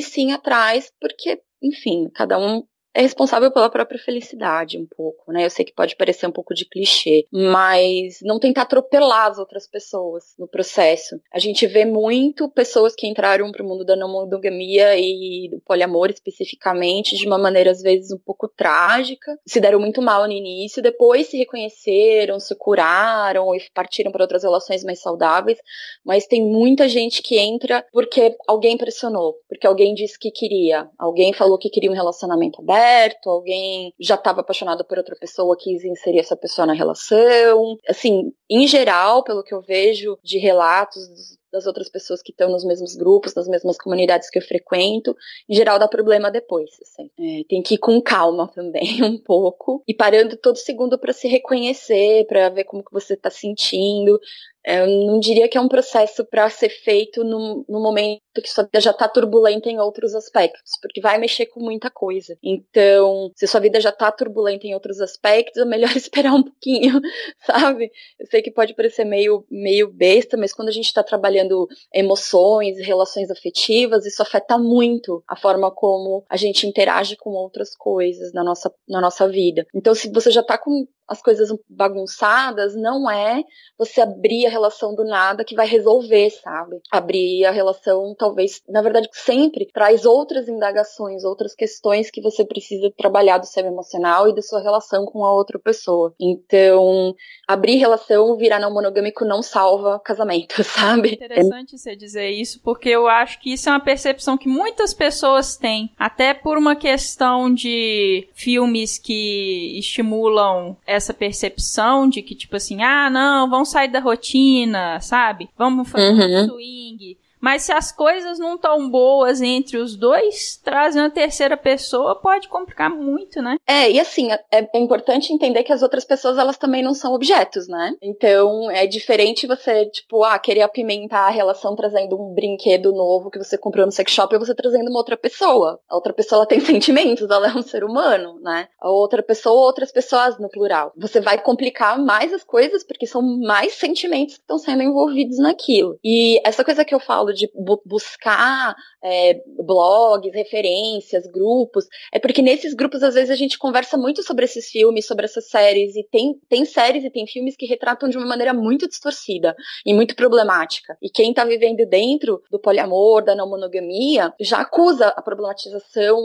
sim 0.00 0.32
atrás, 0.32 0.92
porque, 1.00 1.40
enfim, 1.60 2.08
cada 2.14 2.38
um 2.38 2.62
é 2.92 3.02
responsável 3.02 3.50
pela 3.52 3.70
própria 3.70 3.98
felicidade 3.98 4.76
um 4.76 4.86
pouco, 4.86 5.32
né? 5.32 5.44
Eu 5.44 5.50
sei 5.50 5.64
que 5.64 5.72
pode 5.72 5.94
parecer 5.94 6.26
um 6.26 6.32
pouco 6.32 6.52
de 6.52 6.64
clichê, 6.64 7.24
mas 7.30 8.18
não 8.22 8.40
tentar 8.40 8.62
atropelar 8.62 9.30
as 9.30 9.38
outras 9.38 9.66
pessoas 9.66 10.34
no 10.38 10.48
processo. 10.48 11.20
A 11.32 11.38
gente 11.38 11.66
vê 11.66 11.84
muito 11.84 12.48
pessoas 12.48 12.94
que 12.94 13.06
entraram 13.06 13.50
para 13.52 13.62
o 13.62 13.66
mundo 13.66 13.84
da 13.84 13.94
não 13.94 14.10
monogamia 14.10 14.98
e 14.98 15.48
do 15.50 15.60
poliamor 15.60 16.10
especificamente 16.10 17.16
de 17.16 17.26
uma 17.26 17.38
maneira 17.38 17.70
às 17.70 17.80
vezes 17.80 18.10
um 18.10 18.18
pouco 18.18 18.48
trágica, 18.48 19.38
se 19.46 19.60
deram 19.60 19.78
muito 19.78 20.02
mal 20.02 20.26
no 20.26 20.32
início, 20.32 20.82
depois 20.82 21.28
se 21.28 21.36
reconheceram, 21.36 22.40
se 22.40 22.56
curaram 22.56 23.54
e 23.54 23.60
partiram 23.72 24.10
para 24.10 24.24
outras 24.24 24.42
relações 24.42 24.82
mais 24.82 25.00
saudáveis, 25.00 25.58
mas 26.04 26.26
tem 26.26 26.44
muita 26.44 26.88
gente 26.88 27.22
que 27.22 27.38
entra 27.38 27.84
porque 27.92 28.34
alguém 28.48 28.76
pressionou, 28.76 29.36
porque 29.48 29.66
alguém 29.66 29.94
disse 29.94 30.18
que 30.18 30.30
queria, 30.32 30.88
alguém 30.98 31.32
falou 31.32 31.56
que 31.56 31.70
queria 31.70 31.90
um 31.90 31.94
relacionamento 31.94 32.60
aberto 32.60 32.79
alguém 33.26 33.92
já 34.00 34.14
estava 34.14 34.40
apaixonado 34.40 34.84
por 34.84 34.98
outra 34.98 35.16
pessoa, 35.16 35.56
quis 35.58 35.84
inserir 35.84 36.18
essa 36.20 36.36
pessoa 36.36 36.66
na 36.66 36.74
relação. 36.74 37.76
Assim, 37.88 38.32
em 38.48 38.66
geral, 38.66 39.22
pelo 39.22 39.42
que 39.42 39.54
eu 39.54 39.62
vejo 39.62 40.18
de 40.22 40.38
relatos 40.38 41.38
das 41.52 41.66
outras 41.66 41.88
pessoas 41.88 42.22
que 42.22 42.30
estão 42.30 42.50
nos 42.50 42.64
mesmos 42.64 42.94
grupos, 42.94 43.34
nas 43.34 43.48
mesmas 43.48 43.76
comunidades 43.76 44.30
que 44.30 44.38
eu 44.38 44.42
frequento, 44.42 45.14
em 45.48 45.54
geral 45.54 45.78
dá 45.78 45.88
problema 45.88 46.30
depois. 46.30 46.70
Assim. 46.82 47.10
É, 47.18 47.44
tem 47.48 47.62
que 47.62 47.74
ir 47.74 47.78
com 47.78 48.00
calma 48.00 48.50
também, 48.54 49.02
um 49.02 49.18
pouco, 49.18 49.82
e 49.86 49.94
parando 49.94 50.36
todo 50.36 50.56
segundo 50.56 50.98
para 50.98 51.12
se 51.12 51.28
reconhecer, 51.28 52.26
para 52.26 52.48
ver 52.48 52.64
como 52.64 52.84
que 52.84 52.92
você 52.92 53.14
está 53.14 53.30
sentindo. 53.30 54.18
Eu 54.64 54.86
não 54.86 55.18
diria 55.18 55.48
que 55.48 55.56
é 55.56 55.60
um 55.60 55.68
processo 55.68 56.24
para 56.24 56.48
ser 56.50 56.68
feito 56.68 57.24
no, 57.24 57.64
no, 57.68 57.80
momento 57.80 58.20
que 58.34 58.48
sua 58.48 58.64
vida 58.64 58.80
já 58.80 58.90
está 58.90 59.08
turbulenta 59.08 59.68
em 59.68 59.78
outros 59.78 60.14
aspectos, 60.14 60.72
porque 60.80 61.00
vai 61.00 61.18
mexer 61.18 61.46
com 61.46 61.60
muita 61.60 61.90
coisa. 61.90 62.36
Então, 62.42 63.30
se 63.34 63.46
sua 63.46 63.60
vida 63.60 63.80
já 63.80 63.88
está 63.90 64.10
turbulenta 64.12 64.66
em 64.66 64.74
outros 64.74 65.00
aspectos, 65.00 65.60
é 65.60 65.64
melhor 65.64 65.90
esperar 65.96 66.34
um 66.34 66.42
pouquinho, 66.42 67.00
sabe? 67.44 67.90
Eu 68.18 68.26
sei 68.26 68.42
que 68.42 68.50
pode 68.50 68.74
parecer 68.74 69.04
meio, 69.04 69.44
meio 69.50 69.90
besta, 69.92 70.36
mas 70.36 70.52
quando 70.52 70.68
a 70.68 70.72
gente 70.72 70.86
está 70.86 71.02
trabalhando 71.02 71.66
emoções, 71.92 72.78
relações 72.78 73.30
afetivas, 73.30 74.04
isso 74.04 74.22
afeta 74.22 74.58
muito 74.58 75.22
a 75.26 75.36
forma 75.36 75.70
como 75.70 76.24
a 76.28 76.36
gente 76.36 76.66
interage 76.66 77.16
com 77.16 77.30
outras 77.30 77.74
coisas 77.74 78.32
na 78.32 78.44
nossa, 78.44 78.72
na 78.88 79.00
nossa 79.00 79.26
vida. 79.28 79.66
Então, 79.74 79.94
se 79.94 80.10
você 80.10 80.30
já 80.30 80.40
está 80.42 80.58
com 80.58 80.86
as 81.10 81.20
coisas 81.20 81.48
bagunçadas, 81.68 82.76
não 82.76 83.10
é 83.10 83.42
você 83.76 84.00
abrir 84.00 84.46
a 84.46 84.50
relação 84.50 84.94
do 84.94 85.02
nada 85.04 85.44
que 85.44 85.56
vai 85.56 85.66
resolver, 85.66 86.30
sabe? 86.30 86.80
Abrir 86.88 87.44
a 87.44 87.50
relação, 87.50 88.14
talvez, 88.16 88.62
na 88.68 88.80
verdade, 88.80 89.08
sempre 89.12 89.66
traz 89.74 90.04
outras 90.04 90.48
indagações, 90.48 91.24
outras 91.24 91.52
questões 91.52 92.12
que 92.12 92.22
você 92.22 92.44
precisa 92.44 92.92
trabalhar 92.96 93.38
do 93.38 93.46
seu 93.46 93.66
emocional 93.66 94.28
e 94.28 94.34
da 94.34 94.40
sua 94.40 94.62
relação 94.62 95.04
com 95.04 95.24
a 95.24 95.34
outra 95.34 95.58
pessoa. 95.58 96.14
Então, 96.20 97.12
abrir 97.48 97.76
relação, 97.78 98.36
virar 98.36 98.60
não 98.60 98.72
monogâmico 98.72 99.24
não 99.24 99.42
salva 99.42 99.98
casamento, 99.98 100.62
sabe? 100.62 101.14
Interessante 101.14 101.76
você 101.76 101.96
dizer 101.96 102.30
isso, 102.30 102.60
porque 102.62 102.88
eu 102.88 103.08
acho 103.08 103.40
que 103.40 103.52
isso 103.52 103.68
é 103.68 103.72
uma 103.72 103.80
percepção 103.80 104.38
que 104.38 104.48
muitas 104.48 104.94
pessoas 104.94 105.56
têm, 105.56 105.92
até 105.98 106.34
por 106.34 106.56
uma 106.56 106.76
questão 106.76 107.52
de 107.52 108.28
filmes 108.32 108.96
que 108.96 109.76
estimulam 109.76 110.76
percepção 111.14 112.08
de 112.08 112.22
que, 112.22 112.34
tipo 112.34 112.56
assim, 112.56 112.82
ah, 112.82 113.08
não, 113.08 113.48
vamos 113.48 113.70
sair 113.70 113.88
da 113.88 114.00
rotina, 114.00 115.00
sabe? 115.00 115.48
Vamos 115.56 115.88
fazer 115.88 116.12
uhum. 116.12 116.44
um 116.44 116.48
swing. 116.48 117.16
Mas 117.40 117.62
se 117.62 117.72
as 117.72 117.90
coisas 117.90 118.38
não 118.38 118.54
estão 118.54 118.90
boas 118.90 119.40
entre 119.40 119.78
os 119.78 119.96
dois, 119.96 120.56
trazer 120.62 121.00
uma 121.00 121.10
terceira 121.10 121.56
pessoa 121.56 122.14
pode 122.20 122.48
complicar 122.48 122.90
muito, 122.90 123.40
né? 123.40 123.56
É, 123.66 123.90
e 123.90 123.98
assim, 123.98 124.30
é, 124.30 124.44
é, 124.52 124.78
importante 124.78 125.32
entender 125.32 125.62
que 125.62 125.72
as 125.72 125.82
outras 125.82 126.04
pessoas, 126.04 126.36
elas 126.36 126.58
também 126.58 126.82
não 126.82 126.94
são 126.94 127.14
objetos, 127.14 127.66
né? 127.66 127.94
Então, 128.02 128.70
é 128.70 128.86
diferente 128.86 129.46
você, 129.46 129.86
tipo, 129.86 130.22
ah, 130.22 130.38
querer 130.38 130.62
apimentar 130.62 131.26
a 131.26 131.30
relação 131.30 131.74
trazendo 131.74 132.20
um 132.20 132.34
brinquedo 132.34 132.92
novo 132.92 133.30
que 133.30 133.38
você 133.38 133.56
comprou 133.56 133.86
no 133.86 133.92
sex 133.92 134.12
shop 134.12 134.34
e 134.34 134.38
você 134.38 134.54
trazendo 134.54 134.90
uma 134.90 134.98
outra 134.98 135.16
pessoa. 135.16 135.80
A 135.88 135.94
outra 135.94 136.12
pessoa, 136.12 136.40
ela 136.40 136.46
tem 136.46 136.60
sentimentos, 136.60 137.30
ela 137.30 137.48
é 137.48 137.56
um 137.56 137.62
ser 137.62 137.84
humano, 137.84 138.38
né? 138.40 138.68
A 138.78 138.90
outra 138.90 139.22
pessoa, 139.22 139.66
outras 139.66 139.90
pessoas 139.90 140.38
no 140.38 140.50
plural. 140.50 140.92
Você 140.96 141.20
vai 141.20 141.38
complicar 141.38 141.98
mais 141.98 142.32
as 142.32 142.44
coisas 142.44 142.84
porque 142.84 143.06
são 143.06 143.22
mais 143.22 143.74
sentimentos 143.74 144.34
que 144.34 144.42
estão 144.42 144.58
sendo 144.58 144.82
envolvidos 144.82 145.38
naquilo. 145.38 145.98
E 146.04 146.40
essa 146.44 146.64
coisa 146.64 146.84
que 146.84 146.94
eu 146.94 147.00
falo 147.00 147.29
de 147.32 147.50
bu 147.54 147.80
buscar 147.84 148.74
é, 149.02 149.40
blogs, 149.56 150.32
referências, 150.34 151.26
grupos, 151.26 151.86
é 152.12 152.18
porque 152.18 152.42
nesses 152.42 152.74
grupos 152.74 153.02
às 153.02 153.14
vezes 153.14 153.30
a 153.30 153.36
gente 153.36 153.58
conversa 153.58 153.96
muito 153.96 154.22
sobre 154.22 154.44
esses 154.44 154.68
filmes, 154.68 155.06
sobre 155.06 155.24
essas 155.24 155.48
séries, 155.48 155.96
e 155.96 156.04
tem, 156.10 156.34
tem 156.48 156.64
séries 156.64 157.04
e 157.04 157.10
tem 157.10 157.26
filmes 157.26 157.56
que 157.56 157.66
retratam 157.66 158.08
de 158.08 158.16
uma 158.16 158.26
maneira 158.26 158.52
muito 158.52 158.88
distorcida 158.88 159.54
e 159.84 159.94
muito 159.94 160.14
problemática. 160.14 160.96
E 161.02 161.08
quem 161.08 161.32
tá 161.32 161.44
vivendo 161.44 161.86
dentro 161.86 162.42
do 162.50 162.58
poliamor, 162.58 163.24
da 163.24 163.34
não 163.34 163.48
monogamia, 163.48 164.32
já 164.40 164.60
acusa 164.60 165.08
a 165.08 165.22
problematização, 165.22 166.18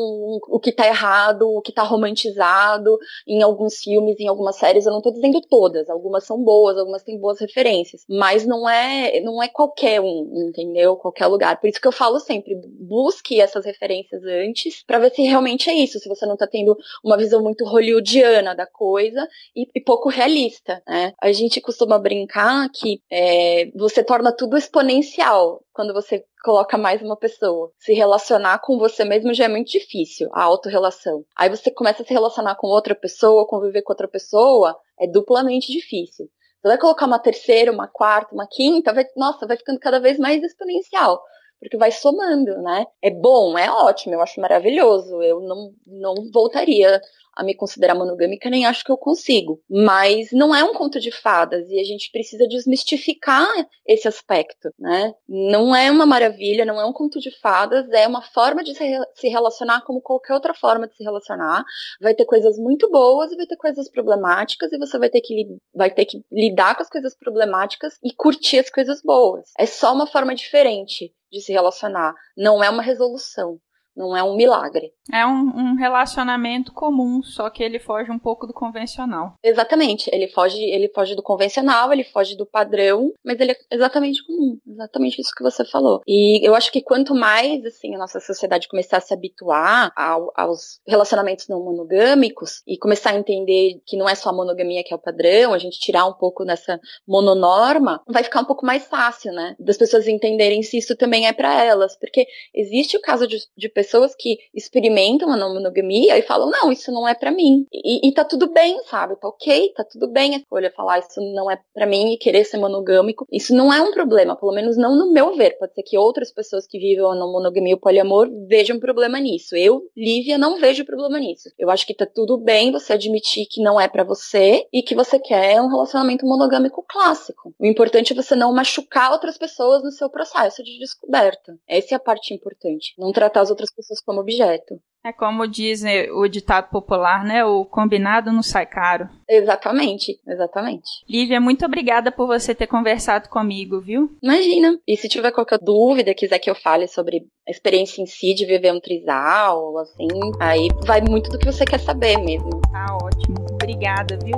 o 0.50 0.60
que 0.60 0.72
tá 0.72 0.88
errado, 0.88 1.48
o 1.50 1.62
que 1.62 1.72
tá 1.72 1.84
romantizado 1.84 2.98
em 3.28 3.42
alguns 3.42 3.78
filmes, 3.78 4.20
em 4.20 4.28
algumas 4.28 4.58
séries. 4.58 4.86
Eu 4.86 4.92
não 4.92 5.02
tô 5.02 5.12
dizendo 5.12 5.42
todas, 5.42 5.90
algumas 5.90 6.26
são 6.26 6.42
boas, 6.44 6.78
algumas 6.78 7.04
têm 7.04 7.20
boas 7.20 7.40
referências, 7.40 8.04
mas 8.10 8.46
não 8.46 8.68
é, 8.68 9.20
não 9.22 9.42
é 9.42 9.48
qualquer 9.48 10.02
um, 10.02 10.48
entendeu? 10.48 10.95
Qualquer 10.96 11.28
lugar. 11.28 11.60
Por 11.60 11.68
isso 11.68 11.80
que 11.80 11.88
eu 11.88 11.92
falo 11.92 12.20
sempre, 12.20 12.56
busque 12.80 13.40
essas 13.40 13.66
referências 13.66 14.24
antes 14.24 14.84
para 14.86 15.00
ver 15.00 15.12
se 15.12 15.22
realmente 15.22 15.70
é 15.70 15.74
isso, 15.74 16.00
se 16.00 16.10
você 16.10 16.26
não 16.26 16.38
tá 16.38 16.48
tendo 16.48 16.78
uma 17.04 17.18
visão 17.18 17.42
muito 17.42 17.66
hollywoodiana 17.66 18.56
da 18.56 18.66
coisa 18.66 19.28
e, 19.56 19.68
e 19.74 19.82
pouco 19.82 20.10
realista, 20.10 20.82
né? 20.88 21.14
A 21.22 21.32
gente 21.32 21.62
costuma 21.62 21.98
brincar 21.98 22.70
que 22.74 23.02
é, 23.12 23.72
você 23.76 24.04
torna 24.04 24.32
tudo 24.32 24.58
exponencial 24.58 25.62
quando 25.74 25.94
você 25.94 26.24
coloca 26.44 26.78
mais 26.78 27.02
uma 27.02 27.18
pessoa. 27.18 27.72
Se 27.80 27.94
relacionar 27.94 28.60
com 28.60 28.78
você 28.78 29.04
mesmo 29.04 29.34
já 29.34 29.46
é 29.46 29.48
muito 29.50 29.72
difícil, 29.72 30.30
a 30.32 30.44
autorrelação. 30.44 31.26
Aí 31.36 31.50
você 31.50 31.72
começa 31.72 32.04
a 32.04 32.06
se 32.06 32.14
relacionar 32.14 32.56
com 32.56 32.68
outra 32.68 32.94
pessoa, 32.96 33.48
conviver 33.48 33.82
com 33.82 33.92
outra 33.92 34.08
pessoa, 34.08 34.78
é 35.00 35.08
duplamente 35.08 35.72
difícil. 35.72 36.30
Você 36.66 36.70
vai 36.70 36.78
colocar 36.80 37.06
uma 37.06 37.20
terceira, 37.20 37.72
uma 37.72 37.88
quarta, 37.88 38.34
uma 38.34 38.48
quinta, 38.48 38.92
vai, 38.92 39.06
nossa, 39.16 39.46
vai 39.46 39.56
ficando 39.56 39.80
cada 39.80 40.00
vez 40.00 40.18
mais 40.18 40.42
exponencial 40.42 41.22
porque 41.60 41.78
vai 41.78 41.92
somando, 41.92 42.62
né? 42.62 42.86
É 43.02 43.10
bom, 43.10 43.58
é 43.58 43.70
ótimo, 43.70 44.14
eu 44.14 44.22
acho 44.22 44.40
maravilhoso. 44.40 45.22
Eu 45.22 45.42
não, 45.42 45.74
não 45.86 46.16
voltaria 46.32 47.02
a 47.36 47.44
me 47.44 47.54
considerar 47.54 47.96
monogâmica, 47.96 48.50
nem 48.50 48.66
acho 48.66 48.84
que 48.84 48.92
eu 48.92 48.98
consigo. 48.98 49.62
Mas 49.70 50.30
não 50.32 50.56
é 50.56 50.64
um 50.64 50.74
conto 50.74 51.00
de 51.00 51.12
fadas 51.12 51.70
e 51.70 51.80
a 51.80 51.84
gente 51.84 52.10
precisa 52.12 52.48
desmistificar 52.48 53.46
esse 53.86 54.08
aspecto, 54.08 54.70
né? 54.80 55.14
Não 55.28 55.76
é 55.76 55.92
uma 55.92 56.06
maravilha, 56.06 56.66
não 56.66 56.80
é 56.80 56.86
um 56.86 56.94
conto 56.94 57.20
de 57.20 57.32
fadas, 57.40 57.90
é 57.92 58.08
uma 58.08 58.22
forma 58.22 58.64
de 58.64 58.74
se 58.74 59.28
relacionar 59.28 59.82
como 59.82 60.02
qualquer 60.02 60.34
outra 60.34 60.54
forma 60.54 60.88
de 60.88 60.96
se 60.96 61.04
relacionar. 61.04 61.64
Vai 62.02 62.14
ter 62.14 62.26
coisas 62.26 62.58
muito 62.58 62.90
boas 62.90 63.32
e 63.32 63.36
vai 63.36 63.46
ter 63.46 63.58
coisas 63.58 63.90
problemáticas 63.90 64.72
e 64.72 64.78
você 64.78 64.98
vai 64.98 65.10
ter 65.10 65.22
que, 65.22 65.58
vai 65.74 65.92
ter 65.92 66.06
que 66.06 66.24
lidar 66.32 66.76
com 66.76 66.84
as 66.84 66.90
coisas 66.90 67.18
problemáticas 67.18 67.96
e 68.04 68.14
curtir 68.14 68.60
as 68.60 68.70
coisas 68.70 69.02
boas. 69.02 69.52
É 69.60 69.66
só 69.66 69.94
uma 69.94 70.08
forma 70.08 70.34
diferente 70.34 71.14
de 71.36 71.42
se 71.42 71.52
relacionar, 71.52 72.14
não 72.38 72.64
é 72.64 72.70
uma 72.70 72.82
resolução. 72.82 73.60
Não 73.96 74.16
é 74.16 74.22
um 74.22 74.36
milagre. 74.36 74.92
É 75.12 75.26
um, 75.26 75.32
um, 75.32 75.76
relacionamento 75.76 76.74
comum, 76.74 77.22
só 77.24 77.50
que 77.50 77.64
ele 77.64 77.80
foge 77.80 78.12
um 78.12 78.20
pouco 78.20 78.46
do 78.46 78.54
convencional. 78.54 79.36
Exatamente. 79.44 80.10
Ele 80.12 80.28
foge, 80.28 80.62
ele 80.62 80.90
foge 80.90 81.16
do 81.16 81.24
convencional, 81.24 81.94
ele 81.94 82.04
foge 82.04 82.36
do 82.36 82.46
padrão, 82.46 83.14
mas 83.24 83.40
ele 83.40 83.52
é 83.52 83.58
exatamente 83.72 84.26
comum. 84.26 84.60
Exatamente 84.68 85.22
isso 85.22 85.34
que 85.36 85.44
você 85.44 85.64
falou. 85.64 86.02
E 86.06 86.46
eu 86.46 86.54
acho 86.56 86.72
que 86.72 86.82
quanto 86.82 87.16
mais 87.16 87.64
assim 87.66 87.96
a 87.96 87.98
nossa 87.98 88.20
sociedade 88.20 88.68
começar 88.68 88.98
a 88.98 89.02
se 89.02 89.14
habituar 89.14 89.94
ao, 89.96 90.32
aos 90.36 90.82
relacionamentos 90.86 91.48
não 91.48 91.64
monogâmicos 91.64 92.62
e 92.68 92.78
começar 92.78 93.12
a 93.12 93.18
entender 93.18 93.82
que 93.86 93.96
não 93.96 94.10
é 94.10 94.16
só 94.16 94.30
a 94.30 94.34
monogamia 94.34 94.84
que 94.84 94.94
é 94.94 94.96
o 94.96 95.02
padrão, 95.02 95.54
a 95.54 95.58
gente 95.58 95.80
tirar 95.80 96.06
um 96.06 96.14
pouco 96.14 96.44
dessa 96.44 96.80
mononorma, 97.08 98.02
vai 98.08 98.24
ficar 98.24 98.42
um 98.42 98.46
pouco 98.46 98.66
mais 98.66 98.86
fácil, 98.86 99.32
né? 99.32 99.56
Das 99.60 99.78
pessoas 99.78 100.08
entenderem 100.08 100.64
se 100.64 100.78
isso 100.78 100.96
também 100.96 101.28
é 101.28 101.34
para 101.34 101.64
elas, 101.64 101.96
porque 101.98 102.28
existe 102.54 102.98
o 102.98 103.02
caso 103.02 103.28
de, 103.28 103.38
de 103.56 103.70
pessoas 103.70 103.85
pessoas 103.86 104.16
que 104.18 104.38
experimentam 104.54 105.32
a 105.32 105.38
monogamia 105.38 106.18
e 106.18 106.22
falam, 106.22 106.50
não, 106.50 106.72
isso 106.72 106.92
não 106.92 107.08
é 107.08 107.14
para 107.14 107.32
mim. 107.32 107.66
E, 107.72 108.08
e, 108.08 108.14
tá 108.14 108.26
tudo 108.26 108.52
bem, 108.52 108.82
sabe? 108.90 109.16
Tá 109.16 109.28
ok, 109.28 109.74
tá 109.76 109.84
tudo 109.84 110.08
bem 110.08 110.36
a 110.36 110.38
escolha 110.38 110.74
falar 110.76 111.00
isso 111.00 111.22
não 111.34 111.50
é 111.50 111.60
para 111.74 111.86
mim 111.86 112.14
e 112.14 112.18
querer 112.18 112.44
ser 112.44 112.58
monogâmico. 112.58 113.26
Isso 113.32 113.54
não 113.56 113.72
é 113.72 113.82
um 113.82 113.92
problema, 113.92 114.36
pelo 114.36 114.54
menos 114.54 114.78
não 114.78 114.96
no 114.96 115.12
meu 115.12 115.36
ver. 115.36 115.58
Pode 115.58 115.74
ser 115.74 115.84
que 115.84 115.98
outras 115.98 116.32
pessoas 116.32 116.66
que 116.68 116.80
vivem 116.80 117.06
a 117.06 117.16
monogamia 117.16 117.72
e 117.72 117.76
o 117.76 117.80
poliamor 117.80 118.30
vejam 118.48 118.80
problema 118.80 119.20
nisso. 119.20 119.56
Eu, 119.56 119.82
Lívia, 119.96 120.38
não 120.38 120.60
vejo 120.60 120.86
problema 120.86 121.20
nisso. 121.20 121.50
Eu 121.58 121.70
acho 121.70 121.86
que 121.86 121.94
tá 121.94 122.06
tudo 122.06 122.38
bem 122.38 122.72
você 122.72 122.94
admitir 122.94 123.46
que 123.50 123.62
não 123.62 123.80
é 123.80 123.88
para 123.88 124.04
você 124.04 124.66
e 124.74 124.82
que 124.82 124.96
você 124.96 125.20
quer 125.20 125.62
um 125.62 125.70
relacionamento 125.70 126.26
monogâmico 126.26 126.84
clássico. 126.88 127.54
O 127.60 127.66
importante 127.66 128.14
é 128.14 128.16
você 128.16 128.36
não 128.36 128.54
machucar 128.54 129.12
outras 129.12 129.38
pessoas 129.38 129.84
no 129.84 129.92
seu 129.92 130.10
processo 130.10 130.64
de 130.64 130.80
descoberta. 130.80 131.58
Essa 131.68 131.96
é 131.96 131.98
a 131.98 132.00
parte 132.00 132.34
importante. 132.34 132.94
Não 132.98 133.12
tratar 133.12 133.42
as 133.42 133.50
outras 133.50 133.72
pessoas 133.76 134.02
como 134.02 134.22
objeto. 134.22 134.80
É 135.04 135.14
como 135.14 135.48
diz 135.48 135.84
o 136.16 136.28
ditado 136.28 136.72
popular, 136.72 137.24
né? 137.24 137.46
O 137.46 137.64
combinado 137.64 138.32
não 138.32 138.42
sai 138.42 138.66
caro. 138.66 139.08
Exatamente, 139.30 140.20
exatamente. 140.28 140.90
Lívia, 141.08 141.40
muito 141.40 141.64
obrigada 141.64 142.12
por 142.12 142.26
você 142.26 142.56
ter 142.56 142.66
conversado 142.66 143.30
comigo, 143.30 143.80
viu? 143.80 144.10
Imagina. 144.20 144.80
E 144.88 144.98
se 144.98 145.08
tiver 145.08 145.32
qualquer 145.32 145.60
dúvida, 145.60 146.16
quiser 146.16 146.40
que 146.40 146.50
eu 146.50 146.56
fale 146.56 146.88
sobre 146.88 147.28
a 147.48 147.52
experiência 147.52 148.02
em 148.02 148.08
si 148.08 148.34
de 148.34 148.48
viver 148.48 148.74
um 148.74 148.80
trisal, 148.80 149.78
assim, 149.78 150.08
aí 150.40 150.70
vai 150.88 151.02
muito 151.02 151.30
do 151.30 151.38
que 151.38 151.46
você 151.46 151.66
quer 151.66 151.80
saber 151.80 152.18
mesmo. 152.18 152.50
Tá 152.72 152.98
ótimo. 153.04 153.46
Obrigada, 153.52 154.18
viu? 154.24 154.38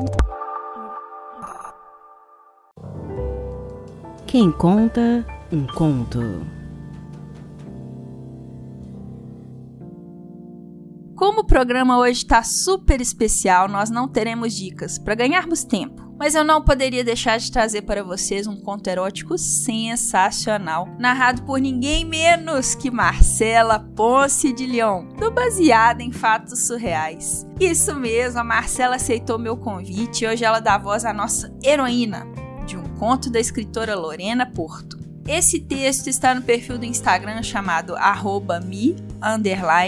Quem 4.27 4.51
conta 4.51 5.25
um 5.49 5.65
conto. 5.67 6.19
Como 11.17 11.39
o 11.39 11.43
programa 11.43 11.97
hoje 11.97 12.19
está 12.19 12.43
super 12.43 13.01
especial, 13.01 13.67
nós 13.67 13.89
não 13.89 14.07
teremos 14.07 14.55
dicas 14.55 14.99
para 14.99 15.15
ganharmos 15.15 15.63
tempo. 15.63 16.13
Mas 16.15 16.35
eu 16.35 16.43
não 16.43 16.63
poderia 16.63 17.03
deixar 17.03 17.39
de 17.39 17.51
trazer 17.51 17.81
para 17.81 18.03
vocês 18.03 18.45
um 18.45 18.55
conto 18.55 18.87
erótico 18.87 19.35
sensacional, 19.35 20.87
narrado 20.99 21.41
por 21.41 21.59
ninguém 21.59 22.05
menos 22.05 22.75
que 22.75 22.91
Marcela 22.91 23.79
Ponce 23.79 24.53
de 24.53 24.67
Leão, 24.67 25.07
do 25.17 25.31
Baseado 25.31 26.01
em 26.01 26.11
Fatos 26.11 26.67
Surreais. 26.67 27.47
Isso 27.59 27.95
mesmo, 27.95 28.39
a 28.39 28.43
Marcela 28.43 28.97
aceitou 28.97 29.39
meu 29.39 29.57
convite 29.57 30.23
e 30.23 30.27
hoje 30.27 30.45
ela 30.45 30.59
dá 30.59 30.77
voz 30.77 31.03
à 31.03 31.11
nossa 31.11 31.51
heroína, 31.63 32.27
de 32.67 32.77
um 32.77 32.83
conto 32.95 33.31
da 33.31 33.39
escritora 33.39 33.95
Lorena 33.95 34.45
Porto. 34.45 34.99
Esse 35.27 35.59
texto 35.59 36.07
está 36.07 36.33
no 36.33 36.43
perfil 36.43 36.77
do 36.77 36.85
Instagram 36.85 37.41
chamado 37.43 37.95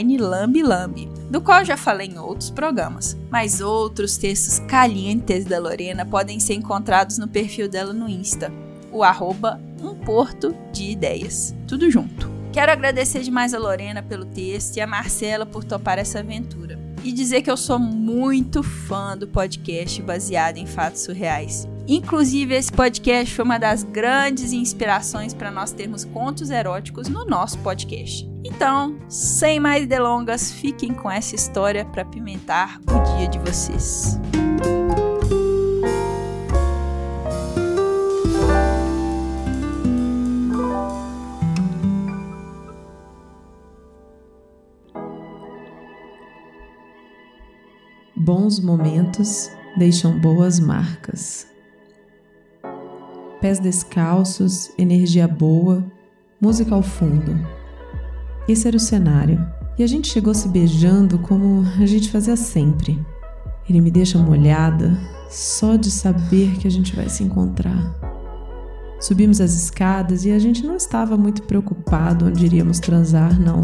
me 0.03 0.17
lambilambi, 0.17 1.18
do 1.29 1.41
qual 1.41 1.63
já 1.63 1.77
falei 1.77 2.07
em 2.07 2.17
outros 2.17 2.49
programas. 2.49 3.15
Mas 3.29 3.61
outros 3.61 4.17
textos 4.17 4.59
calientes 4.67 5.45
da 5.45 5.59
Lorena 5.59 6.05
podem 6.05 6.39
ser 6.39 6.55
encontrados 6.55 7.17
no 7.17 7.27
perfil 7.27 7.69
dela 7.69 7.93
no 7.93 8.09
Insta, 8.09 8.51
o 8.91 9.03
arroba 9.03 9.61
um 9.81 9.95
porto 9.95 10.55
de 10.71 10.91
ideias. 10.91 11.55
Tudo 11.67 11.89
junto. 11.89 12.29
Quero 12.51 12.71
agradecer 12.71 13.21
demais 13.21 13.53
a 13.53 13.59
Lorena 13.59 14.01
pelo 14.01 14.25
texto 14.25 14.77
e 14.77 14.81
a 14.81 14.87
Marcela 14.87 15.45
por 15.45 15.63
topar 15.63 15.99
essa 15.99 16.19
aventura. 16.19 16.79
E 17.03 17.11
dizer 17.11 17.41
que 17.41 17.49
eu 17.49 17.57
sou 17.57 17.79
muito 17.79 18.61
fã 18.61 19.17
do 19.17 19.27
podcast 19.27 20.01
baseado 20.01 20.57
em 20.57 20.65
fatos 20.65 21.01
surreais. 21.01 21.67
Inclusive, 21.87 22.53
esse 22.53 22.71
podcast 22.71 23.33
foi 23.33 23.43
uma 23.43 23.57
das 23.57 23.83
grandes 23.83 24.53
inspirações 24.53 25.33
para 25.33 25.49
nós 25.49 25.71
termos 25.71 26.05
contos 26.05 26.51
eróticos 26.51 27.07
no 27.07 27.25
nosso 27.25 27.57
podcast. 27.59 28.29
Então, 28.43 28.97
sem 29.09 29.59
mais 29.59 29.87
delongas, 29.87 30.51
fiquem 30.51 30.93
com 30.93 31.09
essa 31.09 31.35
história 31.35 31.83
para 31.85 32.05
pimentar 32.05 32.79
o 32.87 33.17
dia 33.17 33.27
de 33.27 33.39
vocês. 33.39 34.19
Bons 48.19 48.59
momentos 48.59 49.49
deixam 49.77 50.19
boas 50.19 50.59
marcas 50.59 51.49
pés 53.39 53.59
descalços, 53.59 54.71
energia 54.77 55.27
boa, 55.27 55.83
música 56.41 56.75
ao 56.75 56.83
fundo. 56.83 57.39
Esse 58.47 58.67
era 58.67 58.77
o 58.77 58.79
cenário. 58.79 59.45
E 59.77 59.83
a 59.83 59.87
gente 59.87 60.09
chegou 60.09 60.33
se 60.33 60.49
beijando 60.49 61.19
como 61.19 61.63
a 61.81 61.85
gente 61.85 62.11
fazia 62.11 62.35
sempre. 62.35 62.99
Ele 63.69 63.79
me 63.79 63.89
deixa 63.89 64.17
molhada 64.17 64.97
só 65.29 65.75
de 65.75 65.89
saber 65.89 66.57
que 66.57 66.67
a 66.67 66.71
gente 66.71 66.95
vai 66.95 67.07
se 67.07 67.23
encontrar. 67.23 67.95
Subimos 68.99 69.39
as 69.39 69.53
escadas 69.53 70.25
e 70.25 70.31
a 70.31 70.39
gente 70.39 70.65
não 70.65 70.75
estava 70.75 71.15
muito 71.15 71.43
preocupado 71.43 72.25
onde 72.25 72.45
iríamos 72.45 72.79
transar, 72.79 73.39
não. 73.39 73.61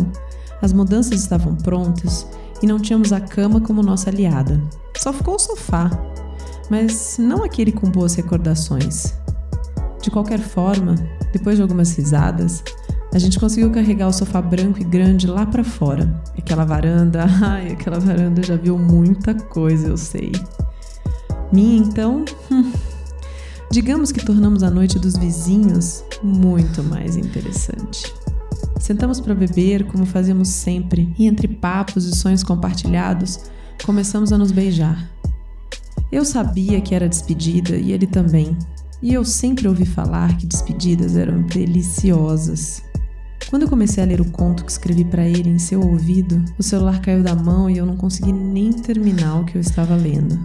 As 0.61 0.71
mudanças 0.71 1.19
estavam 1.19 1.55
prontas 1.55 2.25
e 2.61 2.67
não 2.67 2.79
tínhamos 2.79 3.11
a 3.11 3.19
cama 3.19 3.61
como 3.61 3.83
nossa 3.83 4.09
aliada. 4.09 4.61
Só 4.97 5.11
ficou 5.11 5.35
o 5.35 5.39
sofá, 5.39 5.89
mas 6.69 7.17
não 7.19 7.43
aquele 7.43 7.71
com 7.71 7.89
boas 7.89 8.15
recordações. 8.15 9.13
De 10.01 10.09
qualquer 10.11 10.39
forma, 10.39 10.95
depois 11.33 11.55
de 11.55 11.61
algumas 11.61 11.95
risadas, 11.95 12.63
a 13.13 13.19
gente 13.19 13.39
conseguiu 13.39 13.71
carregar 13.71 14.07
o 14.07 14.13
sofá 14.13 14.41
branco 14.41 14.79
e 14.81 14.83
grande 14.83 15.25
lá 15.25 15.45
para 15.45 15.63
fora. 15.63 16.21
Aquela 16.37 16.65
varanda, 16.65 17.25
ai, 17.41 17.71
aquela 17.71 17.99
varanda 17.99 18.43
já 18.43 18.55
viu 18.55 18.77
muita 18.77 19.33
coisa, 19.33 19.87
eu 19.87 19.97
sei. 19.97 20.31
Minha, 21.51 21.77
então, 21.77 22.25
hum, 22.51 22.71
digamos 23.71 24.11
que 24.11 24.25
tornamos 24.25 24.63
a 24.63 24.69
noite 24.69 24.99
dos 24.99 25.15
vizinhos 25.15 26.03
muito 26.21 26.83
mais 26.83 27.15
interessante. 27.15 28.13
Sentamos 28.85 29.19
para 29.19 29.33
beber 29.33 29.83
como 29.85 30.05
fazíamos 30.05 30.47
sempre, 30.47 31.11
e 31.17 31.25
entre 31.25 31.47
papos 31.47 32.05
e 32.05 32.15
sonhos 32.15 32.43
compartilhados, 32.43 33.39
começamos 33.83 34.31
a 34.31 34.37
nos 34.37 34.51
beijar. 34.51 35.09
Eu 36.11 36.23
sabia 36.23 36.79
que 36.79 36.93
era 36.93 37.09
despedida 37.09 37.77
e 37.77 37.91
ele 37.91 38.05
também, 38.05 38.55
e 39.01 39.11
eu 39.11 39.25
sempre 39.25 39.67
ouvi 39.67 39.87
falar 39.87 40.37
que 40.37 40.45
despedidas 40.45 41.17
eram 41.17 41.41
deliciosas. 41.47 42.83
Quando 43.49 43.63
eu 43.63 43.69
comecei 43.69 44.03
a 44.03 44.05
ler 44.05 44.21
o 44.21 44.29
conto 44.29 44.63
que 44.63 44.71
escrevi 44.71 45.03
para 45.03 45.27
ele 45.27 45.49
em 45.49 45.57
seu 45.57 45.81
ouvido, 45.81 46.45
o 46.55 46.61
celular 46.61 47.01
caiu 47.01 47.23
da 47.23 47.33
mão 47.33 47.67
e 47.67 47.79
eu 47.79 47.87
não 47.87 47.97
consegui 47.97 48.31
nem 48.31 48.71
terminar 48.71 49.39
o 49.39 49.45
que 49.45 49.57
eu 49.57 49.61
estava 49.61 49.95
lendo. 49.95 50.39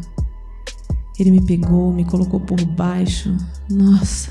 Ele 1.19 1.31
me 1.31 1.45
pegou, 1.45 1.93
me 1.93 2.07
colocou 2.07 2.41
por 2.41 2.59
baixo, 2.65 3.37
nossa, 3.71 4.31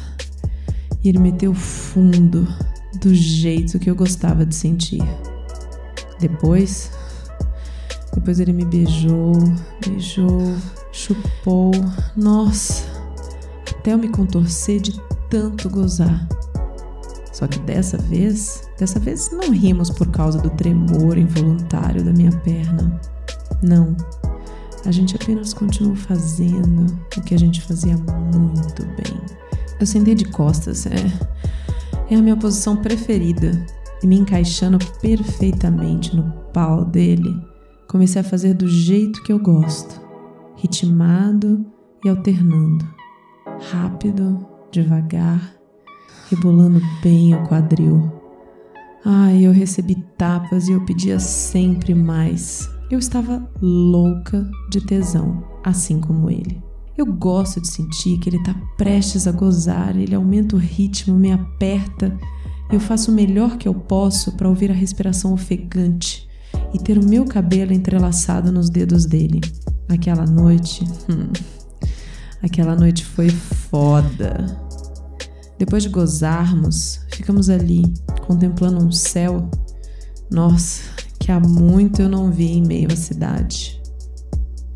e 1.03 1.09
ele 1.09 1.19
meteu 1.19 1.53
fundo, 1.53 2.47
do 2.95 3.13
jeito 3.13 3.79
que 3.79 3.89
eu 3.89 3.95
gostava 3.95 4.45
de 4.45 4.55
sentir. 4.55 5.03
Depois, 6.19 6.91
depois 8.13 8.39
ele 8.39 8.53
me 8.53 8.65
beijou, 8.65 9.33
beijou, 9.85 10.55
chupou, 10.91 11.71
nossa 12.15 12.99
até 13.79 13.93
eu 13.93 13.97
me 13.97 14.09
contorcer 14.09 14.81
de 14.81 14.99
tanto 15.29 15.69
gozar. 15.69 16.27
Só 17.31 17.47
que 17.47 17.59
dessa 17.59 17.97
vez, 17.97 18.69
dessa 18.77 18.99
vez 18.99 19.31
não 19.31 19.51
rimos 19.51 19.89
por 19.89 20.07
causa 20.07 20.37
do 20.37 20.49
tremor 20.49 21.17
involuntário 21.17 22.03
da 22.03 22.11
minha 22.11 22.31
perna. 22.31 22.99
Não. 23.63 23.95
A 24.85 24.91
gente 24.91 25.15
apenas 25.15 25.53
continuou 25.53 25.95
fazendo 25.95 26.85
o 27.17 27.21
que 27.21 27.33
a 27.33 27.39
gente 27.39 27.61
fazia 27.61 27.95
muito 27.97 28.85
bem. 28.85 29.19
Eu 29.79 29.85
sentei 29.85 30.13
de 30.13 30.25
costas, 30.25 30.85
é, 30.85 31.11
é 32.09 32.15
a 32.15 32.21
minha 32.21 32.37
posição 32.37 32.77
preferida, 32.77 33.65
e 34.01 34.07
me 34.07 34.17
encaixando 34.17 34.77
perfeitamente 35.01 36.15
no 36.15 36.31
pau 36.53 36.85
dele, 36.85 37.35
comecei 37.87 38.21
a 38.21 38.23
fazer 38.23 38.53
do 38.53 38.67
jeito 38.67 39.21
que 39.23 39.31
eu 39.31 39.39
gosto, 39.39 40.01
ritmado 40.55 41.65
e 42.03 42.09
alternando 42.09 42.99
rápido, 43.71 44.45
devagar, 44.71 45.53
rebolando 46.29 46.81
bem 47.03 47.35
o 47.35 47.47
quadril. 47.47 48.11
Ai, 49.05 49.45
eu 49.45 49.51
recebi 49.51 49.95
tapas 50.17 50.67
e 50.67 50.73
eu 50.73 50.85
pedia 50.85 51.19
sempre 51.19 51.93
mais. 51.93 52.69
Eu 52.91 52.99
estava 52.99 53.47
louca 53.61 54.49
de 54.71 54.81
tesão, 54.85 55.43
assim 55.63 55.99
como 55.99 56.29
ele. 56.29 56.61
Eu 56.99 57.05
gosto 57.05 57.61
de 57.61 57.69
sentir 57.69 58.19
que 58.19 58.27
ele 58.27 58.35
está 58.35 58.53
prestes 58.77 59.25
a 59.25 59.31
gozar, 59.31 59.95
ele 59.95 60.13
aumenta 60.13 60.57
o 60.57 60.59
ritmo, 60.59 61.17
me 61.17 61.31
aperta. 61.31 62.13
Eu 62.69 62.77
faço 62.77 63.09
o 63.09 63.15
melhor 63.15 63.57
que 63.57 63.69
eu 63.69 63.73
posso 63.73 64.33
para 64.33 64.49
ouvir 64.49 64.69
a 64.69 64.73
respiração 64.73 65.31
ofegante 65.31 66.27
e 66.73 66.77
ter 66.77 66.97
o 66.97 67.07
meu 67.07 67.23
cabelo 67.23 67.71
entrelaçado 67.71 68.51
nos 68.51 68.69
dedos 68.69 69.05
dele. 69.05 69.39
Aquela 69.87 70.25
noite, 70.25 70.83
hum, 71.09 71.31
Aquela 72.43 72.75
noite 72.75 73.05
foi 73.05 73.29
foda. 73.29 74.45
Depois 75.57 75.83
de 75.83 75.87
gozarmos, 75.87 76.99
ficamos 77.09 77.49
ali, 77.49 77.83
contemplando 78.27 78.83
um 78.83 78.91
céu. 78.91 79.49
Nossa, 80.29 80.81
que 81.17 81.31
há 81.31 81.39
muito 81.39 82.01
eu 82.01 82.09
não 82.09 82.29
vi 82.29 82.57
em 82.57 82.61
meio 82.61 82.91
à 82.91 82.95
cidade. 82.97 83.81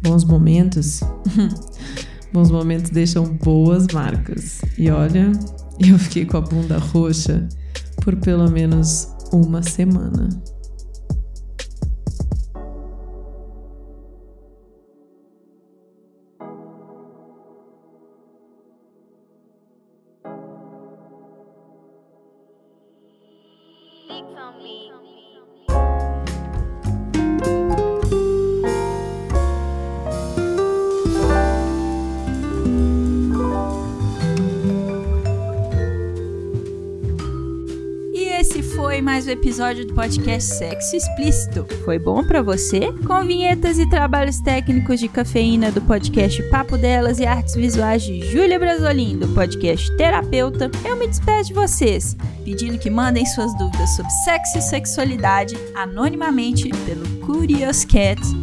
Bons 0.01 0.23
momentos? 0.23 1.01
Bons 2.33 2.49
momentos 2.49 2.89
deixam 2.89 3.25
boas 3.37 3.85
marcas. 3.93 4.61
E 4.75 4.89
olha, 4.89 5.31
eu 5.79 5.99
fiquei 5.99 6.25
com 6.25 6.37
a 6.37 6.41
bunda 6.41 6.79
roxa 6.79 7.47
por 8.01 8.15
pelo 8.15 8.49
menos 8.49 9.07
uma 9.31 9.61
semana. 9.61 10.29
Mais 39.13 39.27
um 39.27 39.29
episódio 39.29 39.85
do 39.85 39.93
podcast 39.93 40.55
Sexo 40.55 40.95
Explícito. 40.95 41.67
Foi 41.85 41.99
bom 41.99 42.25
para 42.25 42.41
você? 42.41 42.91
Com 43.05 43.23
vinhetas 43.23 43.77
e 43.77 43.87
trabalhos 43.87 44.39
técnicos 44.39 44.99
de 44.99 45.07
cafeína 45.07 45.71
do 45.71 45.79
podcast 45.81 46.41
Papo 46.49 46.79
Delas 46.79 47.19
e 47.19 47.25
artes 47.27 47.53
visuais 47.53 48.01
de 48.01 48.21
Júlia 48.31 48.57
Brasolim, 48.57 49.19
do 49.19 49.27
podcast 49.27 49.95
Terapeuta, 49.97 50.71
eu 50.83 50.95
me 50.95 51.07
despeço 51.07 51.49
de 51.49 51.53
vocês, 51.53 52.17
pedindo 52.43 52.79
que 52.79 52.89
mandem 52.89 53.23
suas 53.23 53.55
dúvidas 53.55 53.95
sobre 53.95 54.11
sexo 54.25 54.57
e 54.57 54.61
sexualidade 54.63 55.55
anonimamente 55.75 56.69
pelo 56.83 57.07
curioscat.me 57.19 58.33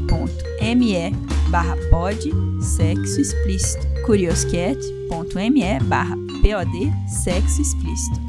barra 1.49 1.77
pod 1.91 2.31
sexo 2.61 3.21
explícito 3.21 3.85
curioscat.me 4.07 5.81
barra 5.89 6.14
POD 6.41 6.93
Sexo 7.09 7.61
Explícito. 7.61 7.80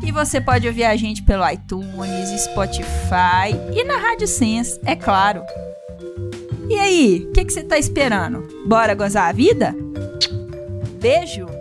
E 0.03 0.12
você 0.12 0.41
pode 0.41 0.68
ouvir 0.68 0.84
a 0.84 0.95
gente 0.95 1.24
pelo 1.24 1.47
iTunes, 1.49 2.41
Spotify 2.41 3.53
e 3.74 3.84
na 3.84 3.97
Rádio 3.97 4.28
Sense, 4.28 4.80
é 4.86 4.95
claro. 4.95 5.43
E 6.70 6.80
aí, 6.80 7.28
o 7.30 7.32
que, 7.34 7.45
que 7.45 7.53
você 7.53 7.64
tá 7.64 7.78
esperando? 7.78 8.47
Bora 8.66 8.95
gozar 8.95 9.30
a 9.30 9.32
vida? 9.32 9.76
Beijo! 11.01 11.61